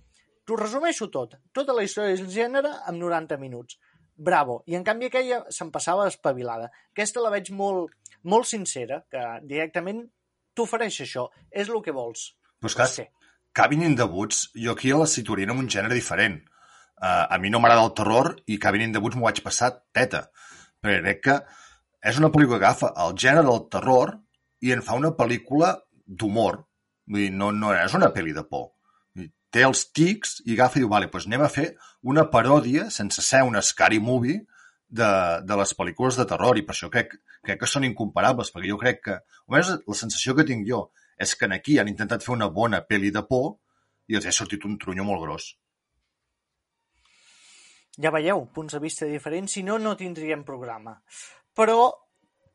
T'ho 0.46 0.56
resumeixo 0.56 1.10
tot, 1.12 1.36
tota 1.52 1.74
la 1.76 1.84
història 1.84 2.16
del 2.16 2.30
gènere 2.32 2.72
en 2.88 2.98
90 3.02 3.36
minuts 3.42 3.76
bravo. 4.18 4.62
I 4.66 4.76
en 4.76 4.84
canvi 4.84 5.08
aquella 5.08 5.44
se'n 5.54 5.70
passava 5.72 6.08
espavilada. 6.10 6.68
Aquesta 6.92 7.22
la 7.24 7.32
veig 7.32 7.52
molt, 7.54 7.94
molt 8.28 8.48
sincera, 8.50 9.00
que 9.10 9.24
directament 9.46 10.02
t'ofereix 10.58 11.00
això, 11.06 11.28
és 11.50 11.70
el 11.70 11.82
que 11.84 11.94
vols. 11.94 12.32
Però 12.58 12.72
esclar, 12.72 12.88
sí. 12.90 13.06
Cabin 13.54 13.84
in 13.86 13.96
the 13.96 14.06
Woods, 14.10 14.48
jo 14.58 14.74
aquí 14.74 14.92
la 14.92 15.06
situaria 15.06 15.48
en 15.48 15.54
un 15.54 15.70
gènere 15.70 15.94
diferent. 15.94 16.40
Uh, 16.98 17.30
a 17.30 17.38
mi 17.38 17.50
no 17.50 17.62
m'agrada 17.62 17.86
el 17.86 17.94
terror 17.94 18.32
i 18.50 18.58
Cabin 18.58 18.88
in 18.88 18.94
the 18.94 19.02
Woods 19.02 19.16
m'ho 19.16 19.28
vaig 19.28 19.40
passar 19.46 19.70
teta. 19.94 20.26
Però 20.82 20.98
crec 21.04 21.22
que 21.24 21.36
és 22.10 22.18
una 22.18 22.30
pel·lícula 22.34 22.58
que 22.58 22.66
agafa 22.66 22.90
el 23.06 23.14
gènere 23.14 23.46
del 23.46 23.64
terror 23.70 24.16
i 24.66 24.74
en 24.74 24.82
fa 24.82 24.98
una 24.98 25.14
pel·lícula 25.14 25.76
d'humor. 26.08 26.64
Vull 27.08 27.26
dir, 27.26 27.30
no, 27.36 27.52
no 27.52 27.70
és 27.76 27.94
una 27.94 28.10
pel·li 28.14 28.34
de 28.36 28.44
por. 28.48 28.72
té 29.50 29.62
els 29.64 29.86
tics 29.96 30.42
i 30.44 30.52
agafa 30.52 30.76
i 30.76 30.82
diu, 30.82 30.88
vale, 30.92 31.06
doncs 31.08 31.24
anem 31.26 31.42
a 31.46 31.48
fer 31.48 31.70
una 32.04 32.26
paròdia, 32.28 32.90
sense 32.92 33.22
ser 33.24 33.40
una 33.48 33.62
scary 33.64 33.96
movie, 33.98 34.42
de, 34.88 35.08
de 35.44 35.56
les 35.60 35.74
pel·lícules 35.76 36.16
de 36.16 36.24
terror 36.28 36.58
i 36.58 36.64
per 36.64 36.74
això 36.74 36.88
crec, 36.92 37.14
crec 37.44 37.60
que 37.60 37.68
són 37.68 37.84
incomparables 37.84 38.50
perquè 38.54 38.70
jo 38.70 38.78
crec 38.80 39.02
que, 39.04 39.16
almenys 39.46 39.74
la 39.84 39.96
sensació 40.00 40.34
que 40.36 40.46
tinc 40.48 40.66
jo 40.68 40.86
és 41.20 41.34
que 41.36 41.48
en 41.48 41.56
aquí 41.56 41.78
han 41.78 41.90
intentat 41.90 42.24
fer 42.24 42.34
una 42.34 42.48
bona 42.48 42.80
pel·li 42.88 43.12
de 43.14 43.24
por 43.28 43.58
i 44.08 44.16
els 44.16 44.26
ha 44.26 44.32
sortit 44.32 44.64
un 44.64 44.78
trunyo 44.80 45.04
molt 45.04 45.24
gros. 45.26 45.48
Ja 47.98 48.12
veieu, 48.14 48.46
punts 48.54 48.76
de 48.76 48.80
vista 48.80 49.08
diferents, 49.10 49.52
si 49.52 49.64
no, 49.66 49.76
no 49.82 49.96
tindríem 49.98 50.44
programa. 50.46 50.94
Però 51.58 51.90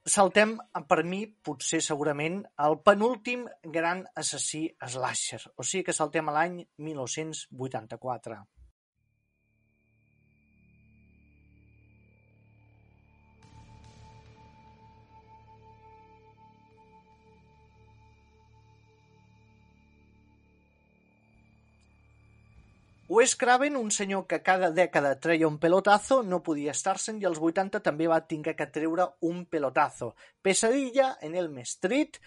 saltem, 0.06 0.58
per 0.90 1.04
mi, 1.08 1.24
potser 1.48 1.80
segurament, 1.82 2.42
el 2.66 2.80
penúltim 2.84 3.46
gran 3.78 4.04
assassí 4.20 4.66
slasher. 4.96 5.42
O 5.56 5.64
sigui 5.64 5.86
que 5.88 5.96
saltem 5.96 6.30
a 6.30 6.36
l'any 6.36 6.60
1984. 6.78 8.42
Wes 23.14 23.36
Craven, 23.36 23.76
un 23.78 23.92
senyor 23.94 24.24
que 24.26 24.40
cada 24.42 24.72
dècada 24.74 25.12
treia 25.22 25.46
un 25.46 25.60
pelotazo, 25.62 26.16
no 26.26 26.40
podia 26.42 26.74
estar-se'n 26.74 27.20
i 27.22 27.28
als 27.30 27.38
80 27.38 27.84
també 27.86 28.08
va 28.10 28.18
tinguer 28.26 28.56
que 28.58 28.66
treure 28.74 29.06
un 29.30 29.44
pelotazo. 29.46 30.16
Pesadilla 30.42 31.12
en 31.22 31.36
el 31.38 31.52
Street, 31.62 32.18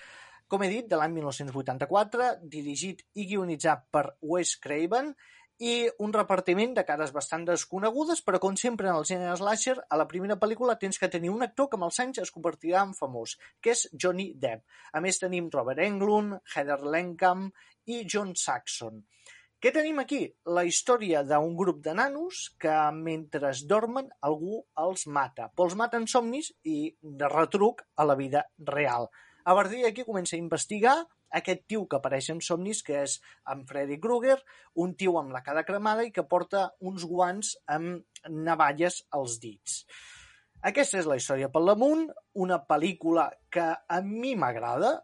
com 0.46 0.62
he 0.62 0.68
dit, 0.70 0.86
de 0.86 1.00
l'any 1.00 1.16
1984, 1.16 2.28
dirigit 2.52 3.02
i 3.18 3.26
guionitzat 3.26 3.82
per 3.90 4.04
Wes 4.22 4.54
Craven, 4.62 5.10
i 5.58 5.88
un 6.06 6.14
repartiment 6.14 6.78
de 6.78 6.86
cares 6.86 7.10
bastant 7.16 7.48
desconegudes, 7.48 8.22
però 8.22 8.38
com 8.38 8.54
sempre 8.54 8.86
en 8.86 8.94
el 8.94 9.08
gènere 9.10 9.34
slasher, 9.42 9.80
a 9.90 9.98
la 9.98 10.06
primera 10.06 10.38
pel·lícula 10.38 10.78
tens 10.78 11.02
que 11.02 11.10
tenir 11.10 11.34
un 11.34 11.42
actor 11.42 11.66
que 11.66 11.80
amb 11.80 11.88
els 11.88 11.98
anys 12.04 12.22
es 12.28 12.30
convertirà 12.30 12.86
en 12.86 12.94
famós, 12.94 13.34
que 13.58 13.74
és 13.74 13.88
Johnny 13.90 14.34
Depp. 14.38 14.62
A 14.94 15.02
més 15.02 15.18
tenim 15.18 15.50
Robert 15.50 15.82
Englund, 15.82 16.38
Heather 16.54 16.78
Lankham 16.84 17.48
i 17.90 18.04
John 18.06 18.36
Saxon. 18.38 19.02
Què 19.56 19.70
tenim 19.72 19.96
aquí? 20.02 20.18
La 20.52 20.66
història 20.68 21.22
d'un 21.24 21.54
grup 21.56 21.78
de 21.84 21.94
nanos 21.96 22.40
que 22.60 22.72
mentre 22.92 23.48
es 23.54 23.62
dormen 23.64 24.10
algú 24.28 24.58
els 24.82 25.06
mata, 25.08 25.46
però 25.48 25.70
els 25.70 25.76
mata 25.80 25.96
en 25.96 26.04
somnis 26.12 26.50
i 26.68 26.90
de 27.00 27.30
retruc 27.32 27.80
a 27.96 28.04
la 28.04 28.18
vida 28.18 28.42
real. 28.70 29.08
A 29.48 29.54
partir 29.56 29.80
d'aquí 29.80 30.04
comença 30.04 30.36
a 30.36 30.42
investigar 30.42 30.96
aquest 31.40 31.62
tio 31.72 31.86
que 31.88 31.96
apareix 31.96 32.28
en 32.34 32.42
somnis, 32.44 32.82
que 32.84 32.98
és 33.06 33.14
en 33.52 33.62
Freddy 33.70 33.96
Krueger, 34.02 34.36
un 34.84 34.92
tio 35.00 35.16
amb 35.20 35.32
la 35.32 35.40
cara 35.46 35.64
cremada 35.64 36.04
i 36.04 36.12
que 36.12 36.26
porta 36.28 36.66
uns 36.80 37.06
guants 37.08 37.54
amb 37.78 38.04
navalles 38.28 39.06
als 39.16 39.38
dits. 39.40 39.78
Aquesta 40.68 41.00
és 41.00 41.08
la 41.08 41.16
història 41.16 41.48
per 41.52 41.62
l'amunt, 41.62 42.04
una 42.44 42.58
pel·lícula 42.68 43.30
que 43.52 43.64
a 43.72 44.02
mi 44.04 44.34
m'agrada, 44.36 44.98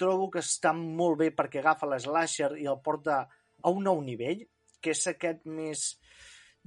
trobo 0.00 0.28
que 0.34 0.42
està 0.42 0.74
molt 0.74 1.20
bé 1.22 1.30
perquè 1.36 1.62
agafa 1.62 1.86
l'slasher 1.90 2.56
i 2.58 2.66
el 2.66 2.80
porta 2.82 3.20
a 3.62 3.70
un 3.70 3.86
nou 3.88 4.02
nivell, 4.04 4.44
que 4.82 4.92
és 4.96 5.06
aquest 5.10 5.46
més, 5.46 5.84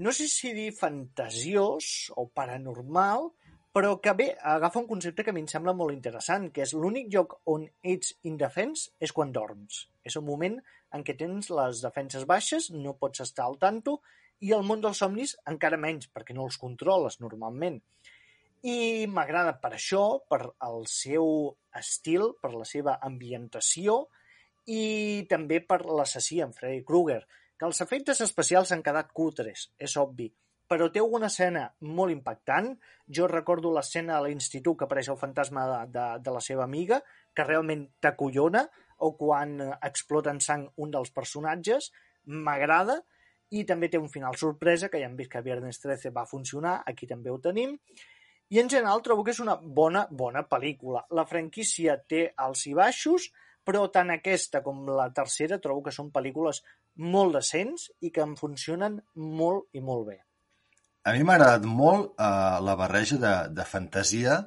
no 0.01 0.13
sé 0.15 0.27
si 0.31 0.53
dir 0.55 0.71
fantasiós 0.75 2.11
o 2.15 2.27
paranormal, 2.27 3.29
però 3.75 3.97
que 3.99 4.13
bé, 4.15 4.29
agafa 4.39 4.79
un 4.79 4.87
concepte 4.87 5.23
que 5.23 5.33
a 5.33 5.35
mi 5.35 5.41
em 5.43 5.49
sembla 5.51 5.73
molt 5.75 5.91
interessant, 5.91 6.47
que 6.55 6.63
és 6.63 6.71
l'únic 6.73 7.09
lloc 7.11 7.41
on 7.51 7.65
ets 7.83 8.13
indefens 8.23 8.85
és 9.03 9.11
quan 9.11 9.33
dorms. 9.35 9.81
És 10.07 10.15
un 10.15 10.23
moment 10.23 10.55
en 10.95 11.03
què 11.03 11.17
tens 11.19 11.49
les 11.51 11.81
defenses 11.83 12.23
baixes, 12.29 12.69
no 12.71 12.95
pots 12.95 13.25
estar 13.25 13.49
al 13.49 13.59
tanto, 13.59 13.97
i 14.39 14.53
el 14.55 14.63
món 14.67 14.79
dels 14.83 15.01
somnis 15.03 15.35
encara 15.51 15.79
menys, 15.79 16.07
perquè 16.07 16.35
no 16.35 16.45
els 16.47 16.59
controles 16.61 17.19
normalment. 17.19 17.81
I 18.63 19.05
m'agrada 19.11 19.57
per 19.61 19.73
això, 19.75 20.05
per 20.31 20.41
el 20.67 20.87
seu 20.89 21.27
estil, 21.75 22.31
per 22.41 22.53
la 22.55 22.67
seva 22.67 22.95
ambientació, 23.03 24.05
i 24.65 25.25
també 25.29 25.61
per 25.61 25.83
l'assassí, 25.85 26.39
en 26.41 26.53
Freddy 26.53 26.83
Krueger, 26.83 27.21
que 27.57 27.67
els 27.67 27.81
efectes 27.81 28.21
especials 28.25 28.71
han 28.73 28.83
quedat 28.83 29.11
cutres, 29.15 29.69
és 29.77 29.95
obvi, 30.01 30.31
però 30.67 30.89
té 30.91 30.99
alguna 30.99 31.29
escena 31.31 31.67
molt 31.97 32.11
impactant. 32.11 32.71
Jo 33.17 33.27
recordo 33.29 33.71
l'escena 33.73 34.17
a 34.17 34.23
l'institut 34.25 34.79
que 34.79 34.87
apareix 34.87 35.11
el 35.13 35.21
fantasma 35.21 35.67
de, 35.69 35.81
de, 35.93 36.05
de 36.25 36.33
la 36.33 36.41
seva 36.41 36.65
amiga, 36.65 37.01
que 37.35 37.45
realment 37.45 37.85
t'acollona, 38.01 38.65
o 39.05 39.11
quan 39.19 39.59
explota 39.83 40.31
en 40.33 40.41
sang 40.41 40.65
un 40.81 40.91
dels 40.91 41.11
personatges, 41.13 41.91
m'agrada, 42.25 43.01
i 43.53 43.63
també 43.69 43.91
té 43.91 44.01
un 44.01 44.09
final 44.09 44.35
sorpresa, 44.39 44.89
que 44.89 44.99
ja 44.99 45.07
hem 45.09 45.17
vist 45.19 45.31
que 45.31 45.43
Viernes 45.45 45.79
13 45.83 46.11
va 46.15 46.25
funcionar, 46.25 46.79
aquí 46.89 47.07
també 47.07 47.29
ho 47.29 47.37
tenim, 47.43 47.77
i 48.49 48.59
en 48.61 48.69
general 48.69 49.01
trobo 49.05 49.23
que 49.25 49.33
és 49.33 49.41
una 49.41 49.55
bona, 49.57 50.05
bona 50.09 50.45
pel·lícula. 50.49 51.05
La 51.17 51.25
franquícia 51.29 51.97
té 52.09 52.27
alts 52.41 52.65
i 52.69 52.73
baixos, 52.77 53.29
però 53.65 53.87
tant 53.93 54.13
aquesta 54.13 54.61
com 54.65 54.85
la 54.87 55.09
tercera 55.13 55.59
trobo 55.61 55.87
que 55.87 55.95
són 55.95 56.11
pel·lícules 56.13 56.61
molt 57.15 57.35
decents 57.39 57.89
i 58.05 58.11
que 58.13 58.23
em 58.23 58.35
funcionen 58.39 58.99
molt 59.15 59.67
i 59.73 59.81
molt 59.83 60.07
bé. 60.11 60.19
A 61.05 61.13
mi 61.13 61.25
m'ha 61.25 61.35
agradat 61.37 61.65
molt 61.69 62.13
uh, 62.15 62.61
la 62.65 62.77
barreja 62.77 63.17
de, 63.21 63.33
de 63.53 63.65
fantasia 63.69 64.39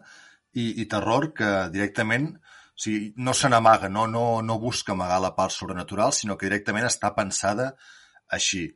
i, 0.55 0.83
i 0.83 0.87
terror 0.91 1.29
que 1.35 1.51
directament 1.75 2.33
o 2.79 2.81
sigui, 2.81 3.13
no 3.19 3.35
se 3.35 3.49
n'amaga, 3.51 3.89
no, 3.91 4.07
no, 4.07 4.41
no 4.41 4.59
busca 4.63 4.95
amagar 4.95 5.19
la 5.21 5.33
part 5.35 5.51
sobrenatural, 5.51 6.13
sinó 6.15 6.37
que 6.39 6.47
directament 6.47 6.87
està 6.87 7.11
pensada 7.17 7.73
així. 8.31 8.69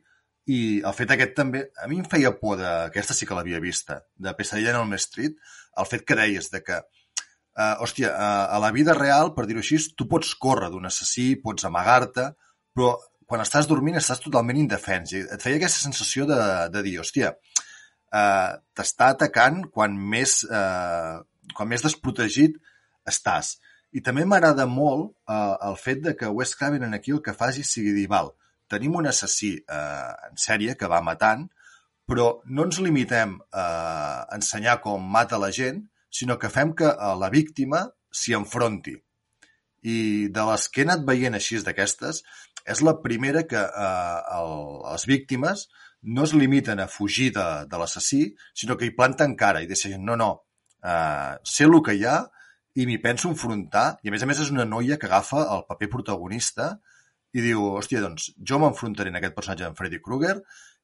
I 0.51 0.57
el 0.83 0.95
fet 0.97 1.13
aquest 1.15 1.37
també, 1.37 1.61
a 1.79 1.87
mi 1.87 2.01
em 2.01 2.09
feia 2.11 2.33
por, 2.35 2.57
de, 2.59 2.67
aquesta 2.89 3.15
sí 3.15 3.27
que 3.27 3.37
l'havia 3.37 3.61
vista, 3.63 4.01
de 4.19 4.33
Pesadilla 4.35 4.73
en 4.75 4.81
el 4.91 4.99
Street, 4.99 5.39
el 5.79 5.87
fet 5.87 6.03
que 6.03 6.19
deies 6.19 6.51
de 6.51 6.59
que 6.67 6.81
uh, 7.57 7.75
hòstia, 7.83 8.11
uh, 8.11 8.55
a 8.55 8.59
la 8.61 8.71
vida 8.75 8.95
real, 8.97 9.33
per 9.35 9.47
dir-ho 9.49 9.63
així, 9.63 9.79
tu 9.97 10.07
pots 10.09 10.33
córrer 10.35 10.69
d'un 10.73 10.89
assassí, 10.89 11.33
pots 11.41 11.65
amagar-te, 11.69 12.31
però 12.73 12.93
quan 13.29 13.43
estàs 13.43 13.69
dormint 13.69 13.97
estàs 13.99 14.21
totalment 14.23 14.59
indefens. 14.59 15.13
I 15.13 15.23
et 15.25 15.43
feia 15.43 15.59
aquesta 15.61 15.83
sensació 15.85 16.27
de, 16.29 16.39
de 16.73 16.83
dir, 16.85 16.97
hòstia, 17.01 17.33
uh, 18.13 18.51
t'està 18.77 19.13
atacant 19.15 19.63
quan 19.73 19.97
més, 19.97 20.41
uh, 20.49 21.21
quan 21.53 21.71
més 21.71 21.85
desprotegit 21.85 22.59
estàs. 23.09 23.57
I 23.93 24.01
també 24.01 24.25
m'agrada 24.25 24.65
molt 24.65 25.11
uh, 25.29 25.55
el 25.69 25.75
fet 25.77 26.01
de 26.05 26.15
que 26.17 26.31
Wes 26.33 26.55
Craven 26.57 26.85
en 26.87 26.97
aquí 26.97 27.13
el 27.13 27.21
que 27.25 27.35
faci 27.37 27.65
sigui 27.67 27.93
dir, 27.93 28.07
val, 28.09 28.31
tenim 28.71 28.95
un 28.97 29.09
assassí 29.09 29.55
uh, 29.61 30.13
en 30.29 30.39
sèrie 30.41 30.73
que 30.79 30.89
va 30.89 31.03
matant, 31.05 31.45
però 32.09 32.27
no 32.45 32.65
ens 32.67 32.81
limitem 32.83 33.37
a 33.55 33.65
ensenyar 34.35 34.79
com 34.83 35.03
mata 35.13 35.39
la 35.39 35.51
gent, 35.55 35.83
sinó 36.13 36.37
que 36.39 36.51
fem 36.53 36.75
que 36.77 36.89
eh, 36.91 37.15
la 37.19 37.31
víctima 37.33 37.87
s'hi 38.13 38.37
enfronti. 38.37 38.95
I 39.83 39.97
de 40.31 40.43
les 40.47 40.69
que 40.71 40.83
he 40.83 40.87
anat 40.87 41.03
veient 41.07 41.35
així 41.35 41.59
d'aquestes, 41.65 42.21
és 42.63 42.83
la 42.85 42.95
primera 43.03 43.43
que 43.49 43.59
eh, 43.59 44.19
el, 44.37 44.53
les 44.85 45.07
víctimes 45.09 45.67
no 46.03 46.23
es 46.27 46.33
limiten 46.35 46.79
a 46.79 46.87
fugir 46.87 47.31
de, 47.35 47.47
de 47.67 47.79
l'assassí, 47.79 48.23
sinó 48.53 48.77
que 48.77 48.87
hi 48.87 48.95
planten 48.95 49.35
cara 49.39 49.63
i 49.63 49.67
deixen, 49.67 50.03
no, 50.05 50.15
no, 50.19 50.31
eh, 50.83 51.35
sé 51.43 51.67
el 51.67 51.79
que 51.83 51.97
hi 51.97 52.05
ha 52.07 52.21
i 52.79 52.87
m'hi 52.89 52.99
penso 53.01 53.29
enfrontar, 53.29 53.99
i 54.03 54.09
a 54.09 54.13
més 54.13 54.23
a 54.23 54.29
més 54.29 54.41
és 54.43 54.51
una 54.53 54.65
noia 54.65 54.97
que 54.99 55.09
agafa 55.09 55.43
el 55.55 55.65
paper 55.69 55.89
protagonista 55.97 56.73
i 57.33 57.41
diu, 57.41 57.65
hòstia, 57.79 58.01
doncs 58.01 58.31
jo 58.37 58.59
m'enfrontaré 58.61 59.11
en 59.11 59.19
aquest 59.19 59.35
personatge 59.37 59.67
en 59.67 59.77
Freddy 59.77 59.99
Krueger 60.03 60.37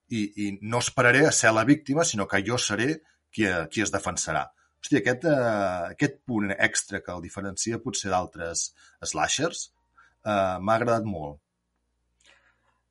i, 0.10 0.22
i 0.46 0.52
no 0.62 0.82
esperaré 0.82 1.26
a 1.28 1.34
ser 1.36 1.54
la 1.54 1.66
víctima, 1.66 2.06
sinó 2.06 2.28
que 2.28 2.42
jo 2.46 2.58
seré 2.58 2.96
qui, 3.34 3.46
qui 3.70 3.86
es 3.86 3.94
defensarà. 3.94 4.48
Hòstia, 4.80 5.02
aquest, 5.02 5.28
uh, 5.28 5.92
aquest 5.92 6.22
punt 6.30 6.54
extra 6.56 7.04
que 7.04 7.12
el 7.16 7.26
diferencia 7.26 7.82
potser 7.84 8.12
d'altres 8.14 8.70
slashers 9.12 9.68
uh, 9.68 10.58
m'ha 10.64 10.80
agradat 10.80 11.08
molt. 11.08 11.42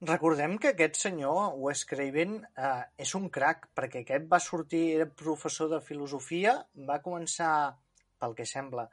Recordem 0.07 0.61
que 0.63 0.71
aquest 0.71 0.95
senyor, 1.01 1.57
Wes 1.59 1.81
Craven, 1.91 2.37
eh, 2.55 2.83
és 3.03 3.15
un 3.19 3.25
crac, 3.35 3.65
perquè 3.75 4.05
aquest 4.05 4.29
va 4.31 4.39
sortir, 4.39 4.83
era 4.95 5.09
professor 5.23 5.73
de 5.73 5.81
filosofia, 5.83 6.53
va 6.87 7.01
començar, 7.03 7.75
pel 8.23 8.37
que 8.39 8.47
sembla, 8.47 8.85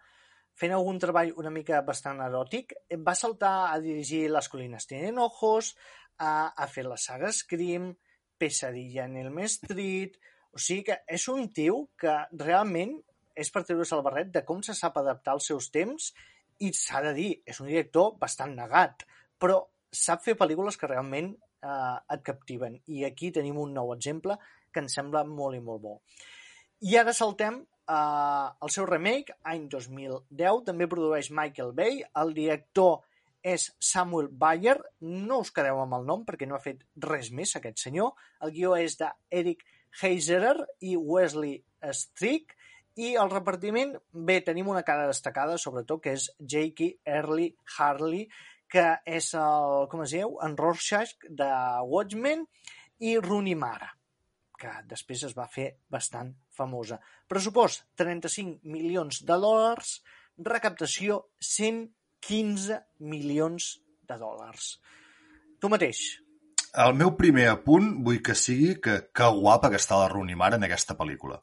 fent 0.58 0.74
algun 0.74 0.98
treball 1.04 1.30
una 1.38 1.52
mica 1.54 1.84
bastant 1.86 2.24
eròtic, 2.26 2.74
va 3.06 3.14
saltar 3.14 3.54
a 3.68 3.78
dirigir 3.84 4.24
Les 4.34 4.50
colines 4.50 4.90
tienen 4.90 5.22
ojos, 5.22 5.76
a, 6.18 6.50
a 6.58 6.68
fer 6.74 6.88
la 6.88 6.98
saga 6.98 7.32
Scream, 7.32 7.92
Pesadilla 8.40 9.06
en 9.06 9.18
el 9.18 9.30
Street, 9.46 10.18
o 10.56 10.62
sigui 10.62 10.86
que 10.88 11.02
és 11.12 11.28
un 11.32 11.50
tio 11.54 11.82
que 12.00 12.16
realment 12.40 12.96
és 13.36 13.52
per 13.52 13.66
treure's 13.68 13.92
el 13.92 14.04
barret 14.06 14.32
de 14.32 14.46
com 14.48 14.62
se 14.64 14.74
sap 14.78 14.98
adaptar 15.02 15.36
als 15.36 15.50
seus 15.52 15.68
temps 15.74 16.14
i 16.64 16.72
s'ha 16.72 17.02
de 17.04 17.12
dir, 17.18 17.32
és 17.44 17.60
un 17.60 17.68
director 17.68 18.14
bastant 18.20 18.54
negat, 18.56 19.04
però 19.38 19.60
sap 19.92 20.24
fer 20.24 20.38
pel·lícules 20.40 20.80
que 20.80 20.88
realment 20.88 21.34
eh, 21.36 21.98
et 22.16 22.24
captiven. 22.24 22.78
I 22.88 23.04
aquí 23.10 23.34
tenim 23.36 23.60
un 23.60 23.74
nou 23.76 23.92
exemple 23.96 24.38
que 24.72 24.84
ens 24.84 24.96
sembla 24.96 25.26
molt 25.28 25.60
i 25.60 25.64
molt 25.64 25.84
bo. 25.84 25.98
I 26.88 26.96
ara 27.02 27.12
saltem 27.16 27.60
eh, 27.60 27.98
al 27.98 28.72
seu 28.72 28.88
remake, 28.88 29.36
any 29.52 29.68
2010, 29.72 30.64
també 30.72 30.88
produeix 30.92 31.32
Michael 31.36 31.76
Bay, 31.76 32.00
el 32.24 32.34
director 32.38 33.04
és 33.46 33.68
Samuel 33.78 34.32
Bayer, 34.32 34.80
no 35.06 35.44
us 35.44 35.52
quedeu 35.54 35.84
amb 35.84 36.00
el 36.00 36.08
nom 36.08 36.24
perquè 36.26 36.48
no 36.50 36.56
ha 36.58 36.64
fet 36.64 36.80
res 37.04 37.30
més 37.36 37.54
aquest 37.60 37.84
senyor. 37.84 38.16
El 38.42 38.56
guió 38.56 38.74
és 38.80 38.96
d'Eric 38.98 39.62
Heiserer 40.02 40.58
i 40.84 40.96
Wesley 40.98 41.60
Strick 41.94 42.56
i 42.96 43.14
el 43.20 43.30
repartiment, 43.32 43.96
bé, 44.12 44.40
tenim 44.44 44.70
una 44.72 44.84
cara 44.88 45.08
destacada, 45.10 45.58
sobretot, 45.60 46.02
que 46.04 46.16
és 46.16 46.30
Jakey 46.40 46.96
Early 47.06 47.50
Harley, 47.78 48.30
que 48.72 48.86
és 49.06 49.34
el, 49.40 49.86
com 49.92 50.04
es 50.06 50.16
diu, 50.16 50.38
en 50.44 50.56
Rorschach 50.60 51.28
de 51.28 51.50
Watchmen, 51.92 52.46
i 53.04 53.18
Rooney 53.20 53.56
Mara, 53.60 53.90
que 54.60 54.72
després 54.88 55.26
es 55.28 55.36
va 55.36 55.50
fer 55.52 55.68
bastant 55.92 56.32
famosa. 56.56 57.02
Pressupost, 57.28 57.84
35 58.00 58.64
milions 58.64 59.22
de 59.28 59.40
dòlars, 59.44 59.98
recaptació, 60.40 61.26
115 61.40 62.80
milions 63.00 63.74
de 64.08 64.20
dòlars. 64.22 64.76
Tu 65.60 65.72
mateix. 65.72 66.06
El 66.84 66.96
meu 67.00 67.14
primer 67.16 67.46
apunt 67.52 67.92
vull 68.04 68.22
que 68.24 68.36
sigui 68.36 68.76
que, 68.84 68.96
que 69.16 69.28
guapa 69.38 69.70
que 69.72 69.80
està 69.80 70.00
la 70.00 70.10
Rooney 70.12 70.36
Mara 70.36 70.60
en 70.60 70.68
aquesta 70.68 70.98
pel·lícula. 71.00 71.40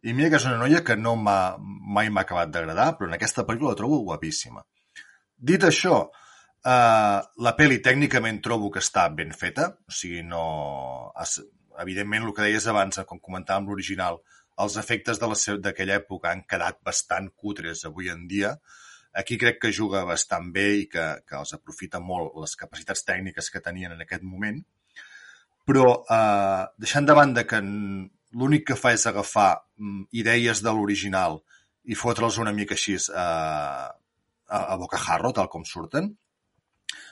I 0.00 0.14
mira 0.16 0.30
que 0.32 0.38
és 0.40 0.46
una 0.48 0.60
noia 0.62 0.80
que 0.84 0.96
no 0.96 1.12
m'ha 1.20 1.40
mai 1.60 2.08
m'ha 2.08 2.24
acabat 2.24 2.52
d'agradar, 2.54 2.94
però 2.96 3.10
en 3.10 3.16
aquesta 3.18 3.44
pel·lícula 3.48 3.74
la 3.74 3.80
trobo 3.80 4.00
guapíssima. 4.06 4.64
Dit 5.36 5.64
això, 5.68 5.98
eh, 6.64 7.18
la 7.46 7.54
pel·li 7.58 7.80
tècnicament 7.84 8.40
trobo 8.44 8.70
que 8.72 8.80
està 8.80 9.08
ben 9.12 9.32
feta, 9.36 9.70
o 9.88 9.96
sigui, 10.00 10.22
no... 10.24 10.44
Evidentment, 11.80 12.26
el 12.26 12.34
que 12.36 12.44
deies 12.44 12.66
abans, 12.68 13.00
com 13.08 13.20
comentàvem 13.20 13.68
l'original, 13.68 14.18
els 14.60 14.76
efectes 14.80 15.20
d'aquella 15.20 15.96
època 16.00 16.32
han 16.32 16.42
quedat 16.48 16.80
bastant 16.84 17.30
cutres 17.36 17.86
avui 17.88 18.10
en 18.12 18.26
dia. 18.28 18.54
Aquí 19.12 19.38
crec 19.38 19.58
que 19.62 19.72
juga 19.74 20.04
bastant 20.06 20.50
bé 20.54 20.66
i 20.82 20.84
que, 20.90 21.06
que 21.26 21.38
els 21.40 21.54
aprofita 21.56 21.98
molt 22.00 22.36
les 22.38 22.54
capacitats 22.58 23.02
tècniques 23.06 23.50
que 23.50 23.62
tenien 23.64 23.96
en 23.96 24.04
aquest 24.04 24.22
moment. 24.22 24.60
Però, 25.66 25.86
eh, 26.10 26.62
deixant 26.78 27.06
de 27.06 27.16
banda 27.18 27.46
que 27.46 27.60
l'únic 27.62 28.68
que 28.70 28.78
fa 28.78 28.94
és 28.94 29.06
agafar 29.06 29.50
mm, 29.78 30.06
idees 30.22 30.62
de 30.62 30.74
l'original 30.74 31.40
i 31.90 31.98
fotre'ls 31.98 32.38
una 32.42 32.54
mica 32.54 32.76
així 32.78 32.96
a, 33.10 33.26
a, 34.46 34.58
a 34.60 34.78
bocajarro, 34.80 35.32
tal 35.34 35.50
com 35.50 35.66
surten. 35.66 36.12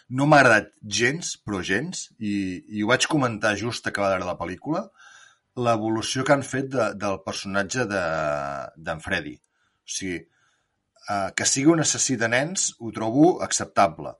No 0.09 0.27
m'ha 0.27 0.41
agradat 0.41 0.73
gens, 1.01 1.35
però 1.45 1.61
gens, 1.67 2.09
i, 2.19 2.33
i 2.79 2.83
ho 2.83 2.89
vaig 2.91 3.07
comentar 3.11 3.57
just 3.61 3.87
acabada 3.91 4.23
la 4.25 4.39
pel·lícula, 4.39 4.87
l'evolució 5.59 6.25
que 6.25 6.35
han 6.37 6.47
fet 6.47 6.71
de, 6.73 6.93
del 7.03 7.21
personatge 7.27 7.85
d'en 7.91 8.85
de, 8.89 8.97
Freddy. 9.05 9.35
O 9.37 9.93
sigui, 9.99 10.19
eh, 10.23 10.38
que 11.09 11.47
sigui 11.49 11.71
un 11.73 11.81
assassí 11.81 12.19
de 12.21 12.29
nens 12.29 12.75
ho 12.79 12.91
trobo 12.93 13.39
acceptable. 13.45 14.13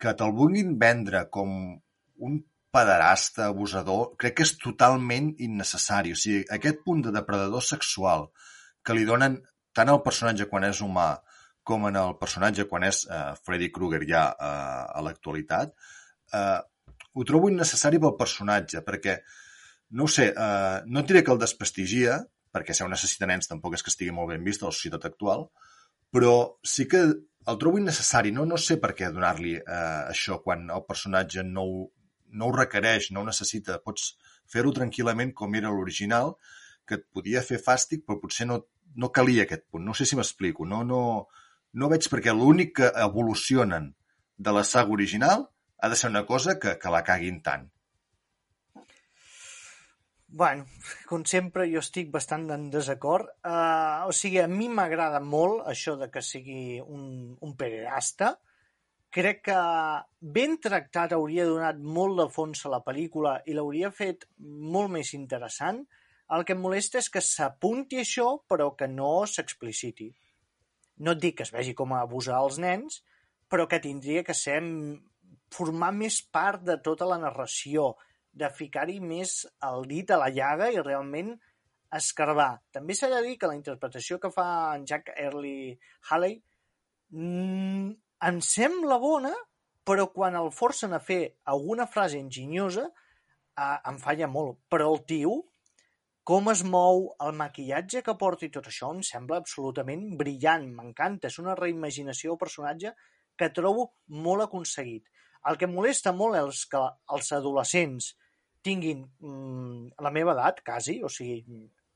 Que 0.00 0.14
te'l 0.18 0.32
vulguin 0.34 0.72
vendre 0.80 1.28
com 1.30 1.52
un 2.26 2.40
pederasta, 2.72 3.46
abusador, 3.46 4.16
crec 4.18 4.38
que 4.38 4.46
és 4.46 4.54
totalment 4.58 5.28
innecessari. 5.44 6.14
O 6.16 6.18
sigui, 6.18 6.42
aquest 6.56 6.80
punt 6.86 7.04
de 7.06 7.12
depredador 7.14 7.62
sexual 7.62 8.30
que 8.82 8.96
li 8.96 9.04
donen 9.06 9.38
tant 9.76 9.92
al 9.92 10.02
personatge 10.04 10.48
quan 10.50 10.66
és 10.68 10.80
humà 10.84 11.12
com 11.62 11.86
en 11.86 11.98
el 12.00 12.16
personatge 12.18 12.66
quan 12.70 12.84
és 12.88 13.04
uh, 13.06 13.32
Freddy 13.46 13.70
Krueger 13.74 14.02
ja 14.08 14.24
uh, 14.32 14.98
a 14.98 15.02
l'actualitat, 15.04 15.74
uh, 16.34 16.58
ho 17.12 17.24
trobo 17.28 17.50
innecessari 17.52 18.00
pel 18.02 18.16
personatge, 18.18 18.82
perquè, 18.86 19.18
no 19.98 20.08
sé, 20.10 20.30
uh, 20.32 20.80
no 20.88 21.04
diré 21.06 21.22
que 21.22 21.32
el 21.34 21.40
desprestigia, 21.42 22.18
perquè 22.52 22.74
ser 22.74 22.88
un 22.88 22.96
assassí 22.96 23.20
de 23.20 23.28
nens 23.30 23.48
tampoc 23.48 23.76
és 23.76 23.84
que 23.84 23.92
estigui 23.92 24.14
molt 24.16 24.32
ben 24.32 24.42
vist 24.44 24.64
a 24.64 24.70
la 24.70 24.74
societat 24.74 25.06
actual, 25.12 25.46
però 26.12 26.34
sí 26.62 26.86
que 26.88 27.02
el 27.02 27.58
trobo 27.58 27.78
innecessari. 27.80 28.32
No, 28.34 28.44
no 28.46 28.58
sé 28.60 28.78
per 28.82 28.92
què 28.98 29.10
donar-li 29.12 29.56
uh, 29.60 30.10
això 30.12 30.38
quan 30.44 30.68
el 30.70 30.84
personatge 30.88 31.44
no, 31.46 31.64
no 32.32 32.48
ho 32.48 32.56
requereix, 32.56 33.10
no 33.12 33.22
ho 33.22 33.28
necessita. 33.28 33.80
Pots 33.84 34.12
fer-ho 34.52 34.74
tranquil·lament 34.76 35.32
com 35.38 35.56
era 35.58 35.72
l'original, 35.72 36.36
que 36.86 36.98
et 37.00 37.08
podia 37.14 37.44
fer 37.46 37.60
fàstic, 37.62 38.04
però 38.06 38.20
potser 38.20 38.46
no, 38.50 38.60
no 38.98 39.12
calia 39.14 39.46
aquest 39.46 39.66
punt. 39.70 39.84
No 39.86 39.96
sé 39.96 40.06
si 40.08 40.18
m'explico. 40.18 40.68
No, 40.68 40.82
no, 40.86 41.02
no 41.72 41.90
veig 41.92 42.08
perquè 42.12 42.34
l'únic 42.36 42.76
que 42.80 42.92
evolucionen 43.06 43.92
de 44.42 44.54
la 44.54 44.64
saga 44.66 44.94
original 44.94 45.48
ha 45.82 45.90
de 45.90 45.98
ser 45.98 46.10
una 46.10 46.26
cosa 46.26 46.58
que, 46.62 46.76
que 46.78 46.92
la 46.94 47.02
caguin 47.06 47.40
tant. 47.42 47.70
Bueno, 50.34 50.64
com 51.10 51.26
sempre, 51.28 51.66
jo 51.68 51.82
estic 51.84 52.08
bastant 52.12 52.48
en 52.54 52.70
desacord. 52.72 53.28
Uh, 53.44 54.08
o 54.08 54.14
sigui, 54.16 54.40
a 54.40 54.48
mi 54.48 54.70
m'agrada 54.72 55.20
molt 55.20 55.66
això 55.68 55.98
de 56.00 56.08
que 56.12 56.24
sigui 56.24 56.80
un, 56.80 57.36
un 57.36 57.52
pederasta, 57.58 58.32
crec 59.12 59.42
que 59.50 59.58
ben 60.36 60.56
tractat 60.64 61.12
hauria 61.12 61.44
donat 61.44 61.82
molt 61.84 62.16
de 62.22 62.26
fons 62.32 62.64
a 62.64 62.72
la 62.72 62.80
pel·lícula 62.86 63.34
i 63.44 63.52
l'hauria 63.52 63.90
fet 63.92 64.24
molt 64.40 64.88
més 64.94 65.12
interessant. 65.18 65.82
El 66.32 66.46
que 66.48 66.56
em 66.56 66.62
molesta 66.64 67.02
és 67.02 67.10
que 67.12 67.20
s'apunti 67.20 68.00
això 68.00 68.38
però 68.48 68.70
que 68.72 68.88
no 68.88 69.26
s'expliciti. 69.28 70.08
No 71.04 71.12
et 71.12 71.20
dic 71.20 71.36
que 71.40 71.44
es 71.44 71.52
vegi 71.52 71.74
com 71.76 71.92
a 71.92 72.00
abusar 72.06 72.40
els 72.40 72.56
nens, 72.62 73.02
però 73.52 73.66
que 73.68 73.82
tindria 73.84 74.24
que 74.24 74.32
ser 74.32 74.62
formar 75.52 75.92
més 75.92 76.22
part 76.32 76.64
de 76.64 76.78
tota 76.80 77.04
la 77.04 77.20
narració, 77.20 77.90
de 78.32 78.48
ficar-hi 78.50 78.98
més 79.04 79.42
el 79.68 79.86
dit 79.88 80.10
a 80.10 80.18
la 80.20 80.30
llaga 80.32 80.70
i 80.72 80.80
realment 80.80 81.34
escarbar. 81.92 82.56
També 82.72 82.96
s'ha 82.96 83.10
de 83.12 83.20
dir 83.26 83.36
que 83.38 83.50
la 83.50 83.58
interpretació 83.58 84.18
que 84.20 84.32
fa 84.32 84.46
en 84.76 84.86
Jack 84.88 85.12
Early 85.12 85.76
Halley 86.10 86.38
mm, 87.12 87.92
em 88.28 88.40
sembla 88.46 88.98
bona, 89.02 89.32
però 89.84 90.08
quan 90.14 90.36
el 90.38 90.50
forcen 90.54 90.94
a 90.96 91.02
fer 91.02 91.22
alguna 91.52 91.86
frase 91.90 92.20
enginyosa 92.22 92.86
eh, 92.88 93.78
em 93.90 93.98
falla 94.00 94.30
molt. 94.30 94.62
Però 94.72 94.88
el 94.94 95.02
tio, 95.10 95.36
com 96.24 96.48
es 96.52 96.62
mou, 96.64 97.08
el 97.20 97.36
maquillatge 97.36 98.04
que 98.06 98.16
porta 98.18 98.46
i 98.46 98.52
tot 98.54 98.70
això 98.70 98.92
em 98.94 99.02
sembla 99.04 99.42
absolutament 99.42 100.06
brillant, 100.16 100.70
m'encanta. 100.76 101.28
És 101.28 101.40
una 101.42 101.58
reimaginació 101.58 102.32
del 102.32 102.42
personatge 102.46 102.94
que 103.36 103.52
trobo 103.52 103.90
molt 104.24 104.46
aconseguit. 104.46 105.04
El 105.50 105.58
que 105.58 105.66
molesta 105.66 106.12
molt 106.14 106.38
és 106.38 106.64
que 106.70 106.80
els 107.12 107.32
adolescents 107.34 108.12
tinguin 108.62 109.04
mm, 109.04 110.02
la 110.02 110.12
meva 110.14 110.36
edat, 110.36 110.62
quasi, 110.66 111.00
o 111.02 111.10
sigui, 111.12 111.40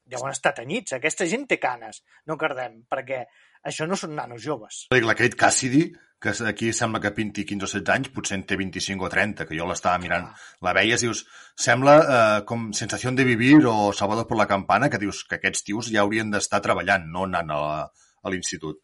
deuen 0.07 0.35
estar 0.35 0.55
tenyits. 0.57 0.97
Aquesta 0.97 1.27
gent 1.31 1.47
té 1.51 1.61
canes, 1.63 2.03
no 2.27 2.39
cardem, 2.41 2.83
perquè 2.91 3.25
això 3.67 3.87
no 3.87 3.99
són 3.99 4.15
nanos 4.19 4.43
joves. 4.45 4.87
La 4.95 5.15
Kate 5.19 5.39
Cassidy 5.39 5.89
que 6.19 6.33
aquí 6.49 6.73
sembla 6.73 7.01
que 7.01 7.13
pinti 7.13 7.45
15 7.45 7.65
o 7.65 7.69
16 7.69 7.93
anys, 7.95 8.11
potser 8.15 8.39
en 8.39 8.45
té 8.49 8.57
25 8.57 9.05
o 9.05 9.11
30, 9.13 9.47
que 9.47 9.59
jo 9.59 9.67
l'estava 9.69 10.01
mirant. 10.01 10.31
Ah. 10.31 10.47
La 10.65 10.73
veies 10.77 11.05
dius, 11.05 11.23
sembla 11.67 11.97
eh, 12.01 12.41
com 12.49 12.71
Sensació 12.73 13.13
de 13.13 13.27
Vivir 13.29 13.61
o 13.69 13.93
Salvador 13.93 14.27
per 14.31 14.39
la 14.41 14.49
Campana, 14.49 14.89
que 14.89 15.01
dius 15.03 15.25
que 15.29 15.37
aquests 15.37 15.67
tios 15.69 15.93
ja 15.93 16.03
haurien 16.03 16.33
d'estar 16.33 16.63
treballant, 16.65 17.07
no 17.13 17.27
anant 17.29 17.53
a 17.53 18.33
l'institut. 18.33 18.81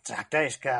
Exacte, 0.00 0.46
és 0.50 0.58
que... 0.62 0.76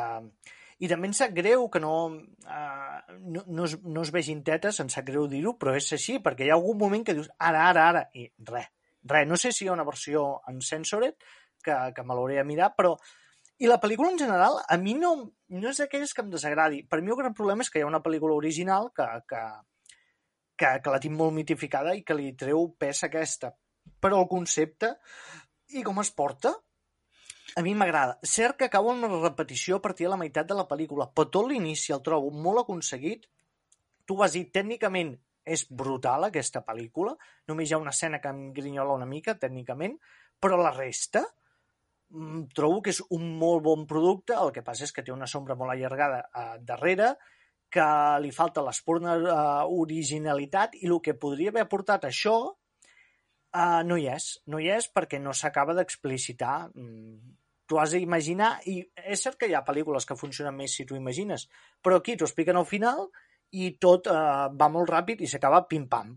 I 0.77 0.89
també 0.91 1.09
em 1.09 1.13
sap 1.17 1.33
greu 1.33 1.65
que 1.73 1.81
no, 1.81 1.93
uh, 2.13 2.97
no, 3.17 3.43
no, 3.47 3.65
es, 3.65 3.77
no 3.81 4.03
es 4.05 4.11
vegin 4.13 4.43
tetes, 4.45 4.79
em 4.83 4.89
sap 4.93 5.07
greu 5.07 5.25
dir-ho, 5.31 5.55
però 5.57 5.73
és 5.77 5.89
així, 5.97 6.19
perquè 6.23 6.45
hi 6.45 6.51
ha 6.51 6.57
algun 6.59 6.77
moment 6.77 7.05
que 7.05 7.15
dius 7.17 7.29
ara, 7.37 7.63
ara, 7.71 7.87
ara, 7.89 8.03
i 8.13 8.27
res, 8.51 8.69
res. 9.09 9.29
No 9.29 9.39
sé 9.41 9.51
si 9.51 9.65
hi 9.65 9.71
ha 9.71 9.77
una 9.77 9.87
versió 9.87 10.27
en 10.51 10.61
Censored, 10.61 11.17
que, 11.63 11.77
que 11.95 12.05
me 12.05 12.13
l'hauré 12.13 12.37
de 12.37 12.45
mirar, 12.45 12.75
però 12.77 12.93
i 13.57 13.65
la 13.65 13.79
pel·lícula 13.81 14.11
en 14.13 14.19
general, 14.21 14.59
a 14.69 14.77
mi 14.77 14.93
no, 14.93 15.15
no 15.49 15.71
és 15.71 15.81
d'aquelles 15.81 16.13
que 16.13 16.21
em 16.21 16.29
desagradi. 16.29 16.83
Per 16.85 17.01
mi 17.01 17.09
el 17.09 17.17
gran 17.17 17.33
problema 17.37 17.65
és 17.65 17.71
que 17.73 17.81
hi 17.81 17.85
ha 17.85 17.89
una 17.89 18.03
pel·lícula 18.05 18.37
original 18.37 18.91
que, 18.93 19.07
que, 19.31 19.41
que, 20.61 20.75
que 20.83 20.93
la 20.93 21.01
tinc 21.01 21.17
molt 21.17 21.33
mitificada 21.33 21.95
i 21.97 22.03
que 22.05 22.17
li 22.17 22.35
treu 22.37 22.69
pes 22.77 23.01
aquesta. 23.07 23.49
Però 24.03 24.21
el 24.21 24.29
concepte 24.29 24.93
i 25.73 25.81
com 25.83 25.97
es 26.03 26.13
porta, 26.13 26.53
a 27.55 27.63
mi 27.63 27.73
m'agrada. 27.75 28.17
Cert 28.23 28.57
que 28.57 28.67
acaba 28.67 28.91
una 28.91 29.07
repetició 29.07 29.77
a 29.77 29.81
partir 29.81 30.07
de 30.07 30.11
la 30.15 30.19
meitat 30.19 30.49
de 30.49 30.57
la 30.57 30.67
pel·lícula, 30.67 31.09
però 31.13 31.29
tot 31.31 31.47
l'inici 31.49 31.93
el 31.95 32.03
trobo 32.03 32.29
molt 32.31 32.65
aconseguit. 32.65 33.29
Tu 34.05 34.15
vas 34.15 34.33
dir, 34.33 34.47
tècnicament 34.51 35.15
és 35.47 35.63
brutal 35.69 36.27
aquesta 36.27 36.59
pel·lícula, 36.67 37.15
només 37.47 37.69
hi 37.69 37.75
ha 37.75 37.79
una 37.79 37.95
escena 37.95 38.19
que 38.19 38.31
em 38.33 38.51
grinyola 38.53 38.97
una 38.99 39.07
mica, 39.07 39.37
tècnicament, 39.39 39.95
però 40.43 40.59
la 40.59 40.73
resta, 40.75 41.23
Mm, 42.09 42.45
trobo 42.55 42.81
que 42.81 42.93
és 42.93 43.01
un 43.11 43.33
molt 43.39 43.63
bon 43.65 43.83
producte, 43.87 44.35
el 44.39 44.53
que 44.55 44.63
passa 44.63 44.85
és 44.87 44.93
que 44.95 45.03
té 45.03 45.11
una 45.11 45.27
sombra 45.27 45.57
molt 45.59 45.73
allargada 45.73 46.21
a 46.31 46.45
darrere, 46.63 47.15
que 47.69 47.87
li 48.23 48.31
falta 48.31 48.63
l'espurna 48.63 49.17
uh, 49.19 49.79
originalitat 49.81 50.77
i 50.79 50.87
el 50.87 51.01
que 51.03 51.17
podria 51.19 51.51
haver 51.51 51.65
aportat 51.65 52.05
això 52.07 52.35
uh, 52.47 53.81
no 53.83 53.97
hi 53.99 54.07
és. 54.13 54.29
No 54.47 54.61
hi 54.63 54.69
és 54.71 54.87
perquè 54.87 55.19
no 55.19 55.35
s'acaba 55.35 55.75
d'explicitar. 55.75 56.69
Mm, 56.71 57.35
tu 57.67 57.79
has 57.79 57.93
d'imaginar, 57.93 58.57
i 58.65 58.79
és 59.03 59.23
cert 59.23 59.37
que 59.39 59.49
hi 59.49 59.55
ha 59.57 59.65
pel·lícules 59.67 60.07
que 60.07 60.17
funcionen 60.19 60.55
més 60.55 60.75
si 60.77 60.85
tu 60.87 60.95
imagines, 60.95 61.47
però 61.83 61.99
aquí 61.99 62.15
t'ho 62.15 62.27
expliquen 62.27 62.59
al 62.59 62.69
final 62.69 63.09
i 63.55 63.73
tot 63.81 64.07
uh, 64.11 64.47
va 64.51 64.71
molt 64.71 64.89
ràpid 64.91 65.23
i 65.23 65.29
s'acaba 65.31 65.65
pim-pam. 65.67 66.15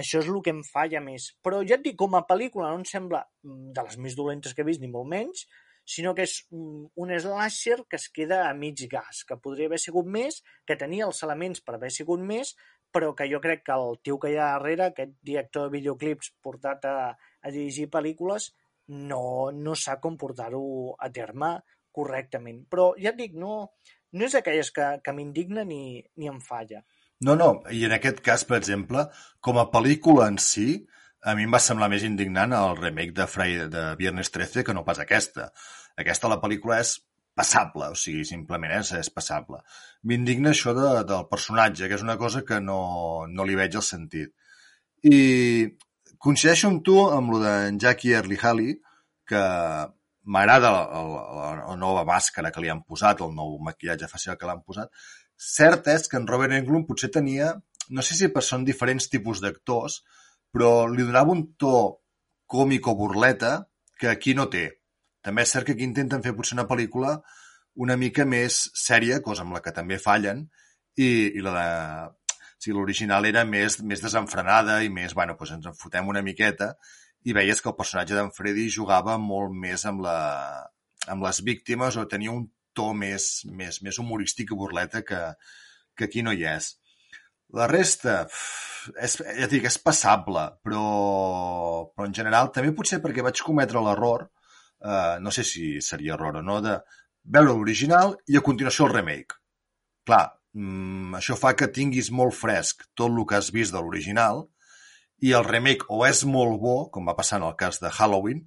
Això 0.00 0.22
és 0.22 0.28
el 0.32 0.40
que 0.44 0.52
em 0.54 0.62
falla 0.64 1.02
més. 1.04 1.32
Però 1.44 1.60
ja 1.68 1.76
et 1.76 1.84
dic, 1.84 1.98
com 2.00 2.16
a 2.16 2.24
pel·lícula 2.28 2.70
no 2.72 2.80
em 2.80 2.86
sembla 2.88 3.20
mm, 3.44 3.72
de 3.76 3.84
les 3.88 3.98
més 4.00 4.16
dolentes 4.16 4.56
que 4.56 4.64
he 4.64 4.68
vist, 4.68 4.80
ni 4.80 4.88
molt 4.92 5.08
menys, 5.08 5.44
sinó 5.84 6.14
que 6.16 6.24
és 6.24 6.38
un, 6.54 6.86
un 6.96 7.12
slasher 7.20 7.82
que 7.90 7.98
es 7.98 8.08
queda 8.14 8.46
a 8.48 8.54
mig 8.56 8.84
gas, 8.88 9.24
que 9.28 9.36
podria 9.36 9.68
haver 9.68 9.80
sigut 9.82 10.08
més, 10.08 10.40
que 10.64 10.78
tenia 10.80 11.08
els 11.08 11.22
elements 11.26 11.60
per 11.60 11.76
haver 11.76 11.90
sigut 11.92 12.22
més, 12.24 12.54
però 12.92 13.12
que 13.16 13.28
jo 13.28 13.40
crec 13.40 13.64
que 13.66 13.76
el 13.76 13.98
tio 14.04 14.18
que 14.20 14.32
hi 14.32 14.38
ha 14.38 14.52
darrere, 14.54 14.90
aquest 14.90 15.14
director 15.24 15.66
de 15.66 15.76
videoclips 15.76 16.32
portat 16.44 16.84
a, 16.88 16.96
a 17.16 17.52
dirigir 17.52 17.88
pel·lícules, 17.92 18.52
no, 18.88 19.50
no 19.54 19.74
sap 19.78 20.02
com 20.02 20.16
portar-ho 20.18 20.62
a 20.98 21.10
terme 21.14 21.54
correctament. 21.92 22.64
Però 22.70 22.92
ja 22.98 23.12
et 23.12 23.20
dic, 23.20 23.36
no, 23.38 23.68
no 24.12 24.26
és 24.26 24.34
d'aquelles 24.36 24.72
que, 24.74 24.88
que 25.04 25.14
m'indigna 25.16 25.64
ni, 25.68 26.00
ni 26.18 26.30
em 26.30 26.40
falla. 26.42 26.82
No, 27.22 27.36
no, 27.38 27.52
i 27.70 27.84
en 27.86 27.94
aquest 27.94 28.18
cas, 28.24 28.42
per 28.48 28.58
exemple, 28.58 29.06
com 29.40 29.60
a 29.60 29.68
pel·lícula 29.70 30.26
en 30.32 30.40
si, 30.42 30.82
a 31.22 31.36
mi 31.38 31.46
em 31.46 31.54
va 31.54 31.62
semblar 31.62 31.88
més 31.92 32.02
indignant 32.02 32.54
el 32.58 32.76
remake 32.80 33.14
de, 33.14 33.28
Friday, 33.30 33.68
de 33.70 33.84
Viernes 34.00 34.32
13 34.34 34.64
que 34.66 34.74
no 34.74 34.82
pas 34.88 34.98
aquesta. 34.98 35.52
Aquesta, 36.02 36.30
la 36.32 36.40
pel·lícula, 36.42 36.80
és 36.82 36.96
passable, 37.38 37.92
o 37.94 37.96
sigui, 37.96 38.24
simplement 38.28 38.74
és, 38.80 38.90
és 38.98 39.10
passable. 39.14 39.62
M'indigna 40.08 40.50
això 40.50 40.74
de, 40.76 40.88
del 41.08 41.28
personatge, 41.30 41.86
que 41.86 41.96
és 41.96 42.04
una 42.04 42.18
cosa 42.20 42.42
que 42.48 42.58
no, 42.60 42.80
no 43.30 43.46
li 43.46 43.56
veig 43.58 43.78
el 43.78 43.86
sentit. 43.86 44.34
I 45.06 45.16
coincideixo 46.22 46.70
amb 46.70 46.84
tu 46.86 46.98
amb 47.10 47.34
lo 47.34 47.40
d'en 47.42 47.80
Jackie 47.82 48.14
Early 48.14 48.38
Halley, 48.42 48.76
que 49.28 49.42
m'agrada 50.34 50.70
la, 50.70 50.82
la, 50.92 51.50
la 51.58 51.76
nova 51.78 52.04
màscara 52.06 52.52
que 52.54 52.62
li 52.62 52.70
han 52.70 52.84
posat, 52.86 53.24
el 53.26 53.34
nou 53.34 53.58
maquillatge 53.66 54.10
facial 54.10 54.38
que 54.38 54.48
l'han 54.48 54.62
posat. 54.62 54.92
Cert 55.36 55.88
és 55.90 56.06
que 56.08 56.20
en 56.20 56.28
Robert 56.30 56.54
Englund 56.54 56.86
potser 56.86 57.10
tenia, 57.10 57.52
no 57.90 58.04
sé 58.06 58.14
si 58.18 58.30
per 58.30 58.44
són 58.46 58.66
diferents 58.68 59.10
tipus 59.10 59.42
d'actors, 59.42 60.02
però 60.52 60.86
li 60.86 61.02
donava 61.02 61.34
un 61.34 61.48
to 61.58 61.74
còmic 62.46 62.86
o 62.86 62.94
burleta 62.94 63.56
que 63.98 64.10
aquí 64.12 64.36
no 64.38 64.46
té. 64.52 64.68
També 65.22 65.42
és 65.42 65.54
cert 65.54 65.66
que 65.66 65.74
aquí 65.74 65.86
intenten 65.86 66.22
fer 66.22 66.36
potser 66.36 66.58
una 66.58 66.68
pel·lícula 66.70 67.16
una 67.74 67.96
mica 67.96 68.24
més 68.28 68.66
sèria, 68.76 69.20
cosa 69.24 69.46
amb 69.46 69.56
la 69.56 69.62
que 69.64 69.72
també 69.72 69.98
fallen, 69.98 70.46
i, 70.96 71.08
i 71.38 71.44
la 71.44 71.52
de... 71.56 71.68
Sigui, 72.62 72.76
l'original 72.76 73.26
era 73.26 73.42
més, 73.48 73.80
més 73.82 74.02
desenfrenada 74.04 74.76
i 74.86 74.90
més, 74.92 75.16
bueno, 75.18 75.34
doncs 75.38 75.56
ens 75.56 75.70
en 75.72 75.78
fotem 75.78 76.10
una 76.12 76.22
miqueta, 76.22 76.76
i 77.26 77.34
veies 77.34 77.62
que 77.62 77.70
el 77.70 77.78
personatge 77.78 78.14
d'en 78.14 78.30
Freddy 78.34 78.68
jugava 78.70 79.16
molt 79.18 79.54
més 79.64 79.82
amb, 79.90 80.04
la, 80.06 80.18
amb 81.10 81.26
les 81.26 81.40
víctimes 81.46 81.98
o 81.98 82.06
tenia 82.10 82.34
un 82.34 82.46
to 82.78 82.92
més, 82.94 83.26
més, 83.50 83.80
més 83.82 83.98
humorístic 83.98 84.52
i 84.52 84.58
burleta 84.58 85.02
que, 85.06 85.20
que 85.98 86.06
aquí 86.08 86.22
no 86.22 86.34
hi 86.34 86.46
és. 86.52 86.72
La 87.58 87.66
resta, 87.68 88.22
és, 88.94 89.18
ja 89.40 89.48
dic, 89.50 89.66
és 89.68 89.78
passable, 89.82 90.44
però, 90.64 90.84
però 91.92 92.06
en 92.08 92.14
general 92.16 92.52
també 92.54 92.72
potser 92.76 93.00
perquè 93.02 93.24
vaig 93.26 93.42
cometre 93.44 93.82
l'error, 93.84 94.28
eh, 94.80 95.18
no 95.20 95.34
sé 95.34 95.44
si 95.46 95.74
seria 95.84 96.14
error 96.16 96.38
o 96.40 96.44
no, 96.46 96.60
de 96.64 96.78
veure 97.36 97.52
l'original 97.52 98.16
i 98.30 98.38
a 98.38 98.44
continuació 98.46 98.88
el 98.88 98.94
remake. 98.96 99.38
Clar, 100.08 100.24
això 101.16 101.36
fa 101.40 101.54
que 101.56 101.70
tinguis 101.72 102.10
molt 102.12 102.36
fresc 102.36 102.84
tot 102.94 103.10
el 103.10 103.24
que 103.28 103.38
has 103.38 103.50
vist 103.54 103.72
de 103.72 103.80
l'original 103.80 104.44
i 105.22 105.32
el 105.32 105.46
remake 105.46 105.86
o 105.88 106.02
és 106.04 106.24
molt 106.28 106.60
bo, 106.60 106.76
com 106.92 107.06
va 107.08 107.16
passar 107.16 107.38
en 107.40 107.46
el 107.48 107.56
cas 107.56 107.78
de 107.80 107.88
Halloween, 107.88 108.42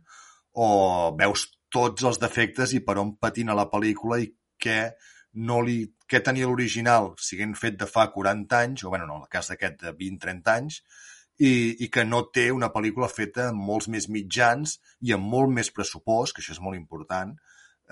o 0.54 1.16
veus 1.18 1.48
tots 1.72 2.04
els 2.04 2.20
defectes 2.20 2.74
i 2.76 2.82
per 2.84 2.98
on 3.02 3.16
patina 3.18 3.56
la 3.58 3.70
pel·lícula 3.72 4.20
i 4.22 4.30
què 4.62 4.92
no 5.48 5.62
li, 5.66 5.82
què 6.08 6.22
tenia 6.24 6.48
l'original 6.48 7.14
siguent 7.20 7.56
fet 7.60 7.80
de 7.80 7.88
fa 7.90 8.08
40 8.12 8.60
anys, 8.60 8.84
o 8.84 8.92
bueno, 8.92 9.08
no, 9.08 9.20
en 9.20 9.26
el 9.26 9.32
cas 9.32 9.50
d'aquest 9.52 9.82
de 9.82 9.96
20-30 9.96 10.54
anys, 10.54 10.82
i, 11.40 11.76
i 11.84 11.90
que 11.92 12.06
no 12.08 12.22
té 12.32 12.48
una 12.56 12.72
pel·lícula 12.72 13.10
feta 13.12 13.50
amb 13.50 13.66
molts 13.70 13.90
més 13.92 14.08
mitjans 14.12 14.78
i 15.04 15.12
amb 15.16 15.28
molt 15.32 15.52
més 15.52 15.72
pressupost, 15.76 16.36
que 16.36 16.44
això 16.44 16.56
és 16.56 16.62
molt 16.64 16.80
important, 16.80 17.34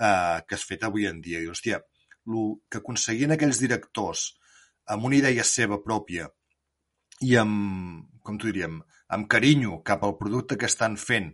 eh, 0.00 0.38
que 0.48 0.56
és 0.56 0.64
fet 0.64 0.86
avui 0.88 1.08
en 1.10 1.20
dia. 1.24 1.42
I, 1.44 1.50
hòstia, 1.52 1.82
el 2.28 2.56
que 2.70 2.80
aconseguien 2.80 3.34
aquells 3.34 3.60
directors 3.60 4.32
amb 4.94 5.06
una 5.08 5.16
idea 5.16 5.44
seva 5.44 5.80
pròpia 5.84 6.28
i 7.24 7.36
amb, 7.40 8.08
com 8.22 8.38
t'ho 8.38 8.50
diríem, 8.50 8.80
amb 9.14 9.28
carinyo 9.30 9.80
cap 9.86 10.04
al 10.04 10.16
producte 10.18 10.58
que 10.60 10.68
estan 10.70 10.96
fent 11.00 11.30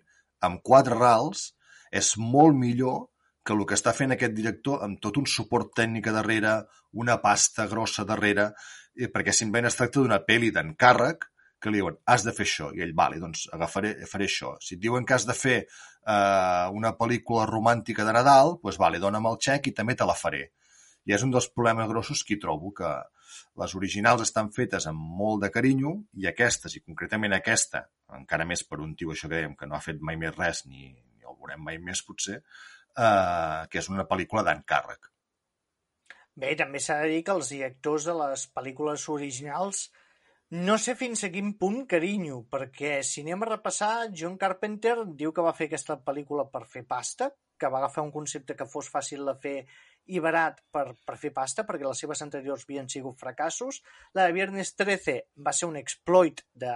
amb 0.47 0.63
quatre 0.65 0.97
rals, 0.97 1.51
és 1.91 2.15
molt 2.19 2.57
millor 2.57 3.09
que 3.45 3.55
el 3.57 3.65
que 3.67 3.77
està 3.79 3.93
fent 3.97 4.15
aquest 4.15 4.35
director 4.37 4.85
amb 4.85 5.01
tot 5.03 5.19
un 5.19 5.27
suport 5.27 5.73
tècnic 5.77 6.11
a 6.11 6.15
darrere, 6.19 6.55
una 6.93 7.19
pasta 7.23 7.67
grossa 7.71 8.05
darrere, 8.05 8.51
eh, 8.95 9.09
perquè 9.09 9.35
simplement 9.35 9.71
es 9.71 9.79
tracta 9.79 10.01
d'una 10.01 10.21
pel·li 10.27 10.51
d'encàrrec 10.55 11.27
que 11.61 11.73
li 11.73 11.81
diuen, 11.81 11.97
has 12.09 12.25
de 12.25 12.33
fer 12.33 12.47
això, 12.47 12.71
i 12.77 12.81
ell, 12.85 12.95
vale, 12.97 13.19
doncs 13.21 13.47
agafaré, 13.53 13.93
faré 14.09 14.29
això. 14.29 14.55
Si 14.65 14.77
et 14.77 14.81
diuen 14.81 15.05
que 15.05 15.17
has 15.17 15.27
de 15.29 15.37
fer 15.37 15.59
eh, 15.61 16.67
una 16.77 16.95
pel·lícula 16.97 17.45
romàntica 17.49 18.07
de 18.07 18.15
Nadal, 18.17 18.57
doncs 18.63 18.81
vale, 18.81 19.01
dona'm 19.03 19.29
el 19.29 19.41
xec 19.45 19.69
i 19.69 19.77
també 19.77 19.97
te 19.97 20.09
la 20.09 20.17
faré. 20.17 20.47
I 21.09 21.15
és 21.17 21.23
un 21.25 21.33
dels 21.33 21.49
problemes 21.55 21.89
grossos 21.89 22.23
que 22.27 22.37
hi 22.37 22.41
trobo, 22.43 22.73
que 22.77 22.91
les 23.63 23.75
originals 23.79 24.25
estan 24.27 24.51
fetes 24.57 24.87
amb 24.91 25.01
molt 25.21 25.45
de 25.45 25.51
carinyo 25.55 25.95
i 26.21 26.29
aquestes, 26.31 26.77
i 26.77 26.83
concretament 26.85 27.37
aquesta, 27.37 27.87
encara 28.19 28.49
més 28.49 28.65
per 28.67 28.81
un 28.85 28.93
tio, 28.99 29.15
això 29.15 29.31
que 29.31 29.39
dèiem, 29.39 29.57
que 29.57 29.69
no 29.71 29.79
ha 29.79 29.85
fet 29.85 30.03
mai 30.05 30.19
més 30.21 30.37
res, 30.37 30.67
ni, 30.67 30.91
ni 30.93 31.25
el 31.25 31.39
veurem 31.39 31.65
mai 31.65 31.81
més 31.83 32.03
potser, 32.07 32.41
eh, 32.41 33.63
que 33.71 33.81
és 33.81 33.89
una 33.93 34.07
pel·lícula 34.11 34.45
d'encàrrec. 34.47 35.11
Bé, 36.41 36.55
també 36.57 36.81
s'ha 36.81 37.01
de 37.03 37.11
dir 37.15 37.25
que 37.27 37.35
els 37.37 37.51
directors 37.53 38.07
de 38.09 38.15
les 38.21 38.47
pel·lícules 38.55 39.09
originals 39.13 39.89
no 40.51 40.77
sé 40.83 40.97
fins 40.99 41.21
a 41.23 41.29
quin 41.31 41.53
punt 41.59 41.85
carinyo, 41.91 42.41
perquè 42.51 43.05
si 43.07 43.23
anem 43.23 43.45
a 43.45 43.49
repassar, 43.53 44.09
John 44.11 44.35
Carpenter 44.39 44.97
diu 45.07 45.31
que 45.35 45.45
va 45.47 45.55
fer 45.55 45.69
aquesta 45.71 46.01
pel·lícula 46.03 46.49
per 46.51 46.65
fer 46.67 46.83
pasta, 46.89 47.29
que 47.61 47.69
va 47.71 47.79
agafar 47.79 48.03
un 48.03 48.11
concepte 48.11 48.57
que 48.59 48.67
fos 48.67 48.89
fàcil 48.91 49.23
de 49.29 49.37
fer 49.45 49.55
i 50.11 50.21
barat 50.23 50.59
per, 50.75 50.91
per 51.07 51.17
fer 51.21 51.31
pasta, 51.37 51.65
perquè 51.67 51.87
les 51.87 52.03
seves 52.03 52.23
anteriors 52.25 52.67
havien 52.67 52.89
sigut 52.91 53.19
fracassos. 53.21 53.81
La 54.15 54.27
de 54.27 54.35
Viernes 54.37 54.75
13 54.77 55.21
va 55.47 55.55
ser 55.57 55.71
un 55.71 55.79
exploit 55.81 56.43
de, 56.55 56.75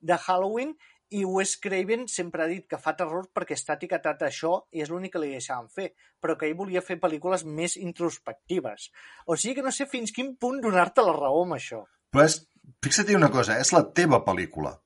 de 0.00 0.18
Halloween 0.26 0.76
i 1.10 1.24
Wes 1.24 1.56
Craven 1.56 2.06
sempre 2.08 2.44
ha 2.44 2.48
dit 2.50 2.66
que 2.68 2.80
fa 2.80 2.92
terror 2.96 3.30
perquè 3.34 3.56
està 3.56 3.78
etiquetat 3.78 4.22
això 4.26 4.52
i 4.76 4.82
és 4.84 4.90
l'únic 4.92 5.14
que 5.14 5.22
li 5.22 5.30
deixaven 5.32 5.70
fer, 5.72 5.88
però 6.20 6.36
que 6.36 6.48
ell 6.48 6.58
volia 6.58 6.84
fer 6.84 6.98
pel·lícules 7.00 7.46
més 7.48 7.78
introspectives. 7.80 8.90
O 9.26 9.36
sigui 9.36 9.58
que 9.58 9.64
no 9.64 9.72
sé 9.72 9.88
fins 9.88 10.12
quin 10.14 10.34
punt 10.36 10.60
donar-te 10.64 11.04
la 11.06 11.16
raó 11.16 11.46
amb 11.46 11.56
això. 11.56 11.84
Però 12.12 12.26
és, 12.28 12.42
fixa't 12.84 13.14
una 13.16 13.32
cosa, 13.32 13.56
és 13.56 13.72
la 13.72 13.86
teva 13.96 14.20
pel·lícula. 14.26 14.76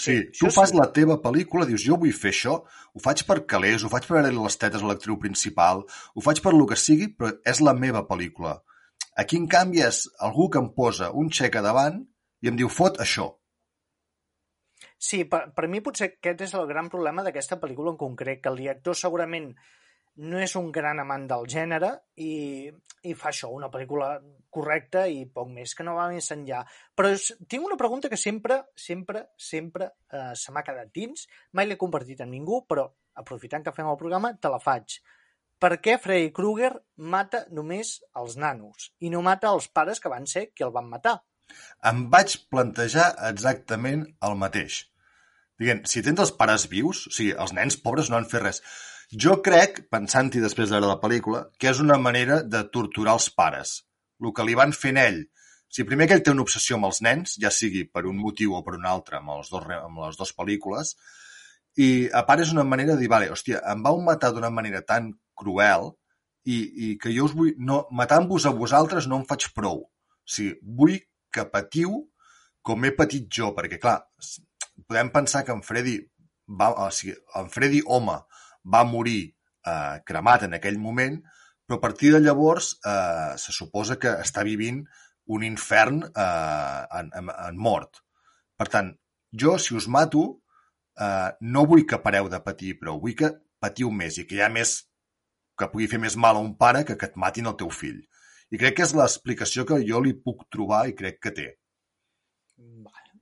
Sí, 0.00 0.14
sí 0.32 0.46
tu 0.46 0.48
fas 0.54 0.70
sí. 0.72 0.78
la 0.78 0.86
teva 0.96 1.18
pel·lícula, 1.20 1.66
dius, 1.68 1.82
jo 1.84 1.98
vull 2.00 2.14
fer 2.16 2.30
això, 2.32 2.54
ho 2.64 3.02
faig 3.04 3.26
per 3.28 3.42
calés, 3.52 3.82
ho 3.84 3.90
faig 3.92 4.06
per 4.08 4.16
veure 4.16 4.30
les 4.32 4.56
tetes 4.62 4.80
a 4.80 4.88
l'actriu 4.88 5.18
principal, 5.20 5.82
ho 5.84 6.24
faig 6.24 6.40
per 6.44 6.54
lo 6.56 6.64
que 6.70 6.78
sigui, 6.80 7.10
però 7.18 7.34
és 7.52 7.60
la 7.60 7.76
meva 7.76 8.06
pel·lícula. 8.08 8.54
Aquí, 9.20 9.36
en 9.36 9.50
canvi, 9.52 9.82
és 9.84 10.06
algú 10.24 10.48
que 10.48 10.62
em 10.62 10.70
posa 10.72 11.10
un 11.12 11.28
xec 11.28 11.58
a 11.60 11.64
davant 11.66 12.00
i 12.40 12.48
em 12.48 12.56
diu, 12.56 12.70
fot 12.72 12.96
això. 13.04 13.28
Sí, 15.00 15.24
per, 15.28 15.42
per 15.56 15.68
mi 15.68 15.82
potser 15.84 16.10
aquest 16.10 16.46
és 16.48 16.56
el 16.56 16.66
gran 16.68 16.88
problema 16.92 17.24
d'aquesta 17.26 17.60
pel·lícula 17.60 17.92
en 17.92 18.00
concret, 18.00 18.40
que 18.40 18.52
el 18.52 18.60
director 18.62 18.96
segurament 18.96 19.52
no 20.16 20.40
és 20.42 20.54
un 20.58 20.70
gran 20.72 21.00
amant 21.00 21.26
del 21.30 21.46
gènere 21.48 21.90
i, 22.16 22.68
i 23.06 23.14
fa 23.14 23.30
això, 23.30 23.50
una 23.54 23.70
pel·lícula 23.72 24.12
correcta 24.50 25.06
i 25.08 25.22
poc 25.30 25.48
més, 25.52 25.74
que 25.78 25.86
no 25.86 25.94
va 25.96 26.08
més 26.10 26.30
enllà. 26.34 26.64
Però 26.96 27.12
tinc 27.48 27.64
una 27.66 27.78
pregunta 27.80 28.10
que 28.10 28.18
sempre, 28.20 28.60
sempre, 28.74 29.28
sempre 29.38 29.92
eh, 30.12 30.32
se 30.34 30.52
m'ha 30.52 30.64
quedat 30.66 30.90
dins, 30.94 31.26
mai 31.54 31.68
l'he 31.68 31.78
compartit 31.80 32.20
amb 32.20 32.34
ningú, 32.34 32.64
però 32.68 32.88
aprofitant 33.20 33.64
que 33.64 33.74
fem 33.76 33.88
el 33.88 33.98
programa, 34.00 34.34
te 34.34 34.50
la 34.52 34.60
faig. 34.62 35.00
Per 35.60 35.74
què 35.84 35.98
Freddy 36.00 36.30
Krueger 36.32 36.72
mata 37.12 37.44
només 37.52 37.98
els 38.16 38.36
nanos 38.40 38.90
i 39.04 39.10
no 39.12 39.20
mata 39.24 39.50
els 39.52 39.68
pares 39.68 40.00
que 40.00 40.12
van 40.12 40.26
ser 40.26 40.48
qui 40.54 40.64
el 40.64 40.72
van 40.72 40.88
matar? 40.88 41.18
Em 41.90 42.06
vaig 42.12 42.36
plantejar 42.52 43.10
exactament 43.28 44.06
el 44.26 44.38
mateix. 44.40 44.86
Diguem, 45.60 45.82
si 45.84 46.00
tens 46.06 46.22
els 46.24 46.32
pares 46.38 46.64
vius, 46.72 47.02
o 47.10 47.12
sigui, 47.12 47.34
els 47.44 47.52
nens 47.52 47.76
pobres 47.84 48.08
no 48.08 48.16
han 48.16 48.28
fet 48.30 48.44
res. 48.46 48.62
Jo 49.10 49.40
crec, 49.42 49.80
pensant-hi 49.90 50.38
després 50.38 50.68
de 50.70 50.76
veure 50.76 50.86
la 50.92 51.00
pel·lícula, 51.02 51.38
que 51.58 51.66
és 51.72 51.80
una 51.82 51.96
manera 51.98 52.42
de 52.46 52.60
torturar 52.70 53.16
els 53.18 53.26
pares. 53.34 53.80
El 54.22 54.30
que 54.36 54.44
li 54.46 54.54
van 54.54 54.70
fent 54.70 55.00
ell. 55.02 55.24
Si 55.66 55.82
primer 55.86 56.06
que 56.06 56.14
ell 56.14 56.22
té 56.22 56.30
una 56.30 56.44
obsessió 56.44 56.76
amb 56.76 56.86
els 56.86 57.00
nens, 57.02 57.34
ja 57.42 57.50
sigui 57.50 57.82
per 57.90 58.04
un 58.06 58.20
motiu 58.22 58.54
o 58.54 58.60
per 58.62 58.76
un 58.76 58.86
altre, 58.86 59.18
amb, 59.18 59.32
els 59.34 59.50
dos, 59.50 59.66
amb 59.66 59.98
les 60.04 60.20
dues 60.20 60.32
pel·lícules, 60.38 60.94
i 61.82 62.06
a 62.14 62.22
part 62.28 62.44
és 62.44 62.54
una 62.54 62.62
manera 62.62 62.94
de 62.94 63.02
dir, 63.02 63.10
vale, 63.10 63.32
hòstia, 63.34 63.64
em 63.72 63.82
vau 63.82 63.98
matar 64.06 64.30
d'una 64.34 64.50
manera 64.54 64.84
tan 64.86 65.10
cruel 65.34 65.90
i, 66.46 66.60
i 66.60 66.94
que 67.02 67.10
jo 67.16 67.26
us 67.26 67.34
vull... 67.34 67.50
No, 67.58 67.82
matant-vos 67.90 68.46
a 68.46 68.54
vosaltres 68.54 69.10
no 69.10 69.18
em 69.18 69.26
faig 69.26 69.48
prou. 69.56 69.88
O 69.90 70.34
sigui, 70.38 70.54
vull 70.62 70.98
que 71.34 71.48
patiu 71.50 71.98
com 72.62 72.86
he 72.86 72.94
patit 72.94 73.26
jo, 73.26 73.50
perquè, 73.58 73.82
clar, 73.82 73.98
podem 74.86 75.10
pensar 75.10 75.42
que 75.42 75.54
en 75.54 75.66
Freddy, 75.66 75.98
va, 76.46 76.70
o 76.78 76.90
sigui, 76.94 77.18
en 77.42 77.50
Freddy 77.50 77.82
home 77.86 78.20
va 78.64 78.84
morir 78.84 79.20
eh, 79.66 80.00
cremat 80.06 80.46
en 80.46 80.56
aquell 80.58 80.78
moment, 80.78 81.20
però 81.66 81.78
a 81.78 81.84
partir 81.84 82.12
de 82.14 82.20
llavors 82.20 82.74
eh, 82.84 83.36
se 83.38 83.54
suposa 83.54 83.98
que 84.00 84.12
està 84.24 84.44
vivint 84.46 84.82
un 85.30 85.44
infern 85.46 86.02
eh, 86.10 86.82
en, 87.00 87.10
en, 87.16 87.30
en 87.30 87.58
mort. 87.58 88.02
Per 88.58 88.68
tant, 88.68 88.92
jo, 89.32 89.56
si 89.58 89.76
us 89.78 89.88
mato, 89.88 90.24
eh, 90.98 91.30
no 91.40 91.66
vull 91.70 91.86
que 91.86 92.00
pareu 92.02 92.28
de 92.32 92.40
patir, 92.44 92.76
però 92.80 92.98
vull 93.00 93.16
que 93.16 93.32
patiu 93.60 93.92
més 93.94 94.18
i 94.18 94.26
que 94.26 94.38
hi 94.38 94.44
ha 94.44 94.50
més 94.52 94.80
que 95.60 95.68
pugui 95.70 95.88
fer 95.92 96.00
més 96.00 96.16
mal 96.16 96.38
a 96.38 96.42
un 96.42 96.54
pare 96.56 96.84
que 96.88 96.96
que 96.96 97.10
et 97.10 97.18
matin 97.20 97.50
el 97.50 97.56
teu 97.60 97.70
fill. 97.70 98.00
I 98.50 98.58
crec 98.58 98.78
que 98.78 98.86
és 98.86 98.96
l'explicació 98.96 99.66
que 99.68 99.78
jo 99.86 100.00
li 100.02 100.14
puc 100.26 100.46
trobar 100.50 100.86
i 100.88 100.96
crec 100.98 101.20
que 101.22 101.34
té. 101.36 101.48
Vale. 102.58 103.20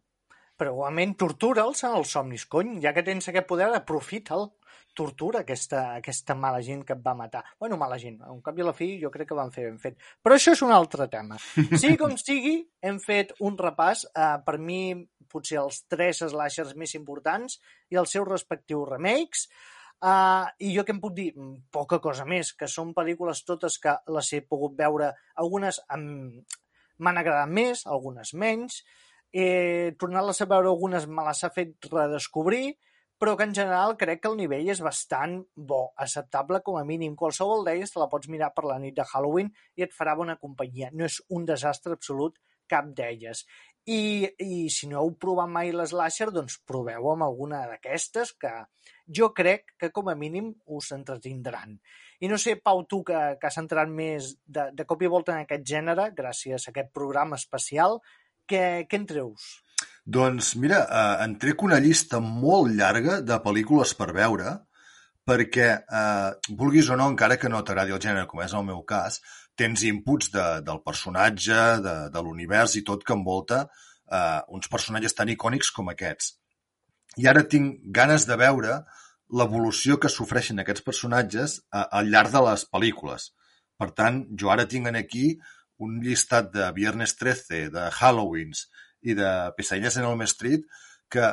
Però 0.58 0.72
igualment 0.72 1.14
tortura'ls 1.20 1.84
en 1.84 1.96
els 1.98 2.14
somnis, 2.14 2.46
cony. 2.46 2.78
Ja 2.84 2.94
que 2.94 3.04
tens 3.06 3.28
aquest 3.28 3.46
poder, 3.50 3.68
aprofita'l. 3.76 4.48
Tortura 4.98 5.44
aquesta, 5.44 5.82
aquesta 6.00 6.34
mala 6.34 6.58
gent 6.64 6.82
que 6.86 6.96
et 6.96 7.02
va 7.04 7.14
matar. 7.14 7.44
Bueno, 7.60 7.78
mala 7.78 8.00
gent. 8.02 8.18
Un 8.32 8.40
cap 8.42 8.58
i 8.58 8.64
a 8.64 8.66
la 8.66 8.74
fi 8.74 8.88
jo 8.98 9.12
crec 9.14 9.30
que 9.30 9.38
van 9.38 9.52
fer 9.54 9.68
ben 9.68 9.78
fet. 9.78 9.98
Però 10.24 10.34
això 10.34 10.56
és 10.56 10.64
un 10.66 10.74
altre 10.74 11.06
tema. 11.12 11.38
Sí 11.82 11.94
com 12.00 12.16
sigui, 12.18 12.56
hem 12.82 12.98
fet 13.02 13.36
un 13.46 13.58
repàs. 13.60 14.08
Uh, 14.10 14.40
per 14.42 14.56
mi, 14.58 14.80
potser 15.30 15.60
els 15.62 15.84
tres 15.86 16.24
slashers 16.24 16.74
més 16.80 16.96
importants 16.98 17.60
i 17.92 18.00
els 18.00 18.16
seus 18.16 18.26
respectius 18.26 18.88
remakes. 18.90 19.46
Uh, 19.98 20.46
I 20.62 20.74
jo 20.76 20.84
què 20.86 20.94
em 20.94 21.00
puc 21.02 21.14
dir? 21.14 21.30
Poca 21.74 21.98
cosa 22.02 22.26
més, 22.26 22.52
que 22.58 22.68
són 22.70 22.94
pel·lícules 22.94 23.42
totes 23.46 23.78
que 23.82 23.96
les 24.14 24.32
he 24.34 24.44
pogut 24.46 24.76
veure, 24.78 25.10
algunes 25.42 25.80
m'han 25.90 27.18
agradat 27.22 27.50
més, 27.50 27.82
algunes 27.86 28.34
menys, 28.34 28.82
eh, 29.32 29.94
tornar-les 29.98 30.40
a 30.40 30.46
veure 30.50 30.70
algunes 30.70 31.06
me 31.06 31.24
les 31.26 31.42
ha 31.44 31.50
fet 31.54 31.90
redescobrir, 31.90 32.76
però 33.18 33.34
que 33.36 33.46
en 33.48 33.54
general 33.54 33.96
crec 33.98 34.22
que 34.22 34.30
el 34.30 34.36
nivell 34.38 34.68
és 34.70 34.82
bastant 34.84 35.40
bo, 35.54 35.80
acceptable 36.04 36.60
com 36.66 36.78
a 36.78 36.84
mínim. 36.86 37.16
Qualsevol 37.18 37.64
d'elles 37.66 37.90
te 37.90 37.98
la 37.98 38.08
pots 38.10 38.30
mirar 38.30 38.52
per 38.54 38.68
la 38.68 38.78
nit 38.82 38.94
de 38.94 39.06
Halloween 39.06 39.50
i 39.76 39.86
et 39.86 39.94
farà 39.94 40.14
bona 40.18 40.38
companyia. 40.38 40.92
No 40.94 41.08
és 41.08 41.18
un 41.34 41.48
desastre 41.48 41.98
absolut 41.98 42.38
cap 42.70 42.92
d'elles. 42.94 43.42
I, 43.88 44.28
I 44.44 44.68
si 44.70 44.86
no 44.90 45.00
heu 45.00 45.14
provat 45.16 45.48
mai 45.50 45.72
l'Slasher, 45.72 46.28
doncs 46.30 46.58
proveu 46.68 47.08
amb 47.10 47.24
alguna 47.24 47.62
d'aquestes 47.70 48.34
que 48.36 48.52
jo 49.18 49.30
crec 49.34 49.72
que 49.80 49.90
com 49.90 50.10
a 50.12 50.16
mínim 50.18 50.52
us 50.76 50.92
entretindran. 50.92 51.78
I 52.20 52.28
no 52.28 52.36
sé, 52.38 52.58
Pau, 52.60 52.84
tu 52.84 53.00
que, 53.08 53.18
que 53.40 53.48
has 53.48 53.58
entrat 53.58 53.88
més 53.88 54.34
de, 54.44 54.68
de 54.76 54.84
cop 54.84 55.02
i 55.02 55.10
volta 55.10 55.32
en 55.32 55.46
aquest 55.46 55.64
gènere, 55.70 56.10
gràcies 56.18 56.66
a 56.66 56.74
aquest 56.74 56.92
programa 56.92 57.40
especial, 57.40 57.98
què, 58.48 58.84
què 58.90 59.00
en 59.00 59.08
treus? 59.08 59.48
Doncs 60.08 60.54
mira, 60.56 60.78
eh, 60.88 61.24
en 61.24 61.34
trec 61.36 61.62
una 61.66 61.78
llista 61.84 62.18
molt 62.24 62.72
llarga 62.72 63.18
de 63.20 63.36
pel·lícules 63.44 63.90
per 63.98 64.06
veure, 64.16 64.54
perquè, 65.28 65.66
eh, 65.98 66.54
vulguis 66.60 66.88
o 66.88 66.96
no, 66.96 67.10
encara 67.12 67.36
que 67.36 67.50
no 67.52 67.60
t'agradi 67.60 67.92
el 67.92 68.00
gènere, 68.00 68.26
com 68.30 68.40
és 68.40 68.54
el 68.56 68.64
meu 68.64 68.80
cas, 68.88 69.20
tens 69.54 69.82
inputs 69.84 70.30
de, 70.32 70.46
del 70.64 70.80
personatge, 70.86 71.58
de, 71.84 71.94
de 72.14 72.22
l'univers 72.24 72.78
i 72.80 72.84
tot 72.88 73.04
que 73.04 73.12
envolta 73.18 73.66
eh, 73.66 74.40
uns 74.48 74.72
personatges 74.72 75.18
tan 75.18 75.28
icònics 75.28 75.70
com 75.76 75.92
aquests. 75.92 76.32
I 77.20 77.28
ara 77.28 77.44
tinc 77.44 77.84
ganes 78.00 78.24
de 78.24 78.40
veure 78.40 78.80
l'evolució 79.28 79.98
que 80.00 80.08
sofreixen 80.08 80.64
aquests 80.64 80.88
personatges 80.88 81.60
eh, 81.60 81.84
al 81.84 82.08
llarg 82.08 82.32
de 82.32 82.46
les 82.48 82.64
pel·lícules. 82.72 83.32
Per 83.76 83.92
tant, 83.92 84.24
jo 84.40 84.56
ara 84.56 84.64
tinc 84.64 84.88
aquí 84.96 85.34
un 85.84 86.00
llistat 86.00 86.48
de 86.54 86.72
Viernes 86.72 87.12
13, 87.20 87.68
de 87.74 87.90
Halloweens, 88.00 88.70
i 89.02 89.14
de 89.18 89.28
Pesadilles 89.56 89.98
en 89.98 90.08
Elm 90.08 90.24
Street 90.30 90.64
que 91.08 91.32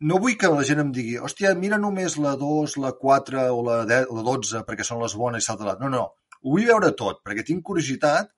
no 0.00 0.18
vull 0.20 0.36
que 0.40 0.48
la 0.48 0.64
gent 0.64 0.80
em 0.82 0.90
digui 0.96 1.18
hòstia, 1.20 1.52
mira 1.54 1.78
només 1.80 2.16
la 2.16 2.34
2, 2.40 2.76
la 2.80 2.94
4 2.96 3.46
o 3.52 3.62
la, 3.66 3.82
10, 3.88 4.12
la 4.16 4.26
12 4.26 4.64
perquè 4.68 4.86
són 4.86 5.02
les 5.04 5.14
bones 5.16 5.44
i 5.44 5.46
salta. 5.46 5.76
No, 5.80 5.90
no, 5.92 6.04
ho 6.40 6.54
vull 6.54 6.68
veure 6.68 6.92
tot 6.96 7.20
perquè 7.26 7.44
tinc 7.46 7.64
curiositat 7.66 8.30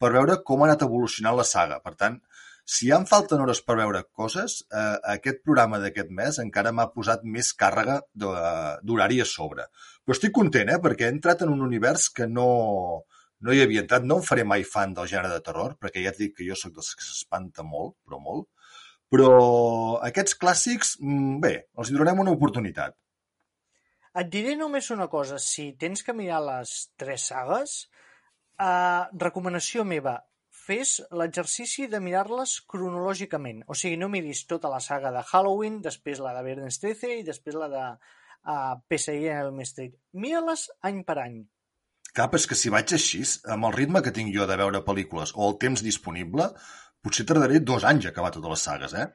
per 0.00 0.10
veure 0.16 0.40
com 0.42 0.62
ha 0.62 0.70
anat 0.70 0.82
evolucionant 0.86 1.38
la 1.38 1.46
saga. 1.48 1.78
Per 1.84 1.94
tant, 2.00 2.18
si 2.64 2.88
ja 2.88 2.98
em 2.98 3.04
falten 3.08 3.42
hores 3.44 3.60
per 3.62 3.76
veure 3.78 4.02
coses, 4.20 4.62
eh, 4.72 4.96
aquest 5.14 5.42
programa 5.44 5.78
d'aquest 5.82 6.10
mes 6.18 6.40
encara 6.42 6.72
m'ha 6.72 6.88
posat 6.94 7.24
més 7.36 7.52
càrrega 7.60 8.00
d'horari 8.14 9.20
a 9.20 9.28
sobre. 9.28 9.68
Però 10.04 10.16
estic 10.16 10.32
content, 10.38 10.72
eh, 10.72 10.80
perquè 10.80 11.06
he 11.06 11.14
entrat 11.14 11.44
en 11.44 11.52
un 11.52 11.60
univers 11.66 12.08
que 12.08 12.26
no, 12.26 12.48
no 13.40 13.52
hi 13.52 13.62
havia 13.62 13.82
entrat. 13.84 14.04
No 14.06 14.18
em 14.20 14.26
faré 14.26 14.44
mai 14.44 14.64
fan 14.68 14.94
del 14.96 15.08
gènere 15.10 15.32
de 15.32 15.44
terror, 15.46 15.76
perquè 15.80 16.02
ja 16.04 16.12
et 16.14 16.20
dic 16.20 16.36
que 16.38 16.46
jo 16.48 16.56
sóc 16.58 16.74
dels 16.76 16.92
que 16.94 17.06
s'espanta 17.06 17.64
molt, 17.66 17.96
però 18.06 18.20
molt. 18.22 18.48
Però 19.12 19.30
aquests 20.06 20.38
clàssics, 20.40 20.96
mm, 21.00 21.40
bé, 21.40 21.54
els 21.78 21.90
donarem 21.94 22.22
una 22.24 22.34
oportunitat. 22.34 22.96
Et 24.20 24.30
diré 24.30 24.54
només 24.56 24.90
una 24.94 25.08
cosa. 25.08 25.38
Si 25.38 25.72
tens 25.78 26.02
que 26.02 26.14
mirar 26.14 26.40
les 26.42 26.92
tres 26.96 27.26
sagues, 27.32 27.88
eh, 28.60 29.02
recomanació 29.26 29.84
meva, 29.84 30.20
fes 30.64 31.02
l'exercici 31.10 31.88
de 31.92 32.00
mirar-les 32.00 32.60
cronològicament. 32.70 33.64
O 33.66 33.74
sigui, 33.74 33.96
no 34.00 34.08
miris 34.08 34.46
tota 34.46 34.70
la 34.72 34.80
saga 34.80 35.10
de 35.12 35.22
Halloween, 35.22 35.80
després 35.82 36.22
la 36.24 36.34
de 36.36 36.44
Viernes 36.46 36.78
13 36.80 37.18
i 37.18 37.24
després 37.26 37.58
la 37.58 37.68
de 37.68 37.82
uh, 37.92 38.76
PSI 38.88 39.28
en 39.28 39.50
el 39.50 39.60
Street. 39.66 39.98
Mira-les 40.12 40.70
any 40.90 41.02
per 41.04 41.18
any 41.18 41.42
cap, 42.16 42.36
és 42.38 42.46
que 42.46 42.58
si 42.58 42.72
vaig 42.72 42.94
així, 42.96 43.22
amb 43.50 43.68
el 43.68 43.76
ritme 43.76 44.02
que 44.04 44.14
tinc 44.14 44.32
jo 44.34 44.46
de 44.50 44.56
veure 44.60 44.84
pel·lícules 44.86 45.34
o 45.34 45.50
el 45.50 45.58
temps 45.62 45.82
disponible, 45.84 46.48
potser 47.04 47.26
tardaré 47.28 47.60
dos 47.60 47.84
anys 47.84 48.06
a 48.08 48.14
acabar 48.14 48.32
totes 48.34 48.54
les 48.54 48.66
sagues, 48.70 48.96
eh? 48.96 49.10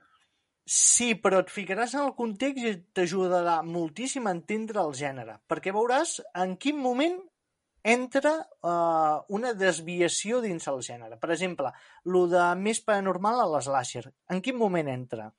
Sí, 0.70 1.16
però 1.18 1.40
et 1.42 1.50
ficaràs 1.50 1.96
en 1.96 2.04
el 2.04 2.14
context 2.18 2.66
i 2.68 2.76
t'ajudarà 2.94 3.56
moltíssim 3.66 4.28
a 4.30 4.36
entendre 4.36 4.84
el 4.84 4.94
gènere, 4.94 5.40
perquè 5.50 5.74
veuràs 5.74 6.20
en 6.44 6.54
quin 6.62 6.78
moment 6.78 7.18
entra 7.90 8.36
uh, 8.38 9.24
una 9.34 9.56
desviació 9.58 10.44
dins 10.44 10.68
el 10.70 10.84
gènere. 10.86 11.18
Per 11.18 11.32
exemple, 11.34 11.72
lo 12.06 12.28
de 12.30 12.44
més 12.60 12.84
paranormal 12.86 13.42
a 13.42 13.48
l'Slasher, 13.56 14.06
en 14.30 14.44
quin 14.46 14.60
moment 14.60 14.92
entra? 14.94 15.32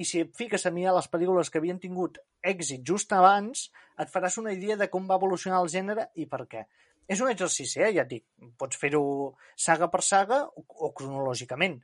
I 0.00 0.06
si 0.08 0.22
et 0.24 0.32
fiques 0.38 0.64
a 0.64 0.72
mirar 0.72 0.94
les 0.96 1.10
pel·lícules 1.12 1.50
que 1.50 1.60
havien 1.60 1.80
tingut 1.82 2.16
èxit 2.40 2.86
just 2.86 3.12
abans, 3.12 3.68
et 4.00 4.08
faràs 4.08 4.38
una 4.40 4.54
idea 4.56 4.78
de 4.80 4.88
com 4.88 5.10
va 5.10 5.18
evolucionar 5.20 5.60
el 5.60 5.68
gènere 5.68 6.08
i 6.14 6.24
per 6.30 6.46
què. 6.48 6.64
És 7.10 7.20
un 7.24 7.30
exercici, 7.30 7.80
eh? 7.82 7.90
ja 7.96 8.04
et 8.04 8.10
dic. 8.12 8.24
Pots 8.58 8.78
fer-ho 8.78 9.02
saga 9.58 9.88
per 9.90 10.02
saga 10.06 10.44
o, 10.46 10.62
o 10.62 10.92
cronològicament. 10.94 11.80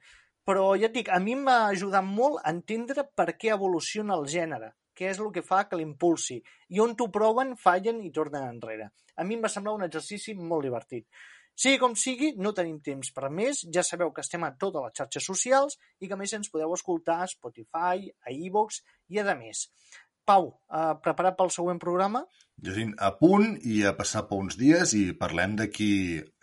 Però 0.46 0.68
ja 0.78 0.86
et 0.86 0.94
dic, 0.94 1.08
a 1.10 1.18
mi 1.22 1.34
m'ha 1.34 1.72
ajudat 1.72 2.06
molt 2.06 2.38
a 2.42 2.52
entendre 2.54 3.08
per 3.18 3.32
què 3.34 3.50
evoluciona 3.50 4.14
el 4.14 4.28
gènere, 4.30 4.70
què 4.94 5.08
és 5.10 5.18
el 5.18 5.32
que 5.34 5.42
fa 5.42 5.64
que 5.66 5.80
l'impulsi, 5.80 6.38
i 6.70 6.82
on 6.84 6.94
t'ho 6.94 7.08
proven, 7.16 7.56
fallen 7.58 7.98
i 8.06 8.12
tornen 8.14 8.46
enrere. 8.52 8.92
A 9.18 9.26
mi 9.26 9.34
em 9.34 9.42
va 9.42 9.50
semblar 9.50 9.74
un 9.74 9.88
exercici 9.88 10.36
molt 10.38 10.68
divertit. 10.68 11.08
Sigui 11.56 11.80
com 11.80 11.94
sigui, 11.96 12.34
no 12.36 12.52
tenim 12.52 12.78
temps 12.84 13.10
per 13.16 13.30
més. 13.32 13.62
Ja 13.72 13.82
sabeu 13.82 14.10
que 14.12 14.22
estem 14.22 14.44
a 14.44 14.52
totes 14.60 14.82
les 14.84 14.96
xarxes 14.98 15.26
socials 15.30 15.78
i 16.04 16.10
que 16.10 16.18
més 16.20 16.34
ens 16.36 16.52
podeu 16.52 16.74
escoltar 16.76 17.22
a 17.24 17.28
Spotify, 17.32 18.10
a 18.22 18.34
iVoox 18.46 18.82
i 19.08 19.22
a 19.22 19.34
més. 19.34 19.66
Pau, 20.26 20.48
eh, 20.74 20.94
preparat 21.04 21.36
pel 21.38 21.52
següent 21.54 21.78
programa? 21.82 22.24
Jacint, 22.66 22.94
a 22.98 23.12
punt 23.20 23.52
i 23.68 23.82
a 23.86 23.92
passar 23.98 24.24
per 24.28 24.40
uns 24.42 24.56
dies 24.60 24.94
i 24.98 25.04
parlem 25.20 25.54
d'aquí... 25.60 25.90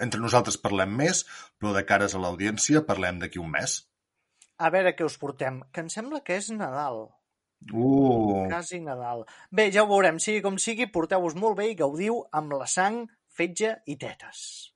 Entre 0.05 0.21
nosaltres 0.23 0.59
parlem 0.61 0.93
més, 1.01 1.23
però 1.59 1.73
de 1.75 1.84
cares 1.89 2.15
a 2.15 2.21
l'audiència 2.23 2.86
parlem 2.88 3.19
d'aquí 3.19 3.41
un 3.43 3.51
mes. 3.55 3.81
A 4.63 4.69
veure 4.73 4.93
què 4.95 5.05
us 5.05 5.17
portem, 5.19 5.59
que 5.73 5.84
em 5.84 5.89
sembla 5.91 6.21
que 6.23 6.38
és 6.39 6.51
Nadal. 6.55 7.07
Uh! 7.71 8.45
Quasi 8.51 8.79
Nadal. 8.84 9.25
Bé, 9.51 9.69
ja 9.75 9.84
ho 9.84 9.89
veurem. 9.89 10.19
Sigui 10.19 10.43
com 10.45 10.59
sigui, 10.59 10.88
porteu-vos 10.91 11.36
molt 11.39 11.59
bé 11.59 11.71
i 11.71 11.79
gaudiu 11.79 12.21
amb 12.31 12.55
la 12.59 12.69
sang, 12.69 13.03
fetge 13.34 13.77
i 13.89 13.97
tetes. 13.99 14.72